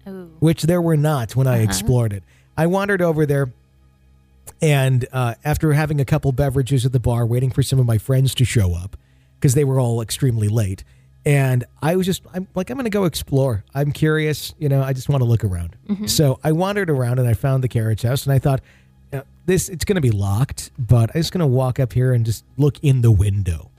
Ooh. 0.06 0.30
which 0.40 0.64
there 0.64 0.82
were 0.82 0.96
not 0.96 1.34
when 1.34 1.46
I 1.46 1.58
explored 1.62 2.12
it. 2.12 2.22
I 2.56 2.66
wandered 2.66 3.00
over 3.00 3.24
there, 3.24 3.50
and 4.60 5.06
uh, 5.12 5.34
after 5.44 5.72
having 5.72 6.00
a 6.00 6.04
couple 6.04 6.30
beverages 6.32 6.84
at 6.84 6.92
the 6.92 7.00
bar, 7.00 7.24
waiting 7.24 7.50
for 7.50 7.62
some 7.62 7.78
of 7.78 7.86
my 7.86 7.96
friends 7.98 8.34
to 8.36 8.44
show 8.44 8.74
up 8.74 8.96
because 9.36 9.54
they 9.54 9.64
were 9.64 9.80
all 9.80 10.02
extremely 10.02 10.48
late, 10.48 10.84
and 11.24 11.64
I 11.80 11.96
was 11.96 12.04
just 12.04 12.22
I'm 12.34 12.46
like 12.54 12.68
I'm 12.68 12.76
going 12.76 12.84
to 12.84 12.90
go 12.90 13.04
explore. 13.04 13.64
I'm 13.74 13.90
curious, 13.90 14.54
you 14.58 14.68
know. 14.68 14.82
I 14.82 14.92
just 14.92 15.08
want 15.08 15.22
to 15.22 15.28
look 15.28 15.44
around. 15.44 15.76
So 16.06 16.38
I 16.44 16.52
wandered 16.52 16.90
around 16.90 17.18
and 17.18 17.26
I 17.26 17.32
found 17.34 17.64
the 17.64 17.68
carriage 17.68 18.02
house, 18.02 18.26
and 18.26 18.34
I 18.34 18.38
thought. 18.38 18.60
Uh, 19.14 19.22
This 19.46 19.68
it's 19.68 19.84
going 19.84 19.96
to 19.96 20.02
be 20.02 20.10
locked, 20.10 20.70
but 20.78 21.10
I'm 21.14 21.20
just 21.20 21.32
going 21.32 21.40
to 21.40 21.46
walk 21.46 21.78
up 21.78 21.92
here 21.92 22.12
and 22.12 22.24
just 22.24 22.44
look 22.56 22.82
in 22.82 23.00
the 23.02 23.12
window. 23.12 23.70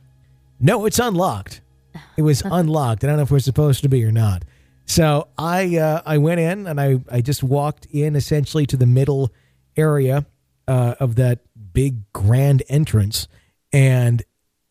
No, 0.59 0.86
it's 0.86 0.99
unlocked. 0.99 1.61
It 2.17 2.21
was 2.21 2.41
unlocked. 2.45 3.03
I 3.03 3.07
don't 3.07 3.17
know 3.17 3.23
if 3.23 3.31
we're 3.31 3.39
supposed 3.39 3.81
to 3.83 3.89
be 3.89 4.03
or 4.03 4.11
not. 4.11 4.43
So 4.86 5.27
I 5.38 5.77
uh, 5.77 6.01
I 6.05 6.17
went 6.17 6.39
in 6.39 6.67
and 6.67 6.79
I, 6.79 6.99
I 7.11 7.21
just 7.21 7.43
walked 7.43 7.88
in 7.91 8.15
essentially 8.15 8.65
to 8.67 8.77
the 8.77 8.86
middle 8.86 9.31
area 9.75 10.25
uh, 10.67 10.95
of 10.99 11.15
that 11.15 11.39
big 11.73 12.11
grand 12.13 12.63
entrance, 12.69 13.27
and 13.73 14.23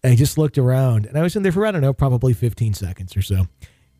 I 0.04 0.14
just 0.14 0.38
looked 0.38 0.56
around 0.58 1.06
and 1.06 1.18
I 1.18 1.22
was 1.22 1.34
in 1.36 1.42
there 1.42 1.52
for 1.52 1.66
I 1.66 1.72
don't 1.72 1.82
know 1.82 1.92
probably 1.92 2.32
15 2.32 2.74
seconds 2.74 3.16
or 3.16 3.22
so, 3.22 3.48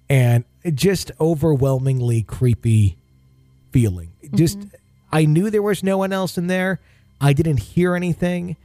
and 0.09 0.45
just 0.73 1.11
overwhelmingly 1.21 2.23
creepy 2.23 2.97
feeling. 3.73 4.13
Just 4.35 4.59
I 5.15 5.25
knew 5.27 5.49
there 5.51 5.63
was 5.63 5.83
no 5.83 5.97
one 5.99 6.13
else 6.13 6.37
in 6.37 6.49
there. 6.49 6.81
I 7.21 7.33
didn't 7.33 7.59
hear 7.59 7.95
anything. 7.95 8.57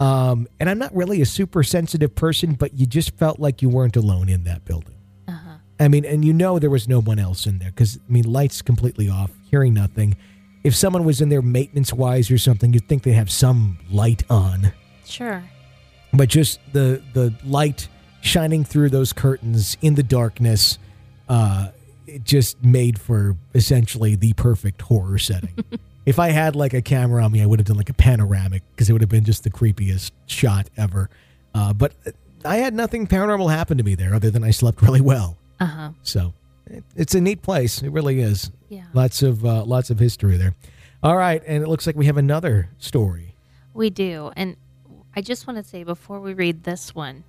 Um, 0.00 0.48
and 0.58 0.68
I'm 0.68 0.78
not 0.78 0.94
really 0.94 1.22
a 1.22 1.26
super 1.26 1.62
sensitive 1.62 2.14
person, 2.16 2.54
but 2.54 2.74
you 2.74 2.86
just 2.86 3.16
felt 3.16 3.38
like 3.38 3.62
you 3.62 3.68
weren't 3.68 3.96
alone 3.96 4.28
in 4.28 4.44
that 4.44 4.64
building. 4.64 4.96
I 5.80 5.88
mean, 5.88 6.04
and 6.04 6.24
you 6.24 6.32
know 6.32 6.58
there 6.60 6.70
was 6.70 6.86
no 6.88 7.00
one 7.00 7.18
else 7.18 7.46
in 7.46 7.58
there 7.58 7.70
because 7.70 7.96
I 8.08 8.12
mean, 8.12 8.24
lights 8.30 8.62
completely 8.62 9.08
off, 9.08 9.30
hearing 9.50 9.74
nothing. 9.74 10.16
If 10.62 10.76
someone 10.76 11.04
was 11.04 11.20
in 11.20 11.28
there 11.28 11.42
maintenance 11.42 11.92
wise 11.92 12.30
or 12.30 12.38
something, 12.38 12.72
you'd 12.72 12.86
think 12.88 13.02
they 13.02 13.12
have 13.12 13.30
some 13.32 13.78
light 13.90 14.22
on, 14.30 14.72
Sure. 15.04 15.42
but 16.12 16.28
just 16.28 16.60
the 16.72 17.02
the 17.14 17.34
light 17.44 17.88
shining 18.20 18.62
through 18.64 18.90
those 18.90 19.12
curtains 19.12 19.76
in 19.82 19.96
the 19.96 20.04
darkness, 20.04 20.78
uh, 21.28 21.70
it 22.06 22.22
just 22.22 22.62
made 22.62 23.00
for 23.00 23.36
essentially 23.54 24.14
the 24.14 24.34
perfect 24.34 24.82
horror 24.82 25.18
setting. 25.18 25.56
if 26.06 26.18
I 26.18 26.30
had 26.30 26.56
like 26.56 26.74
a 26.74 26.82
camera 26.82 27.24
on 27.24 27.32
me, 27.32 27.42
I 27.42 27.46
would 27.46 27.58
have 27.58 27.66
done 27.66 27.76
like 27.76 27.90
a 27.90 27.94
panoramic 27.94 28.62
because 28.72 28.88
it 28.90 28.92
would 28.92 29.02
have 29.02 29.08
been 29.10 29.24
just 29.24 29.44
the 29.44 29.50
creepiest 29.50 30.10
shot 30.26 30.68
ever. 30.76 31.08
Uh, 31.54 31.72
but 31.72 31.92
I 32.44 32.56
had 32.56 32.74
nothing 32.74 33.06
paranormal 33.06 33.50
happen 33.50 33.78
to 33.78 33.84
me 33.84 33.94
there 33.94 34.14
other 34.14 34.30
than 34.30 34.42
I 34.42 34.50
slept 34.50 34.82
really 34.82 35.00
well. 35.00 35.36
Uh 35.60 35.66
huh. 35.66 35.90
So 36.02 36.34
it, 36.66 36.82
it's 36.96 37.14
a 37.14 37.20
neat 37.20 37.42
place. 37.42 37.82
It 37.82 37.90
really 37.90 38.20
is. 38.20 38.50
Yeah. 38.68 38.84
Lots 38.94 39.22
of 39.22 39.44
uh, 39.44 39.64
lots 39.64 39.90
of 39.90 39.98
history 39.98 40.36
there. 40.36 40.54
All 41.02 41.16
right, 41.16 41.42
and 41.46 41.62
it 41.62 41.68
looks 41.68 41.86
like 41.86 41.96
we 41.96 42.06
have 42.06 42.16
another 42.16 42.68
story. 42.78 43.34
We 43.74 43.90
do. 43.90 44.30
And 44.36 44.56
I 45.16 45.20
just 45.20 45.46
want 45.46 45.58
to 45.62 45.64
say 45.68 45.82
before 45.82 46.20
we 46.20 46.32
read 46.32 46.64
this 46.64 46.94
one, 46.94 47.24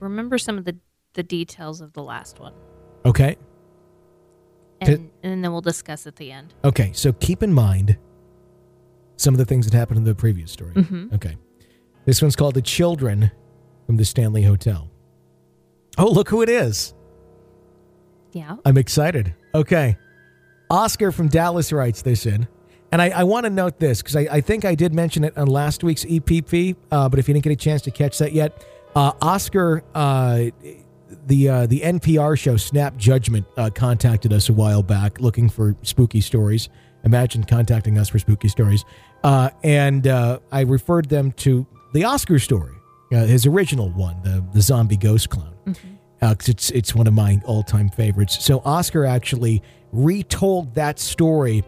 remember 0.00 0.38
some 0.38 0.58
of 0.58 0.64
the, 0.64 0.76
the 1.14 1.22
details 1.22 1.80
of 1.80 1.92
the 1.92 2.02
last 2.02 2.40
one. 2.40 2.52
Okay. 3.04 3.36
And, 4.80 4.90
Okay. 4.90 5.02
and 5.22 5.44
then 5.44 5.52
we'll 5.52 5.60
discuss 5.60 6.06
at 6.06 6.16
the 6.16 6.32
end. 6.32 6.52
Okay. 6.64 6.90
So 6.94 7.12
keep 7.12 7.42
in 7.42 7.52
mind 7.52 7.96
some 9.16 9.34
of 9.34 9.38
the 9.38 9.44
things 9.44 9.66
that 9.68 9.76
happened 9.76 9.98
in 9.98 10.04
the 10.04 10.14
previous 10.14 10.50
story. 10.50 10.72
Mhm. 10.74 11.12
Okay. 11.14 11.36
This 12.04 12.20
one's 12.22 12.36
called 12.36 12.54
"The 12.54 12.62
Children 12.62 13.30
from 13.86 13.96
the 13.96 14.04
Stanley 14.04 14.42
Hotel." 14.42 14.88
Oh, 15.98 16.10
look 16.10 16.28
who 16.30 16.42
it 16.42 16.48
is! 16.48 16.94
Yeah. 18.32 18.56
I'm 18.64 18.78
excited. 18.78 19.34
Okay. 19.54 19.96
Oscar 20.70 21.12
from 21.12 21.28
Dallas 21.28 21.72
writes 21.72 22.02
this 22.02 22.24
in. 22.26 22.48
And 22.90 23.00
I, 23.00 23.08
I 23.10 23.24
want 23.24 23.44
to 23.44 23.50
note 23.50 23.78
this 23.78 24.02
because 24.02 24.16
I, 24.16 24.20
I 24.30 24.40
think 24.40 24.64
I 24.64 24.74
did 24.74 24.94
mention 24.94 25.24
it 25.24 25.36
on 25.38 25.46
last 25.48 25.82
week's 25.82 26.04
EPP, 26.04 26.76
uh, 26.90 27.08
but 27.08 27.18
if 27.18 27.26
you 27.26 27.32
didn't 27.34 27.44
get 27.44 27.52
a 27.52 27.56
chance 27.56 27.80
to 27.82 27.90
catch 27.90 28.18
that 28.18 28.32
yet, 28.32 28.66
uh, 28.94 29.12
Oscar, 29.22 29.82
uh, 29.94 30.44
the 31.26 31.48
uh, 31.48 31.66
the 31.66 31.80
NPR 31.80 32.38
show 32.38 32.56
Snap 32.58 32.96
Judgment 32.98 33.46
uh, 33.56 33.70
contacted 33.70 34.32
us 34.32 34.48
a 34.50 34.52
while 34.52 34.82
back 34.82 35.20
looking 35.20 35.48
for 35.48 35.74
spooky 35.82 36.20
stories. 36.20 36.68
Imagine 37.04 37.44
contacting 37.44 37.98
us 37.98 38.08
for 38.08 38.18
spooky 38.18 38.48
stories. 38.48 38.84
Uh, 39.24 39.50
and 39.62 40.06
uh, 40.06 40.38
I 40.50 40.60
referred 40.60 41.08
them 41.08 41.32
to 41.32 41.66
the 41.92 42.04
Oscar 42.04 42.38
story, 42.38 42.74
uh, 43.12 43.26
his 43.26 43.46
original 43.46 43.90
one, 43.90 44.22
the, 44.22 44.44
the 44.52 44.62
zombie 44.62 44.96
ghost 44.96 45.30
clown 45.30 45.52
because 46.20 46.48
it's 46.48 46.70
it's 46.70 46.94
one 46.94 47.06
of 47.06 47.14
my 47.14 47.40
all 47.44 47.62
time 47.62 47.88
favorites. 47.88 48.44
So 48.44 48.62
Oscar 48.64 49.04
actually 49.04 49.62
retold 49.92 50.74
that 50.74 50.98
story 50.98 51.64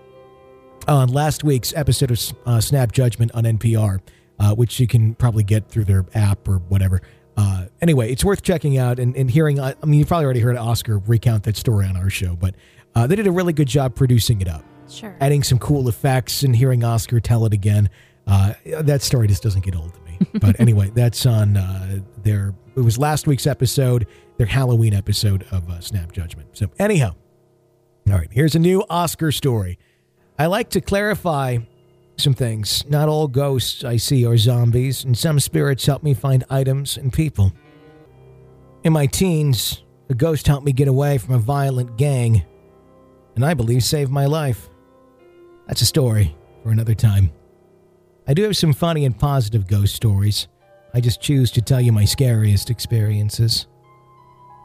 on 0.86 1.08
last 1.08 1.44
week's 1.44 1.74
episode 1.74 2.10
of 2.10 2.20
uh, 2.46 2.60
Snap 2.60 2.92
Judgment 2.92 3.32
on 3.34 3.44
NPR, 3.44 4.00
uh, 4.38 4.54
which 4.54 4.78
you 4.78 4.86
can 4.86 5.14
probably 5.14 5.42
get 5.42 5.68
through 5.68 5.84
their 5.84 6.04
app 6.14 6.46
or 6.48 6.58
whatever. 6.68 7.02
Uh, 7.36 7.66
anyway, 7.80 8.12
it's 8.12 8.24
worth 8.24 8.42
checking 8.42 8.78
out 8.78 9.00
and, 9.00 9.16
and 9.16 9.30
hearing. 9.30 9.58
I 9.58 9.74
mean, 9.84 9.98
you've 9.98 10.08
probably 10.08 10.24
already 10.26 10.40
heard 10.40 10.56
Oscar 10.56 10.98
recount 10.98 11.42
that 11.44 11.56
story 11.56 11.86
on 11.86 11.96
our 11.96 12.10
show, 12.10 12.36
but 12.36 12.54
uh, 12.94 13.06
they 13.08 13.16
did 13.16 13.26
a 13.26 13.32
really 13.32 13.52
good 13.52 13.66
job 13.66 13.96
producing 13.96 14.40
it 14.40 14.48
up 14.48 14.64
Sure. 14.88 15.16
adding 15.20 15.42
some 15.42 15.58
cool 15.58 15.88
effects 15.88 16.42
and 16.42 16.54
hearing 16.54 16.84
Oscar 16.84 17.20
tell 17.20 17.46
it 17.46 17.52
again. 17.52 17.88
Uh, 18.26 18.54
that 18.80 19.02
story 19.02 19.28
just 19.28 19.42
doesn't 19.42 19.64
get 19.64 19.74
old 19.76 19.92
to 19.94 20.00
me. 20.00 20.18
But 20.40 20.58
anyway, 20.60 20.90
that's 20.94 21.26
on 21.26 21.56
uh, 21.56 21.98
their. 22.22 22.54
It 22.76 22.80
was 22.80 22.98
last 22.98 23.26
week's 23.26 23.46
episode, 23.46 24.06
their 24.36 24.46
Halloween 24.46 24.94
episode 24.94 25.44
of 25.50 25.68
uh, 25.68 25.80
Snap 25.80 26.12
Judgment. 26.12 26.56
So 26.56 26.68
anyhow, 26.78 27.14
all 28.08 28.14
right. 28.14 28.28
Here's 28.30 28.54
a 28.54 28.58
new 28.58 28.84
Oscar 28.88 29.32
story. 29.32 29.78
I 30.38 30.46
like 30.46 30.70
to 30.70 30.80
clarify 30.80 31.58
some 32.16 32.34
things. 32.34 32.84
Not 32.88 33.08
all 33.08 33.26
ghosts 33.28 33.84
I 33.84 33.96
see 33.96 34.24
are 34.26 34.36
zombies, 34.36 35.04
and 35.04 35.16
some 35.18 35.40
spirits 35.40 35.84
help 35.86 36.02
me 36.02 36.14
find 36.14 36.44
items 36.48 36.96
and 36.96 37.12
people. 37.12 37.52
In 38.84 38.92
my 38.92 39.06
teens, 39.06 39.82
a 40.08 40.14
ghost 40.14 40.46
helped 40.46 40.64
me 40.64 40.72
get 40.72 40.88
away 40.88 41.18
from 41.18 41.34
a 41.34 41.38
violent 41.38 41.96
gang, 41.96 42.44
and 43.34 43.44
I 43.44 43.54
believe 43.54 43.82
saved 43.82 44.10
my 44.12 44.26
life. 44.26 44.68
That's 45.66 45.82
a 45.82 45.86
story 45.86 46.36
for 46.62 46.70
another 46.70 46.94
time. 46.94 47.30
I 48.26 48.34
do 48.34 48.42
have 48.44 48.56
some 48.56 48.72
funny 48.72 49.04
and 49.04 49.18
positive 49.18 49.66
ghost 49.66 49.94
stories. 49.94 50.48
I 50.94 51.00
just 51.00 51.20
choose 51.20 51.50
to 51.52 51.62
tell 51.62 51.80
you 51.80 51.92
my 51.92 52.04
scariest 52.04 52.70
experiences. 52.70 53.66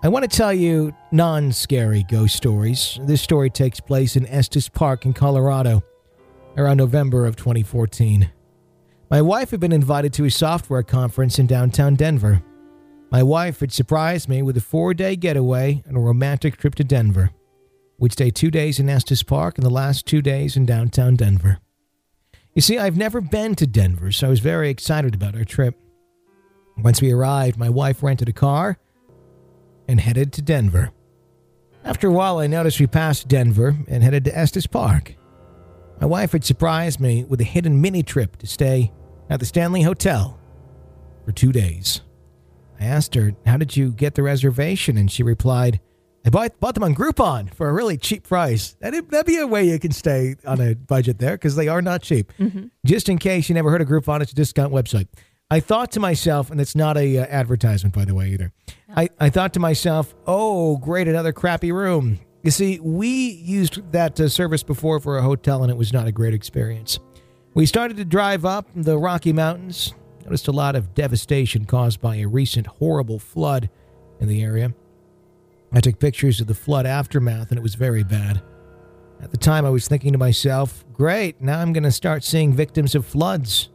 I 0.02 0.08
want 0.08 0.30
to 0.30 0.38
tell 0.38 0.54
you 0.54 0.94
non 1.12 1.52
scary 1.52 2.06
ghost 2.10 2.36
stories. 2.36 2.98
This 3.04 3.22
story 3.22 3.50
takes 3.50 3.80
place 3.80 4.16
in 4.16 4.26
Estes 4.28 4.70
Park 4.70 5.06
in 5.06 5.14
Colorado 5.14 5.84
around 6.56 6.78
November 6.78 7.26
of 7.26 7.36
2014. 7.36 8.32
My 9.10 9.22
wife 9.22 9.52
had 9.52 9.60
been 9.60 9.72
invited 9.72 10.14
to 10.14 10.26
a 10.26 10.32
software 10.32 10.84
conference 10.84 11.40
in 11.40 11.48
downtown 11.48 11.96
Denver. 11.96 12.44
My 13.12 13.24
wife 13.24 13.60
had 13.60 13.74
surprised 13.74 14.30
me 14.30 14.42
with 14.42 14.56
a 14.56 14.62
four 14.62 14.94
day 14.94 15.16
getaway 15.16 15.84
and 15.86 15.98
a 15.98 16.00
romantic 16.00 16.58
trip 16.58 16.76
to 16.76 16.84
Denver. 16.84 17.32
We'd 18.00 18.14
stay 18.14 18.32
two 18.32 18.50
days 18.50 18.80
in 18.80 18.90
Estes 18.90 19.24
Park 19.24 19.58
and 19.58 19.66
the 19.66 19.70
last 19.70 20.06
two 20.06 20.22
days 20.22 20.56
in 20.56 20.66
downtown 20.66 21.18
Denver. 21.18 21.60
You 22.54 22.62
see, 22.62 22.78
I've 22.78 22.98
never 22.98 23.20
been 23.20 23.56
to 23.56 23.68
Denver, 23.68 24.12
so 24.12 24.28
I 24.28 24.30
was 24.30 24.40
very 24.40 24.70
excited 24.70 25.14
about 25.14 25.36
our 25.36 25.44
trip. 25.44 25.78
Once 26.78 27.02
we 27.02 27.12
arrived, 27.12 27.58
my 27.58 27.70
wife 27.70 28.02
rented 28.02 28.30
a 28.30 28.34
car 28.34 28.78
and 29.88 30.00
headed 30.00 30.32
to 30.34 30.42
Denver. 30.42 30.92
After 31.84 32.08
a 32.08 32.12
while, 32.12 32.40
I 32.40 32.48
noticed 32.48 32.80
we 32.80 32.88
passed 32.88 33.28
Denver 33.28 33.78
and 33.88 34.02
headed 34.02 34.24
to 34.26 34.38
Estes 34.38 34.68
Park. 34.68 35.16
My 36.00 36.08
wife 36.08 36.32
had 36.32 36.46
surprised 36.46 37.02
me 37.02 37.26
with 37.26 37.42
a 37.42 37.46
hidden 37.46 37.82
mini 37.82 38.02
trip 38.02 38.38
to 38.38 38.48
stay 38.48 38.94
at 39.30 39.42
the 39.42 39.46
Stanley 39.46 39.82
Hotel 39.82 40.40
for 41.26 41.34
two 41.34 41.52
days. 41.52 42.02
I 42.80 42.86
asked 42.86 43.16
her, 43.16 43.34
How 43.46 43.58
did 43.58 43.76
you 43.76 43.92
get 43.92 44.16
the 44.16 44.24
reservation? 44.24 44.98
And 44.98 45.12
she 45.12 45.22
replied, 45.22 45.82
I 46.26 46.30
bought, 46.30 46.60
bought 46.60 46.74
them 46.76 46.84
on 46.84 46.94
Groupon 46.94 47.54
for 47.54 47.70
a 47.70 47.74
really 47.74 47.98
cheap 47.98 48.28
price. 48.28 48.76
That'd, 48.82 49.10
that'd 49.10 49.26
be 49.26 49.38
a 49.38 49.48
way 49.48 49.64
you 49.64 49.80
can 49.80 49.92
stay 49.92 50.36
on 50.46 50.60
a 50.60 50.76
budget 50.76 51.18
there 51.20 51.32
because 51.32 51.56
they 51.56 51.68
are 51.68 51.82
not 51.82 52.02
cheap. 52.02 52.32
Just 52.86 53.10
in 53.10 53.18
case 53.18 53.50
you 53.50 53.56
never 53.56 53.72
heard 53.72 53.82
of 53.82 53.88
Groupon, 53.88 54.22
it's 54.22 54.32
a 54.32 54.36
discount 54.36 54.74
website. 54.74 55.08
I 55.52 55.60
thought 55.60 55.92
to 55.94 56.00
myself, 56.00 56.52
and 56.52 56.62
it's 56.62 56.76
not 56.76 56.96
a 56.98 57.18
uh, 57.18 57.26
advertisement, 57.26 57.96
by 57.96 58.06
the 58.06 58.14
way, 58.14 58.30
either. 58.30 58.52
I, 58.96 59.10
I 59.20 59.30
thought 59.32 59.54
to 59.54 59.60
myself, 59.60 60.14
oh, 60.28 60.78
great, 60.78 61.08
another 61.08 61.32
crappy 61.32 61.72
room. 61.72 62.20
You 62.44 62.52
see, 62.52 62.80
we 62.80 63.08
used 63.08 63.92
that 63.92 64.20
uh, 64.20 64.30
service 64.30 64.62
before 64.62 65.00
for 65.00 65.18
a 65.18 65.24
hotel, 65.24 65.64
and 65.64 65.72
it 65.72 65.78
was 65.78 65.92
not 65.92 66.06
a 66.06 66.12
great 66.12 66.36
experience. 66.36 67.00
We 67.56 67.66
started 67.66 67.98
to 67.98 68.06
drive 68.06 68.46
up 68.46 68.68
the 68.76 69.00
Rocky 69.00 69.34
Mountains, 69.34 69.94
noticed 70.24 70.48
a 70.48 70.52
lot 70.52 70.76
of 70.76 70.94
devastation 70.94 71.66
caused 71.66 72.00
by 72.00 72.18
a 72.18 72.28
recent 72.28 72.68
horrible 72.68 73.18
flood 73.18 73.72
in 74.20 74.28
the 74.28 74.44
area. 74.44 74.74
I 75.72 75.80
took 75.80 76.00
pictures 76.00 76.42
of 76.42 76.48
the 76.48 76.54
flood 76.56 76.86
aftermath, 76.86 77.50
and 77.50 77.58
it 77.58 77.64
was 77.64 77.76
very 77.76 78.04
bad. 78.04 78.42
At 79.22 79.32
the 79.32 79.38
time, 79.38 79.66
I 79.66 79.70
was 79.70 79.88
thinking 79.88 80.14
to 80.14 80.18
myself, 80.18 80.86
great, 80.94 81.42
now 81.42 81.60
I'm 81.60 81.74
going 81.74 81.84
to 81.84 81.92
start 81.92 82.24
seeing 82.24 82.54
victims 82.54 82.96
of 82.96 83.06
floods. 83.06 83.70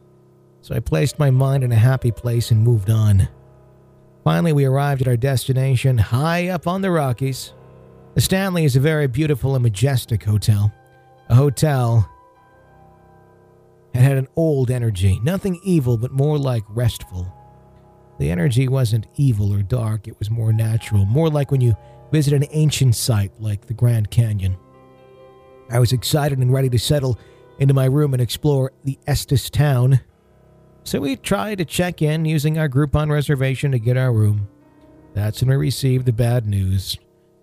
So 0.61 0.75
I 0.75 0.79
placed 0.79 1.19
my 1.19 1.29
mind 1.29 1.63
in 1.63 1.71
a 1.71 1.75
happy 1.75 2.11
place 2.11 2.51
and 2.51 2.63
moved 2.63 2.89
on. 2.89 3.29
Finally, 4.23 4.53
we 4.53 4.65
arrived 4.65 5.01
at 5.01 5.07
our 5.07 5.15
destination 5.15 5.99
high 5.99 6.47
up 6.47 6.65
on 6.65 6.81
the 6.81 6.89
Rockies. 6.89 7.53
The 8.15 8.21
Stanley 8.21 8.65
is 8.65 8.75
a 8.75 8.79
very 8.79 9.05
beautiful 9.05 9.53
and 9.53 9.61
majestic 9.61 10.23
hotel. 10.23 10.73
A 11.29 11.35
hotel 11.35 12.09
that 13.93 14.01
had 14.01 14.17
an 14.17 14.27
old 14.35 14.71
energy, 14.71 15.19
nothing 15.23 15.59
evil, 15.63 15.97
but 15.97 16.11
more 16.11 16.39
like 16.39 16.63
restful. 16.69 17.31
The 18.17 18.31
energy 18.31 18.67
wasn't 18.67 19.07
evil 19.15 19.53
or 19.53 19.61
dark, 19.61 20.07
it 20.07 20.17
was 20.19 20.29
more 20.29 20.53
natural, 20.53 21.05
more 21.05 21.29
like 21.29 21.51
when 21.51 21.61
you 21.61 21.75
visit 22.11 22.33
an 22.33 22.45
ancient 22.51 22.95
site 22.95 23.31
like 23.39 23.65
the 23.65 23.73
Grand 23.73 24.09
Canyon. 24.09 24.57
I 25.69 25.79
was 25.79 25.91
excited 25.91 26.37
and 26.39 26.53
ready 26.53 26.69
to 26.69 26.79
settle 26.79 27.19
into 27.59 27.73
my 27.73 27.85
room 27.85 28.13
and 28.13 28.21
explore 28.21 28.71
the 28.83 28.99
Estes 29.07 29.49
town. 29.49 29.99
So 30.83 30.99
we 30.99 31.15
tried 31.15 31.57
to 31.57 31.65
check 31.65 32.01
in 32.01 32.25
using 32.25 32.57
our 32.57 32.69
Groupon 32.69 33.09
reservation 33.09 33.71
to 33.71 33.79
get 33.79 33.97
our 33.97 34.13
room. 34.13 34.47
That's 35.13 35.41
when 35.41 35.49
we 35.49 35.55
received 35.55 36.05
the 36.05 36.13
bad 36.13 36.45
news. 36.45 36.97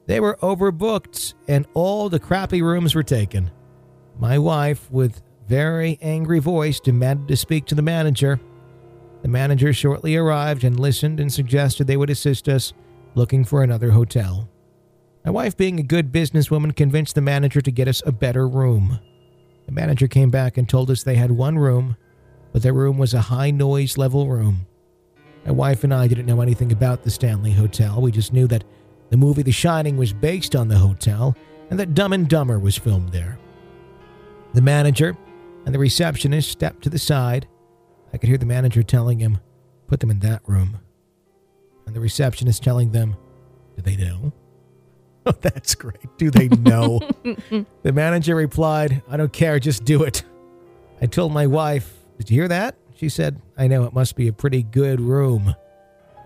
They 0.07 0.21
were 0.21 0.37
overbooked 0.43 1.35
and 1.49 1.67
all 1.75 2.09
the 2.09 2.21
crappy 2.21 2.63
rooms 2.63 2.95
were 2.95 3.03
taken. 3.03 3.51
My 4.19 4.39
wife, 4.39 4.91
with 4.91 5.23
very 5.49 5.99
angry 6.01 6.39
voice, 6.39 6.81
demanded 6.81 7.29
to 7.29 7.37
speak 7.37 7.67
to 7.67 7.75
the 7.75 7.83
manager. 7.83 8.39
The 9.23 9.29
manager 9.29 9.73
shortly 9.73 10.17
arrived 10.17 10.65
and 10.65 10.79
listened 10.79 11.21
and 11.21 11.33
suggested 11.33 11.87
they 11.87 11.97
would 11.97 12.11
assist 12.11 12.49
us 12.49 12.73
looking 13.15 13.45
for 13.45 13.63
another 13.63 13.91
hotel. 13.93 14.49
My 15.25 15.31
wife, 15.31 15.57
being 15.57 15.79
a 15.79 15.85
good 15.85 16.11
businesswoman, 16.11 16.75
convinced 16.75 17.15
the 17.15 17.21
manager 17.21 17.61
to 17.61 17.71
get 17.71 17.87
us 17.87 18.03
a 18.05 18.13
better 18.13 18.49
room. 18.49 18.99
The 19.67 19.73
manager 19.73 20.09
came 20.09 20.31
back 20.31 20.59
and 20.59 20.69
told 20.69 20.91
us 20.91 21.03
they 21.03 21.15
had 21.15 21.31
one 21.31 21.57
room, 21.57 21.97
but 22.53 22.63
their 22.63 22.73
room 22.73 22.99
was 22.99 23.15
a 23.15 23.21
high 23.21 23.53
noise 23.53 23.97
level 23.97 24.29
room. 24.29 24.67
My 25.47 25.53
wife 25.53 25.85
and 25.85 25.95
I 25.95 26.09
didn't 26.09 26.27
know 26.27 26.41
anything 26.41 26.73
about 26.73 27.05
the 27.05 27.11
Stanley 27.11 27.53
Hotel. 27.53 28.01
We 28.01 28.11
just 28.11 28.33
knew 28.33 28.49
that 28.49 28.65
the 29.11 29.17
movie 29.17 29.43
The 29.43 29.53
Shining 29.53 29.97
was 29.97 30.13
based 30.13 30.57
on 30.57 30.69
the 30.69 30.79
hotel 30.79 31.37
and 31.71 31.79
that 31.79 31.95
Dumb 31.95 32.13
and 32.13 32.29
Dumber 32.29 32.59
was 32.59 32.77
filmed 32.77 33.11
there. 33.11 33.39
The 34.55 34.63
manager 34.63 35.17
and 35.65 35.75
the 35.75 35.79
receptionist 35.79 36.51
stepped 36.51 36.83
to 36.83 36.91
the 36.91 36.99
side. 36.99 37.47
I 38.13 38.19
could 38.19 38.29
hear 38.29 38.39
the 38.39 38.47
manager 38.47 38.83
telling 38.83 39.19
him, 39.19 39.39
put 39.87 40.01
them 40.01 40.11
in 40.11 40.21
that 40.21 40.43
room. 40.47 40.79
And 41.87 41.97
the 41.97 42.01
receptionist 42.01 42.63
telling 42.63 42.93
them, 42.93 43.17
do 43.77 43.83
they 43.83 43.97
know? 43.97 44.33
Oh, 45.25 45.31
that's 45.41 45.77
great. 45.77 46.05
Do 46.19 46.33
they 46.33 46.49
know? 46.49 46.99
the 47.85 47.93
manager 47.93 48.35
replied, 48.35 49.03
I 49.09 49.17
don't 49.17 49.33
care, 49.33 49.61
just 49.61 49.85
do 49.85 50.03
it. 50.03 50.25
I 51.01 51.07
told 51.07 51.33
my 51.33 51.47
wife, 51.47 51.95
Did 52.19 52.29
you 52.29 52.41
hear 52.41 52.49
that? 52.49 52.75
She 52.97 53.09
said, 53.09 53.41
I 53.57 53.69
know, 53.69 53.85
it 53.85 53.93
must 53.93 54.17
be 54.17 54.27
a 54.27 54.33
pretty 54.33 54.65
good 54.65 55.01
room. 55.01 55.55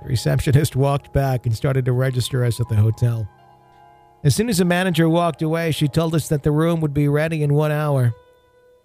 The 0.02 0.08
receptionist 0.08 0.76
walked 0.76 1.12
back 1.12 1.44
and 1.44 1.54
started 1.54 1.84
to 1.84 1.92
register 1.92 2.42
us 2.42 2.58
at 2.58 2.70
the 2.70 2.76
hotel. 2.76 3.28
As 4.24 4.34
soon 4.34 4.48
as 4.48 4.56
the 4.58 4.64
manager 4.64 5.10
walked 5.10 5.42
away, 5.42 5.72
she 5.72 5.88
told 5.88 6.14
us 6.14 6.28
that 6.30 6.42
the 6.42 6.50
room 6.50 6.80
would 6.80 6.94
be 6.94 7.06
ready 7.06 7.42
in 7.42 7.52
one 7.52 7.72
hour. 7.72 8.14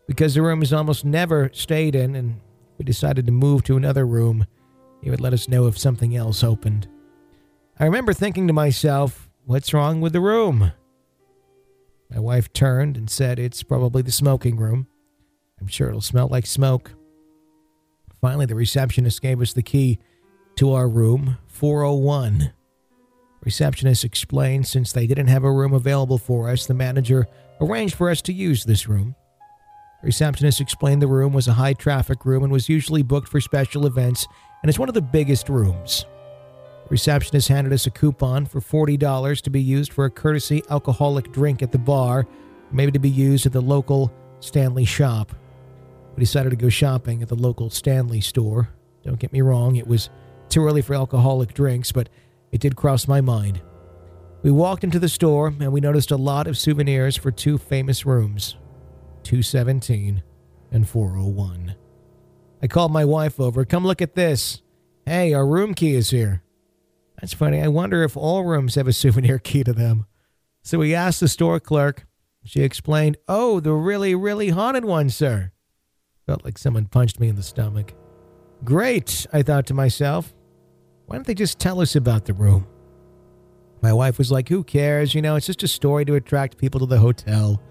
Because 0.08 0.34
the 0.34 0.42
room 0.42 0.62
is 0.62 0.74
almost 0.74 1.06
never 1.06 1.50
stayed 1.54 1.96
in, 1.96 2.16
and 2.16 2.42
we 2.78 2.86
decided 2.86 3.26
to 3.26 3.32
move 3.32 3.64
to 3.64 3.78
another 3.78 4.06
room, 4.06 4.46
he 5.02 5.10
would 5.10 5.22
let 5.22 5.34
us 5.34 5.48
know 5.48 5.68
if 5.68 5.78
something 5.78 6.16
else 6.16 6.44
opened. 6.44 6.88
I 7.80 7.86
remember 7.86 8.14
thinking 8.14 8.48
to 8.48 8.54
myself, 8.54 9.28
What's 9.46 9.74
wrong 9.74 10.02
with 10.02 10.14
the 10.14 10.22
room? 10.22 10.72
My 12.12 12.20
wife 12.20 12.54
turned 12.54 12.96
and 12.96 13.10
said, 13.10 13.40
It's 13.40 13.64
probably 13.64 14.02
the 14.02 14.12
smoking 14.12 14.58
room. 14.58 14.88
I'm 15.60 15.68
sure 15.68 15.90
it'll 15.90 16.02
smell 16.02 16.28
like 16.28 16.46
smoke. 16.46 16.92
Finally, 18.20 18.46
the 18.46 18.56
receptionist 18.56 19.22
gave 19.22 19.42
us 19.42 19.54
the 19.54 19.64
key 19.64 20.00
to 20.56 20.74
our 20.74 20.88
room, 20.88 21.38
401. 21.48 22.54
Receptionist 23.44 24.04
explained 24.04 24.68
since 24.68 24.92
they 24.92 25.08
didn't 25.08 25.28
have 25.28 25.44
a 25.44 25.52
room 25.52 25.74
available 25.74 26.20
for 26.20 26.50
us, 26.50 26.68
the 26.68 26.76
manager 26.76 27.28
arranged 27.60 27.96
for 27.96 28.10
us 28.10 28.22
to 28.24 28.34
use 28.34 28.64
this 28.64 28.88
room. 28.88 29.16
Receptionist 30.04 30.60
explained 30.60 31.02
the 31.02 31.08
room 31.08 31.32
was 31.32 31.48
a 31.48 31.54
high 31.54 31.74
traffic 31.74 32.26
room 32.26 32.44
and 32.44 32.52
was 32.52 32.68
usually 32.68 33.04
booked 33.04 33.28
for 33.28 33.40
special 33.40 33.86
events, 33.86 34.28
and 34.62 34.70
it's 34.70 34.80
one 34.80 34.90
of 34.90 34.96
the 34.96 35.02
biggest 35.02 35.48
rooms. 35.48 36.06
Receptionist 36.90 37.48
handed 37.48 37.72
us 37.72 37.86
a 37.86 37.92
coupon 37.92 38.46
for 38.46 38.60
$40 38.60 39.42
to 39.42 39.50
be 39.50 39.62
used 39.62 39.94
for 39.94 40.06
a 40.06 40.10
courtesy 40.10 40.64
alcoholic 40.70 41.32
drink 41.32 41.62
at 41.62 41.72
the 41.72 41.78
bar, 41.78 42.26
maybe 42.72 42.92
to 42.92 43.00
be 43.00 43.10
used 43.10 43.46
at 43.46 43.52
the 43.52 43.62
local 43.62 44.12
Stanley 44.40 44.86
shop. 44.86 45.34
We 46.16 46.22
decided 46.22 46.50
to 46.50 46.56
go 46.56 46.70
shopping 46.70 47.22
at 47.22 47.30
the 47.30 47.36
local 47.36 47.70
Stanley 47.70 48.22
store. 48.22 48.70
Don't 49.04 49.20
get 49.20 49.32
me 49.32 49.42
wrong, 49.42 49.76
it 49.76 49.88
was 49.88 50.10
too 50.50 50.66
early 50.66 50.82
for 50.82 50.96
alcoholic 50.96 51.54
drinks, 51.54 51.92
but 51.92 52.10
it 52.52 52.60
did 52.60 52.76
cross 52.76 53.08
my 53.08 53.22
mind. 53.22 53.62
We 54.42 54.50
walked 54.50 54.84
into 54.84 55.00
the 55.00 55.08
store 55.08 55.48
and 55.48 55.72
we 55.72 55.80
noticed 55.80 56.10
a 56.10 56.18
lot 56.18 56.48
of 56.48 56.58
souvenirs 56.58 57.16
for 57.16 57.30
two 57.30 57.60
famous 57.60 58.06
rooms 58.06 58.58
217 59.24 60.24
and 60.72 60.88
401. 60.88 61.76
I 62.62 62.68
called 62.68 62.92
my 62.92 63.06
wife 63.06 63.40
over. 63.40 63.66
Come 63.66 63.86
look 63.86 64.02
at 64.02 64.16
this. 64.16 64.62
Hey, 65.06 65.34
our 65.34 65.46
room 65.46 65.74
key 65.74 65.96
is 65.96 66.12
here. 66.12 66.44
That's 67.20 67.34
funny. 67.34 67.62
I 67.62 67.68
wonder 67.68 68.04
if 68.04 68.16
all 68.16 68.44
rooms 68.44 68.76
have 68.76 68.88
a 68.88 68.94
souvenir 68.94 69.40
key 69.40 69.64
to 69.64 69.74
them. 69.74 70.06
So 70.64 70.80
we 70.80 70.94
asked 70.94 71.20
the 71.20 71.28
store 71.28 71.60
clerk. 71.60 72.06
She 72.44 72.62
explained, 72.62 73.18
Oh, 73.28 73.60
the 73.60 73.74
really, 73.74 74.16
really 74.16 74.50
haunted 74.50 74.86
one, 74.86 75.10
sir. 75.10 75.52
Felt 76.26 76.46
like 76.46 76.58
someone 76.58 76.86
punched 76.86 77.20
me 77.20 77.30
in 77.30 77.36
the 77.36 77.44
stomach. 77.44 77.94
Great, 78.64 79.26
I 79.34 79.42
thought 79.42 79.66
to 79.68 79.74
myself. 79.74 80.34
Why 81.06 81.16
don't 81.16 81.26
they 81.26 81.34
just 81.34 81.60
tell 81.60 81.82
us 81.82 81.96
about 81.96 82.26
the 82.26 82.34
room? 82.34 82.68
My 83.82 83.92
wife 83.92 84.18
was 84.18 84.32
like, 84.32 84.50
Who 84.50 84.64
cares? 84.64 85.16
You 85.16 85.22
know, 85.22 85.36
it's 85.36 85.48
just 85.48 85.64
a 85.64 85.68
story 85.68 86.06
to 86.06 86.16
attract 86.16 86.58
people 86.58 86.80
to 86.80 86.86
the 86.86 87.00
hotel. 87.00 87.62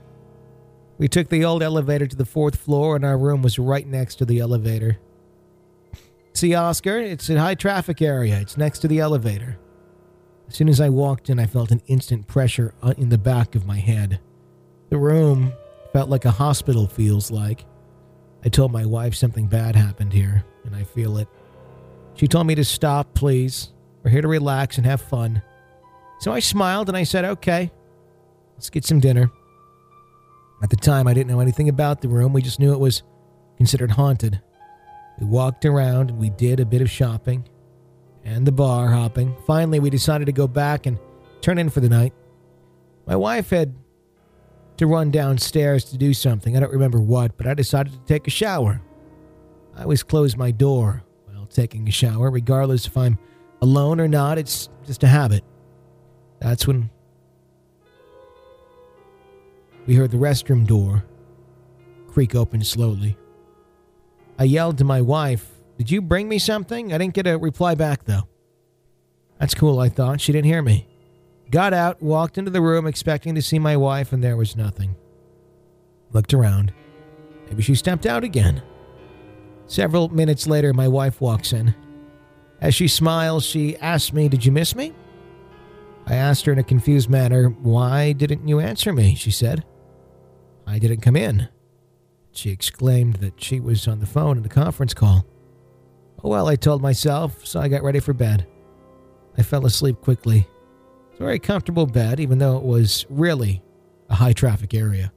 We 1.00 1.08
took 1.08 1.30
the 1.30 1.46
old 1.46 1.62
elevator 1.62 2.06
to 2.06 2.14
the 2.14 2.26
fourth 2.26 2.56
floor, 2.56 2.94
and 2.94 3.06
our 3.06 3.16
room 3.16 3.40
was 3.40 3.58
right 3.58 3.86
next 3.86 4.16
to 4.16 4.26
the 4.26 4.38
elevator. 4.38 4.98
See, 6.34 6.54
Oscar, 6.54 6.98
it's 6.98 7.30
a 7.30 7.40
high 7.40 7.54
traffic 7.54 8.02
area. 8.02 8.38
It's 8.38 8.58
next 8.58 8.80
to 8.80 8.88
the 8.88 8.98
elevator. 8.98 9.58
As 10.46 10.56
soon 10.56 10.68
as 10.68 10.78
I 10.78 10.90
walked 10.90 11.30
in, 11.30 11.38
I 11.38 11.46
felt 11.46 11.70
an 11.70 11.80
instant 11.86 12.26
pressure 12.26 12.74
uh, 12.82 12.92
in 12.98 13.08
the 13.08 13.16
back 13.16 13.54
of 13.54 13.64
my 13.64 13.78
head. 13.78 14.20
The 14.90 14.98
room 14.98 15.54
felt 15.94 16.10
like 16.10 16.26
a 16.26 16.32
hospital 16.32 16.86
feels 16.86 17.30
like. 17.30 17.64
I 18.44 18.50
told 18.50 18.70
my 18.70 18.84
wife 18.84 19.14
something 19.14 19.46
bad 19.46 19.76
happened 19.76 20.12
here, 20.12 20.44
and 20.66 20.76
I 20.76 20.84
feel 20.84 21.16
it. 21.16 21.28
She 22.12 22.28
told 22.28 22.46
me 22.46 22.54
to 22.56 22.64
stop, 22.64 23.14
please. 23.14 23.72
We're 24.02 24.10
here 24.10 24.20
to 24.20 24.28
relax 24.28 24.76
and 24.76 24.84
have 24.84 25.00
fun. 25.00 25.40
So 26.18 26.30
I 26.30 26.40
smiled 26.40 26.88
and 26.88 26.96
I 26.96 27.04
said, 27.04 27.24
okay, 27.24 27.70
let's 28.54 28.68
get 28.68 28.84
some 28.84 29.00
dinner. 29.00 29.30
At 30.62 30.70
the 30.70 30.76
time, 30.76 31.06
I 31.06 31.14
didn't 31.14 31.30
know 31.30 31.40
anything 31.40 31.68
about 31.68 32.00
the 32.00 32.08
room. 32.08 32.32
We 32.32 32.42
just 32.42 32.60
knew 32.60 32.72
it 32.72 32.80
was 32.80 33.02
considered 33.56 33.92
haunted. 33.92 34.40
We 35.18 35.26
walked 35.26 35.64
around 35.64 36.10
and 36.10 36.18
we 36.18 36.30
did 36.30 36.60
a 36.60 36.66
bit 36.66 36.82
of 36.82 36.90
shopping 36.90 37.48
and 38.24 38.46
the 38.46 38.52
bar 38.52 38.88
hopping. 38.88 39.34
Finally, 39.46 39.80
we 39.80 39.90
decided 39.90 40.26
to 40.26 40.32
go 40.32 40.46
back 40.46 40.86
and 40.86 40.98
turn 41.40 41.58
in 41.58 41.70
for 41.70 41.80
the 41.80 41.88
night. 41.88 42.12
My 43.06 43.16
wife 43.16 43.50
had 43.50 43.74
to 44.76 44.86
run 44.86 45.10
downstairs 45.10 45.84
to 45.84 45.98
do 45.98 46.14
something. 46.14 46.56
I 46.56 46.60
don't 46.60 46.72
remember 46.72 47.00
what, 47.00 47.36
but 47.36 47.46
I 47.46 47.54
decided 47.54 47.92
to 47.92 47.98
take 48.00 48.26
a 48.26 48.30
shower. 48.30 48.80
I 49.76 49.82
always 49.82 50.02
close 50.02 50.36
my 50.36 50.50
door 50.50 51.02
while 51.26 51.46
taking 51.46 51.88
a 51.88 51.90
shower, 51.90 52.30
regardless 52.30 52.86
if 52.86 52.96
I'm 52.96 53.18
alone 53.62 54.00
or 54.00 54.08
not. 54.08 54.38
It's 54.38 54.68
just 54.86 55.02
a 55.02 55.06
habit. 55.06 55.44
That's 56.40 56.66
when 56.66 56.90
we 59.90 59.96
heard 59.96 60.12
the 60.12 60.16
restroom 60.16 60.64
door 60.64 61.04
creak 62.06 62.36
open 62.36 62.62
slowly. 62.62 63.16
I 64.38 64.44
yelled 64.44 64.78
to 64.78 64.84
my 64.84 65.00
wife, 65.00 65.50
did 65.78 65.90
you 65.90 66.00
bring 66.00 66.28
me 66.28 66.38
something? 66.38 66.92
I 66.92 66.98
didn't 66.98 67.14
get 67.14 67.26
a 67.26 67.36
reply 67.36 67.74
back, 67.74 68.04
though. 68.04 68.28
That's 69.40 69.52
cool, 69.52 69.80
I 69.80 69.88
thought. 69.88 70.20
She 70.20 70.30
didn't 70.30 70.46
hear 70.46 70.62
me. 70.62 70.86
Got 71.50 71.74
out, 71.74 72.00
walked 72.00 72.38
into 72.38 72.52
the 72.52 72.60
room 72.60 72.86
expecting 72.86 73.34
to 73.34 73.42
see 73.42 73.58
my 73.58 73.76
wife, 73.76 74.12
and 74.12 74.22
there 74.22 74.36
was 74.36 74.54
nothing. 74.54 74.94
Looked 76.12 76.34
around. 76.34 76.72
Maybe 77.48 77.64
she 77.64 77.74
stepped 77.74 78.06
out 78.06 78.22
again. 78.22 78.62
Several 79.66 80.08
minutes 80.08 80.46
later, 80.46 80.72
my 80.72 80.86
wife 80.86 81.20
walks 81.20 81.52
in. 81.52 81.74
As 82.60 82.76
she 82.76 82.86
smiles, 82.86 83.44
she 83.44 83.76
asks 83.78 84.12
me, 84.12 84.28
Did 84.28 84.44
you 84.46 84.52
miss 84.52 84.76
me? 84.76 84.94
I 86.06 86.14
asked 86.14 86.44
her 86.46 86.52
in 86.52 86.60
a 86.60 86.62
confused 86.62 87.10
manner, 87.10 87.48
Why 87.48 88.12
didn't 88.12 88.46
you 88.46 88.60
answer 88.60 88.92
me? 88.92 89.16
She 89.16 89.32
said, 89.32 89.64
I 90.70 90.78
didn't 90.78 91.00
come 91.00 91.16
in. 91.16 91.48
She 92.32 92.50
exclaimed 92.50 93.16
that 93.16 93.42
she 93.42 93.58
was 93.58 93.88
on 93.88 93.98
the 93.98 94.06
phone 94.06 94.36
in 94.36 94.44
the 94.44 94.48
conference 94.48 94.94
call. 94.94 95.26
Oh 96.22 96.28
well, 96.28 96.46
I 96.46 96.54
told 96.54 96.80
myself, 96.80 97.44
so 97.44 97.60
I 97.60 97.66
got 97.66 97.82
ready 97.82 97.98
for 97.98 98.12
bed. 98.12 98.46
I 99.36 99.42
fell 99.42 99.66
asleep 99.66 100.00
quickly. 100.00 100.46
It's 101.10 101.20
a 101.20 101.24
very 101.24 101.40
comfortable 101.40 101.86
bed, 101.86 102.20
even 102.20 102.38
though 102.38 102.56
it 102.56 102.62
was 102.62 103.04
really 103.10 103.62
a 104.08 104.14
high 104.14 104.32
traffic 104.32 104.72
area. 104.72 105.12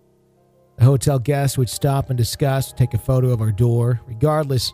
The 0.77 0.85
hotel 0.85 1.19
guest 1.19 1.59
would 1.59 1.69
stop 1.69 2.09
and 2.09 2.17
discuss, 2.17 2.73
take 2.73 2.95
a 2.95 2.97
photo 2.97 3.29
of 3.29 3.41
our 3.41 3.51
door. 3.51 4.01
Regardless, 4.07 4.73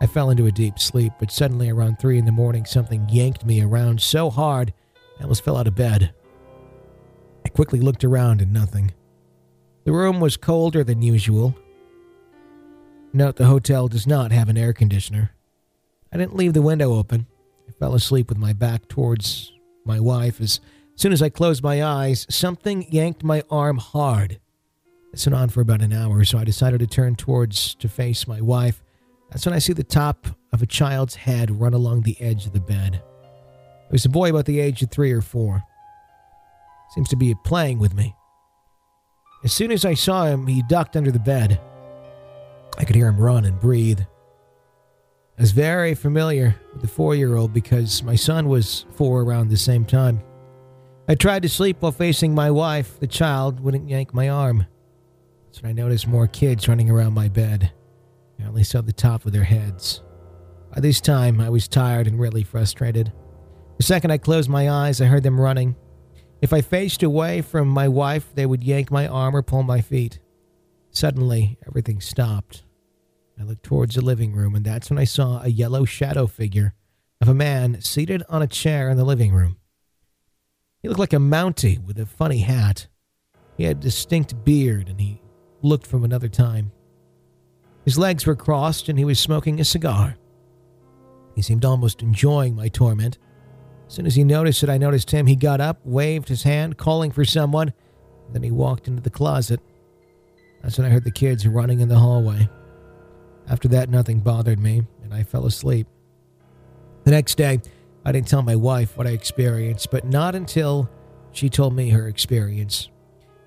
I 0.00 0.06
fell 0.06 0.30
into 0.30 0.46
a 0.46 0.52
deep 0.52 0.80
sleep, 0.80 1.12
but 1.20 1.30
suddenly 1.30 1.70
around 1.70 2.00
3 2.00 2.18
in 2.18 2.24
the 2.24 2.32
morning, 2.32 2.64
something 2.64 3.08
yanked 3.08 3.46
me 3.46 3.62
around 3.62 4.00
so 4.00 4.30
hard 4.30 4.72
I 5.20 5.22
almost 5.22 5.44
fell 5.44 5.56
out 5.56 5.68
of 5.68 5.76
bed. 5.76 6.12
I 7.44 7.50
quickly 7.50 7.80
looked 7.80 8.02
around 8.02 8.42
and 8.42 8.52
nothing. 8.52 8.92
The 9.88 9.94
room 9.94 10.20
was 10.20 10.36
colder 10.36 10.84
than 10.84 11.00
usual. 11.00 11.56
Note 13.14 13.36
the 13.36 13.46
hotel 13.46 13.88
does 13.88 14.06
not 14.06 14.32
have 14.32 14.50
an 14.50 14.58
air 14.58 14.74
conditioner. 14.74 15.30
I 16.12 16.18
didn't 16.18 16.36
leave 16.36 16.52
the 16.52 16.60
window 16.60 16.92
open. 16.92 17.26
I 17.66 17.72
fell 17.72 17.94
asleep 17.94 18.28
with 18.28 18.36
my 18.36 18.52
back 18.52 18.88
towards 18.88 19.50
my 19.86 19.98
wife. 19.98 20.42
As 20.42 20.60
soon 20.94 21.14
as 21.14 21.22
I 21.22 21.30
closed 21.30 21.62
my 21.62 21.82
eyes, 21.82 22.26
something 22.28 22.86
yanked 22.92 23.24
my 23.24 23.42
arm 23.50 23.78
hard. 23.78 24.38
This 25.10 25.24
went 25.24 25.34
on 25.34 25.48
for 25.48 25.62
about 25.62 25.80
an 25.80 25.94
hour, 25.94 26.22
so 26.22 26.36
I 26.36 26.44
decided 26.44 26.80
to 26.80 26.86
turn 26.86 27.16
towards 27.16 27.74
to 27.76 27.88
face 27.88 28.28
my 28.28 28.42
wife. 28.42 28.82
That's 29.30 29.46
when 29.46 29.54
I 29.54 29.58
see 29.58 29.72
the 29.72 29.84
top 29.84 30.26
of 30.52 30.60
a 30.60 30.66
child's 30.66 31.14
head 31.14 31.62
run 31.62 31.72
along 31.72 32.02
the 32.02 32.20
edge 32.20 32.44
of 32.44 32.52
the 32.52 32.60
bed. 32.60 32.96
It 33.86 33.92
was 33.92 34.04
a 34.04 34.10
boy 34.10 34.28
about 34.28 34.44
the 34.44 34.60
age 34.60 34.82
of 34.82 34.90
three 34.90 35.12
or 35.12 35.22
four. 35.22 35.62
Seems 36.90 37.08
to 37.08 37.16
be 37.16 37.34
playing 37.42 37.78
with 37.78 37.94
me. 37.94 38.14
As 39.44 39.52
soon 39.52 39.70
as 39.70 39.84
I 39.84 39.94
saw 39.94 40.26
him, 40.26 40.46
he 40.46 40.62
ducked 40.62 40.96
under 40.96 41.12
the 41.12 41.18
bed. 41.18 41.60
I 42.76 42.84
could 42.84 42.96
hear 42.96 43.08
him 43.08 43.20
run 43.20 43.44
and 43.44 43.60
breathe. 43.60 44.00
I 44.00 45.42
was 45.42 45.52
very 45.52 45.94
familiar 45.94 46.56
with 46.72 46.82
the 46.82 46.88
four 46.88 47.14
year 47.14 47.36
old 47.36 47.52
because 47.52 48.02
my 48.02 48.16
son 48.16 48.48
was 48.48 48.86
four 48.94 49.22
around 49.22 49.48
the 49.48 49.56
same 49.56 49.84
time. 49.84 50.20
I 51.08 51.14
tried 51.14 51.42
to 51.42 51.48
sleep 51.48 51.80
while 51.80 51.92
facing 51.92 52.34
my 52.34 52.50
wife. 52.50 52.98
The 52.98 53.06
child 53.06 53.60
wouldn't 53.60 53.88
yank 53.88 54.12
my 54.12 54.28
arm. 54.28 54.66
That's 55.46 55.62
when 55.62 55.70
I 55.70 55.72
noticed 55.72 56.06
more 56.06 56.26
kids 56.26 56.68
running 56.68 56.90
around 56.90 57.14
my 57.14 57.28
bed. 57.28 57.72
I 58.40 58.44
only 58.44 58.64
saw 58.64 58.80
the 58.80 58.92
top 58.92 59.24
of 59.24 59.32
their 59.32 59.44
heads. 59.44 60.02
By 60.74 60.80
this 60.80 61.00
time, 61.00 61.40
I 61.40 61.48
was 61.48 61.66
tired 61.66 62.06
and 62.06 62.20
really 62.20 62.42
frustrated. 62.42 63.12
The 63.78 63.84
second 63.84 64.10
I 64.10 64.18
closed 64.18 64.50
my 64.50 64.68
eyes, 64.68 65.00
I 65.00 65.06
heard 65.06 65.22
them 65.22 65.40
running. 65.40 65.76
If 66.40 66.52
I 66.52 66.60
faced 66.60 67.02
away 67.02 67.42
from 67.42 67.68
my 67.68 67.88
wife, 67.88 68.32
they 68.34 68.46
would 68.46 68.62
yank 68.62 68.90
my 68.90 69.08
arm 69.08 69.34
or 69.34 69.42
pull 69.42 69.64
my 69.64 69.80
feet. 69.80 70.20
Suddenly, 70.90 71.58
everything 71.66 72.00
stopped. 72.00 72.64
I 73.38 73.44
looked 73.44 73.64
towards 73.64 73.94
the 73.94 74.04
living 74.04 74.32
room, 74.32 74.54
and 74.54 74.64
that's 74.64 74.90
when 74.90 74.98
I 74.98 75.04
saw 75.04 75.42
a 75.42 75.48
yellow 75.48 75.84
shadow 75.84 76.26
figure 76.26 76.74
of 77.20 77.28
a 77.28 77.34
man 77.34 77.80
seated 77.80 78.22
on 78.28 78.42
a 78.42 78.46
chair 78.46 78.88
in 78.88 78.96
the 78.96 79.04
living 79.04 79.32
room. 79.32 79.56
He 80.80 80.88
looked 80.88 81.00
like 81.00 81.12
a 81.12 81.16
Mountie 81.16 81.84
with 81.84 81.98
a 81.98 82.06
funny 82.06 82.38
hat. 82.38 82.86
He 83.56 83.64
had 83.64 83.78
a 83.78 83.80
distinct 83.80 84.44
beard, 84.44 84.88
and 84.88 85.00
he 85.00 85.20
looked 85.62 85.86
from 85.86 86.04
another 86.04 86.28
time. 86.28 86.70
His 87.84 87.98
legs 87.98 88.26
were 88.26 88.36
crossed, 88.36 88.88
and 88.88 88.98
he 88.98 89.04
was 89.04 89.18
smoking 89.18 89.60
a 89.60 89.64
cigar. 89.64 90.16
He 91.34 91.42
seemed 91.42 91.64
almost 91.64 92.02
enjoying 92.02 92.54
my 92.54 92.68
torment. 92.68 93.18
As 93.88 93.94
soon 93.94 94.06
as 94.06 94.14
he 94.14 94.22
noticed 94.22 94.60
that 94.60 94.68
I 94.68 94.76
noticed 94.76 95.10
him, 95.10 95.26
he 95.26 95.34
got 95.34 95.62
up, 95.62 95.80
waved 95.82 96.28
his 96.28 96.42
hand, 96.42 96.76
calling 96.76 97.10
for 97.10 97.24
someone, 97.24 97.72
then 98.30 98.42
he 98.42 98.50
walked 98.50 98.86
into 98.86 99.00
the 99.00 99.08
closet. 99.08 99.60
That's 100.62 100.76
when 100.76 100.86
I 100.86 100.90
heard 100.90 101.04
the 101.04 101.10
kids 101.10 101.46
running 101.46 101.80
in 101.80 101.88
the 101.88 101.98
hallway. 101.98 102.50
After 103.48 103.66
that, 103.68 103.88
nothing 103.88 104.20
bothered 104.20 104.58
me, 104.58 104.82
and 105.02 105.14
I 105.14 105.22
fell 105.22 105.46
asleep. 105.46 105.86
The 107.04 107.12
next 107.12 107.36
day, 107.36 107.60
I 108.04 108.12
didn't 108.12 108.28
tell 108.28 108.42
my 108.42 108.56
wife 108.56 108.94
what 108.94 109.06
I 109.06 109.10
experienced, 109.10 109.90
but 109.90 110.04
not 110.04 110.34
until 110.34 110.90
she 111.32 111.48
told 111.48 111.74
me 111.74 111.88
her 111.88 112.08
experience. 112.08 112.90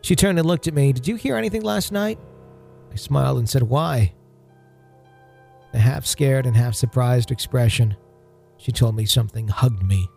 She 0.01 0.15
turned 0.15 0.39
and 0.39 0.47
looked 0.47 0.67
at 0.67 0.73
me. 0.73 0.91
Did 0.91 1.07
you 1.07 1.17
hear 1.17 1.37
anything 1.37 1.61
last 1.61 1.91
night? 1.91 2.17
I 2.91 2.95
smiled 2.95 3.37
and 3.37 3.47
said, 3.47 3.61
Why? 3.61 4.15
The 5.71 5.77
half 5.77 6.07
scared 6.07 6.47
and 6.47 6.57
half 6.57 6.73
surprised 6.73 7.29
expression. 7.29 7.95
She 8.57 8.71
told 8.71 8.95
me 8.95 9.05
something 9.05 9.47
hugged 9.47 9.83
me 9.83 10.09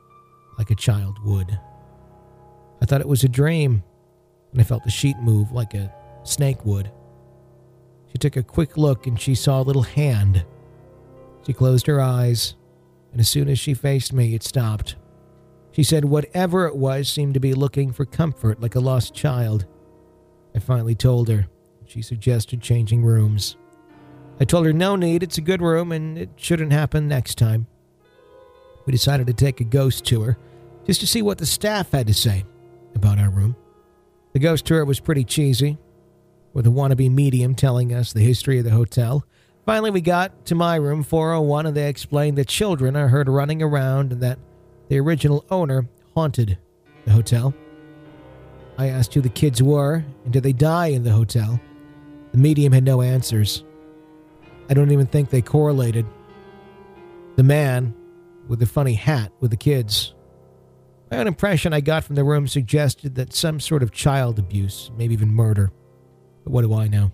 like 0.59 0.71
a 0.71 0.75
child 0.75 1.19
would. 1.25 1.59
I 2.81 2.87
thought 2.87 3.01
it 3.01 3.09
was 3.09 3.25
a 3.25 3.29
dream, 3.29 3.83
and 4.53 4.61
I 4.61 4.65
felt 4.65 4.85
the 4.85 4.91
sheet 4.91 5.17
move 5.19 5.53
like 5.53 5.75
a 5.75 5.93
snake 6.23 6.65
would. 6.65 6.91
She 8.13 8.19
took 8.19 8.37
a 8.37 8.43
quick 8.43 8.77
look 8.77 9.07
and 9.07 9.21
she 9.21 9.35
saw 9.35 9.61
a 9.61 9.65
little 9.65 9.83
hand. 9.83 10.45
She 11.47 11.53
closed 11.53 11.87
her 11.87 12.01
eyes, 12.01 12.55
and 13.11 13.21
as 13.21 13.29
soon 13.29 13.49
as 13.49 13.59
she 13.59 13.75
faced 13.75 14.13
me, 14.13 14.35
it 14.35 14.43
stopped. 14.43 14.97
She 15.73 15.83
said 15.83 16.05
whatever 16.05 16.67
it 16.67 16.77
was 16.77 17.09
seemed 17.09 17.35
to 17.35 17.41
be 17.41 17.53
looking 17.53 17.93
for 17.93 18.05
comfort 18.05 18.61
like 18.61 18.77
a 18.77 18.81
lost 18.81 19.15
child. 19.15 19.67
I 20.55 20.61
finally 20.61 20.95
told 20.95 21.29
her. 21.29 21.49
She 21.87 22.01
suggested 22.01 22.61
changing 22.61 23.05
rooms. 23.05 23.57
I 24.41 24.45
told 24.45 24.67
her 24.67 24.73
no 24.73 24.97
need, 24.97 25.23
it's 25.23 25.39
a 25.39 25.43
good 25.43 25.61
room 25.61 25.93
and 25.93 26.17
it 26.17 26.31
shouldn't 26.37 26.73
happen 26.73 27.09
next 27.09 27.39
time. 27.39 27.67
We 28.87 28.93
decided 28.93 29.27
to 29.27 29.33
take 29.33 29.61
a 29.61 29.65
ghost 29.65 30.05
tour 30.05 30.39
just 30.87 31.01
to 31.01 31.07
see 31.07 31.22
what 31.22 31.39
the 31.39 31.47
staff 31.47 31.91
had 31.93 32.07
to 32.07 32.14
say 32.14 32.45
about 32.95 33.18
our 33.18 33.30
room. 33.30 33.57
The 34.32 34.39
ghost 34.39 34.66
tour 34.66 34.85
was 34.85 35.01
pretty 35.01 35.24
cheesy 35.24 35.78
with 36.53 36.66
a 36.66 36.70
wannabe 36.70 37.11
medium 37.11 37.55
telling 37.55 37.93
us 37.93 38.12
the 38.12 38.20
history 38.20 38.59
of 38.59 38.64
the 38.64 38.70
hotel. 38.70 39.24
Finally, 39.66 39.91
we 39.91 40.01
got 40.01 40.45
to 40.47 40.55
my 40.55 40.76
room 40.76 41.03
401 41.03 41.66
and 41.66 41.76
they 41.76 41.89
explained 41.89 42.39
that 42.39 42.49
children 42.49 42.97
are 42.97 43.09
heard 43.09 43.28
running 43.28 43.62
around 43.62 44.12
and 44.12 44.22
that 44.22 44.39
the 44.89 45.01
original 45.01 45.45
owner 45.51 45.89
haunted 46.14 46.59
the 47.05 47.12
hotel. 47.12 47.55
I 48.76 48.89
asked 48.89 49.14
who 49.14 49.20
the 49.20 49.28
kids 49.28 49.62
were 49.62 50.05
and 50.24 50.32
did 50.32 50.43
they 50.43 50.53
die 50.53 50.89
in 50.89 51.05
the 51.05 51.12
hotel. 51.12 51.61
The 52.32 52.39
medium 52.39 52.72
had 52.72 52.85
no 52.85 53.03
answers. 53.03 53.64
I 54.68 54.74
don't 54.74 54.91
even 54.91 55.07
think 55.07 55.30
they 55.30 55.43
correlated. 55.43 56.07
The 57.37 57.43
man 57.43 57.95
with 58.49 58.59
the 58.59 58.66
funny 58.66 58.95
hat 58.95 59.32
with 59.41 59.51
the 59.51 59.57
kids. 59.57 60.14
My 61.11 61.19
own 61.19 61.27
impression 61.27 61.73
I 61.73 61.81
got 61.81 62.05
from 62.05 62.17
the 62.17 62.25
room 62.25 62.49
suggested 62.49 63.15
that 63.17 63.33
some 63.33 63.61
sort 63.61 63.83
of 63.83 63.93
child 63.93 64.39
abuse, 64.39 64.91
maybe 64.97 65.15
even 65.15 65.33
murder. 65.33 65.71
But 66.45 66.53
what 66.53 66.63
do 66.63 66.75
I 66.75 66.89
know? 66.89 67.13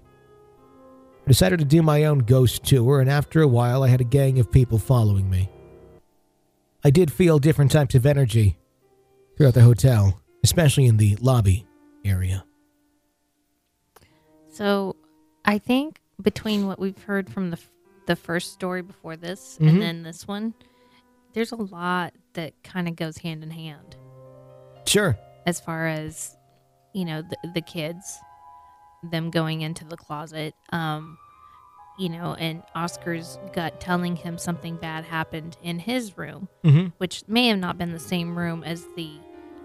I 1.25 1.29
decided 1.29 1.59
to 1.59 1.65
do 1.65 1.83
my 1.83 2.05
own 2.05 2.21
ghost 2.21 2.65
tour, 2.65 3.01
and 3.01 3.11
after 3.11 3.43
a 3.43 3.49
while, 3.49 3.83
I 3.83 3.89
had 3.89 4.01
a 4.01 4.05
gang 4.05 4.39
of 4.39 4.51
people 4.51 4.79
following 4.79 5.29
me. 5.29 5.51
I 6.83 6.91
did 6.91 7.13
feel 7.13 7.39
different 7.39 7.71
types 7.71 7.95
of 7.95 8.07
energy. 8.07 8.57
throughout 9.37 9.55
the 9.55 9.63
hotel, 9.63 10.21
especially 10.45 10.85
in 10.85 10.99
the 10.99 11.17
lobby 11.17 11.67
area. 12.05 12.45
So, 14.51 14.97
I 15.47 15.57
think 15.57 15.99
between 16.21 16.67
what 16.67 16.79
we've 16.79 17.03
heard 17.05 17.31
from 17.31 17.49
the 17.51 17.57
f- 17.57 17.71
the 18.07 18.17
first 18.17 18.53
story 18.53 18.83
before 18.83 19.17
this 19.17 19.57
Mhm. 19.59 19.69
and 19.69 19.81
then 19.83 20.03
this 20.03 20.29
one, 20.29 20.53
there's 21.33 21.53
a 21.53 21.57
lot 21.57 22.13
that 22.35 22.53
kind 22.65 22.89
of 22.89 22.97
goes 22.97 23.19
hand 23.19 23.43
in 23.43 23.51
hand 23.51 23.97
Sure. 24.87 25.17
as 25.47 25.61
far 25.61 25.87
as 25.87 26.37
you 26.93 27.05
know 27.05 27.23
the, 27.23 27.37
the 27.55 27.61
kids, 27.61 28.19
them 29.03 29.31
going 29.31 29.61
into 29.63 29.85
the 29.85 29.97
closet, 29.97 30.55
um, 30.73 31.17
you 31.99 32.09
know, 32.09 32.35
and 32.35 32.63
Oscar's 32.75 33.39
gut 33.53 33.79
telling 33.81 34.17
him 34.17 34.39
something 34.39 34.77
bad 34.77 35.05
happened 35.05 35.57
in 35.63 35.79
his 35.79 36.17
room, 36.19 36.49
Mm-hmm. 36.65 36.89
which 36.99 37.23
may 37.29 37.49
have 37.49 37.59
not 37.59 37.79
been 37.79 37.93
the 37.93 37.99
same 38.01 38.37
room 38.37 38.65
as 38.65 38.85
the 38.97 39.11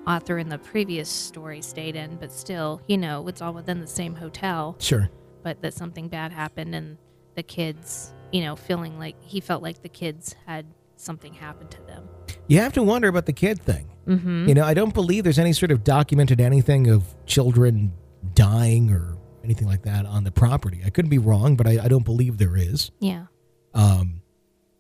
author 0.06 0.38
in 0.38 0.50
the 0.50 0.58
previous 0.60 1.10
story 1.10 1.62
stayed 1.62 1.96
in, 1.96 2.18
but 2.18 2.32
still, 2.32 2.82
you 2.88 2.98
know, 2.98 3.28
it's 3.28 3.42
all 3.42 3.54
within 3.54 3.80
the 3.82 3.88
same 3.88 4.14
hotel 4.16 4.76
Sure. 4.80 5.10
but 5.44 5.62
that 5.62 5.74
something 5.74 6.08
bad 6.10 6.32
happened 6.32 6.76
and 6.76 6.98
the 7.36 7.42
kids, 7.44 8.14
you 8.32 8.42
know, 8.42 8.56
feeling 8.56 9.00
like 9.00 9.16
he 9.22 9.40
felt 9.40 9.64
like 9.64 9.82
the 9.82 9.90
kids 9.90 10.36
had 10.46 10.66
something 10.96 11.34
happened 11.34 11.72
to 11.72 11.82
them. 11.84 12.08
You 12.48 12.60
have 12.60 12.74
to 12.74 12.84
wonder 12.84 13.08
about 13.08 13.26
the 13.26 13.34
kid 13.34 13.62
thing. 13.62 13.90
Mm-hmm. 14.08 14.48
You 14.48 14.54
know, 14.54 14.64
I 14.64 14.74
don't 14.74 14.94
believe 14.94 15.24
there's 15.24 15.40
any 15.40 15.54
sort 15.54 15.72
of 15.72 15.84
documented 15.84 16.40
anything 16.40 16.90
of 16.90 17.04
children 17.26 17.94
dying 18.34 18.92
or 18.92 19.18
anything 19.44 19.68
like 19.68 19.84
that 19.84 20.06
on 20.06 20.24
the 20.24 20.32
property. 20.32 20.82
I 20.86 20.90
could 20.90 21.10
be 21.10 21.18
wrong, 21.18 21.56
but 21.56 21.68
I, 21.68 21.86
I 21.86 21.88
don't 21.88 22.06
believe 22.06 22.38
there 22.38 22.56
is. 22.56 22.92
Yeah. 23.00 23.26
Um, 23.74 24.22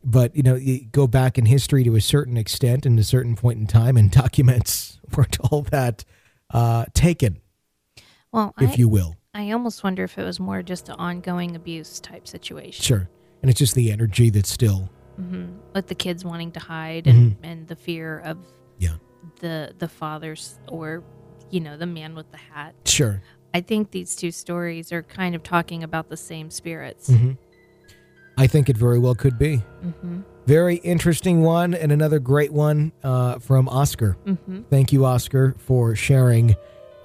but 0.03 0.35
you 0.35 0.43
know, 0.43 0.55
you 0.55 0.85
go 0.91 1.07
back 1.07 1.37
in 1.37 1.45
history 1.45 1.83
to 1.83 1.95
a 1.95 2.01
certain 2.01 2.37
extent 2.37 2.85
and 2.85 2.99
a 2.99 3.03
certain 3.03 3.35
point 3.35 3.59
in 3.59 3.67
time, 3.67 3.97
and 3.97 4.11
documents 4.23 4.99
weren't 5.15 5.39
all 5.39 5.63
that 5.63 6.05
uh, 6.53 6.85
taken, 6.93 7.41
Well, 8.31 8.53
if 8.59 8.71
I, 8.71 8.75
you 8.75 8.87
will. 8.87 9.15
I 9.33 9.51
almost 9.51 9.83
wonder 9.83 10.03
if 10.03 10.17
it 10.17 10.23
was 10.23 10.39
more 10.39 10.61
just 10.61 10.89
an 10.89 10.95
ongoing 10.95 11.55
abuse 11.55 11.99
type 11.99 12.27
situation. 12.27 12.83
Sure. 12.83 13.09
And 13.41 13.49
it's 13.49 13.59
just 13.59 13.75
the 13.75 13.91
energy 13.91 14.29
that's 14.29 14.49
still, 14.49 14.89
hmm 15.15 15.45
With 15.73 15.87
the 15.87 15.95
kids 15.95 16.23
wanting 16.25 16.51
to 16.53 16.59
hide 16.59 17.07
and, 17.07 17.35
and 17.43 17.67
the 17.67 17.75
fear 17.75 18.19
of 18.19 18.37
yeah, 18.77 18.95
the 19.39 19.73
the 19.77 19.87
fathers 19.87 20.59
or, 20.67 21.03
you 21.49 21.59
know, 21.59 21.77
the 21.77 21.85
man 21.85 22.15
with 22.15 22.29
the 22.31 22.37
hat. 22.37 22.75
sure. 22.85 23.21
I 23.53 23.61
think 23.61 23.91
these 23.91 24.15
two 24.17 24.31
stories 24.31 24.91
are 24.91 25.01
kind 25.01 25.33
of 25.33 25.41
talking 25.41 25.81
about 25.83 26.09
the 26.09 26.17
same 26.17 26.49
spirits. 26.49 27.07
hmm 27.07 27.33
I 28.37 28.47
think 28.47 28.67
it 28.67 28.75
very 28.75 28.99
well 28.99 29.15
could 29.15 29.37
be. 29.39 29.63
Mm-hmm. 29.81 30.19
Very 30.45 30.75
interesting 30.77 31.41
one, 31.41 31.73
and 31.73 31.89
another 31.91 32.19
great 32.19 32.51
one 32.51 32.91
uh, 33.01 33.39
from 33.39 33.69
Oscar. 33.69 34.17
Mm-hmm. 34.25 34.63
Thank 34.69 34.91
you, 34.91 35.05
Oscar, 35.05 35.55
for 35.57 35.95
sharing 35.95 36.55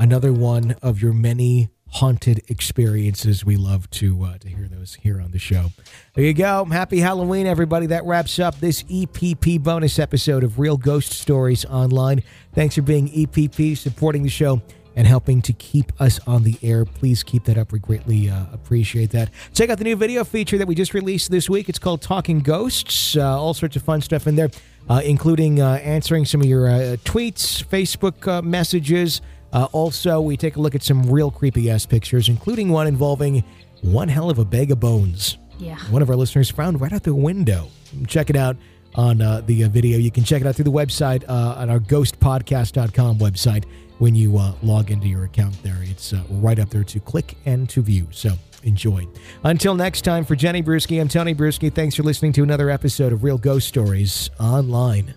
another 0.00 0.32
one 0.32 0.72
of 0.82 1.00
your 1.00 1.12
many 1.12 1.70
haunted 1.92 2.42
experiences. 2.48 3.44
We 3.44 3.56
love 3.56 3.90
to 3.90 4.24
uh, 4.24 4.38
to 4.38 4.48
hear 4.48 4.68
those 4.68 4.94
here 4.94 5.20
on 5.20 5.32
the 5.32 5.38
show. 5.38 5.70
There 6.14 6.24
you 6.24 6.34
go. 6.34 6.64
Happy 6.66 7.00
Halloween, 7.00 7.46
everybody. 7.46 7.86
That 7.86 8.04
wraps 8.04 8.38
up 8.38 8.58
this 8.60 8.82
EPP 8.84 9.62
bonus 9.62 9.98
episode 9.98 10.44
of 10.44 10.58
Real 10.58 10.76
Ghost 10.76 11.12
Stories 11.12 11.64
Online. 11.64 12.22
Thanks 12.54 12.76
for 12.76 12.82
being 12.82 13.08
EPP, 13.08 13.76
supporting 13.76 14.22
the 14.22 14.30
show. 14.30 14.62
And 14.96 15.06
helping 15.06 15.40
to 15.42 15.52
keep 15.52 15.92
us 16.00 16.18
on 16.26 16.42
the 16.42 16.58
air. 16.62 16.84
Please 16.84 17.22
keep 17.22 17.44
that 17.44 17.56
up. 17.56 17.70
We 17.70 17.78
greatly 17.78 18.28
uh, 18.28 18.46
appreciate 18.52 19.10
that. 19.12 19.30
Check 19.54 19.70
out 19.70 19.78
the 19.78 19.84
new 19.84 19.94
video 19.94 20.24
feature 20.24 20.58
that 20.58 20.66
we 20.66 20.74
just 20.74 20.94
released 20.94 21.30
this 21.30 21.48
week. 21.48 21.68
It's 21.68 21.78
called 21.78 22.02
Talking 22.02 22.40
Ghosts. 22.40 23.16
Uh, 23.16 23.40
all 23.40 23.54
sorts 23.54 23.76
of 23.76 23.82
fun 23.84 24.00
stuff 24.00 24.26
in 24.26 24.34
there, 24.34 24.50
uh, 24.90 25.00
including 25.04 25.60
uh, 25.60 25.74
answering 25.74 26.24
some 26.24 26.40
of 26.40 26.48
your 26.48 26.68
uh, 26.68 26.96
tweets, 27.04 27.64
Facebook 27.64 28.44
messages. 28.44 29.22
Uh, 29.52 29.68
also, 29.72 30.20
we 30.20 30.36
take 30.36 30.56
a 30.56 30.60
look 30.60 30.74
at 30.74 30.82
some 30.82 31.02
real 31.10 31.30
creepy 31.30 31.70
ass 31.70 31.86
pictures, 31.86 32.28
including 32.28 32.68
one 32.68 32.86
involving 32.86 33.44
one 33.82 34.08
hell 34.08 34.30
of 34.30 34.38
a 34.38 34.44
bag 34.44 34.70
of 34.70 34.80
bones. 34.80 35.38
Yeah. 35.58 35.76
One 35.90 36.02
of 36.02 36.10
our 36.10 36.16
listeners 36.16 36.50
found 36.50 36.80
right 36.80 36.92
out 36.92 37.02
their 37.02 37.14
window. 37.14 37.68
Check 38.06 38.30
it 38.30 38.36
out 38.36 38.56
on 38.94 39.20
uh, 39.20 39.42
the 39.42 39.64
uh, 39.64 39.68
video. 39.68 39.98
You 39.98 40.10
can 40.10 40.24
check 40.24 40.40
it 40.40 40.46
out 40.46 40.56
through 40.56 40.64
the 40.64 40.72
website 40.72 41.28
uh, 41.28 41.54
on 41.58 41.70
our 41.70 41.80
ghostpodcast.com 41.80 43.18
website 43.18 43.64
when 43.98 44.14
you 44.14 44.38
uh, 44.38 44.54
log 44.62 44.90
into 44.90 45.06
your 45.06 45.24
account 45.24 45.62
there. 45.62 45.76
It's 45.82 46.12
uh, 46.12 46.22
right 46.30 46.58
up 46.58 46.70
there 46.70 46.84
to 46.84 47.00
click 47.00 47.36
and 47.44 47.68
to 47.70 47.82
view. 47.82 48.08
So 48.10 48.32
enjoy. 48.62 49.06
Until 49.44 49.74
next 49.74 50.02
time, 50.02 50.24
for 50.24 50.34
Jenny 50.34 50.62
Brueski, 50.62 51.00
I'm 51.00 51.08
Tony 51.08 51.34
Brueski. 51.34 51.72
Thanks 51.72 51.94
for 51.94 52.02
listening 52.02 52.32
to 52.34 52.42
another 52.42 52.70
episode 52.70 53.12
of 53.12 53.22
Real 53.22 53.38
Ghost 53.38 53.68
Stories 53.68 54.30
Online. 54.38 55.14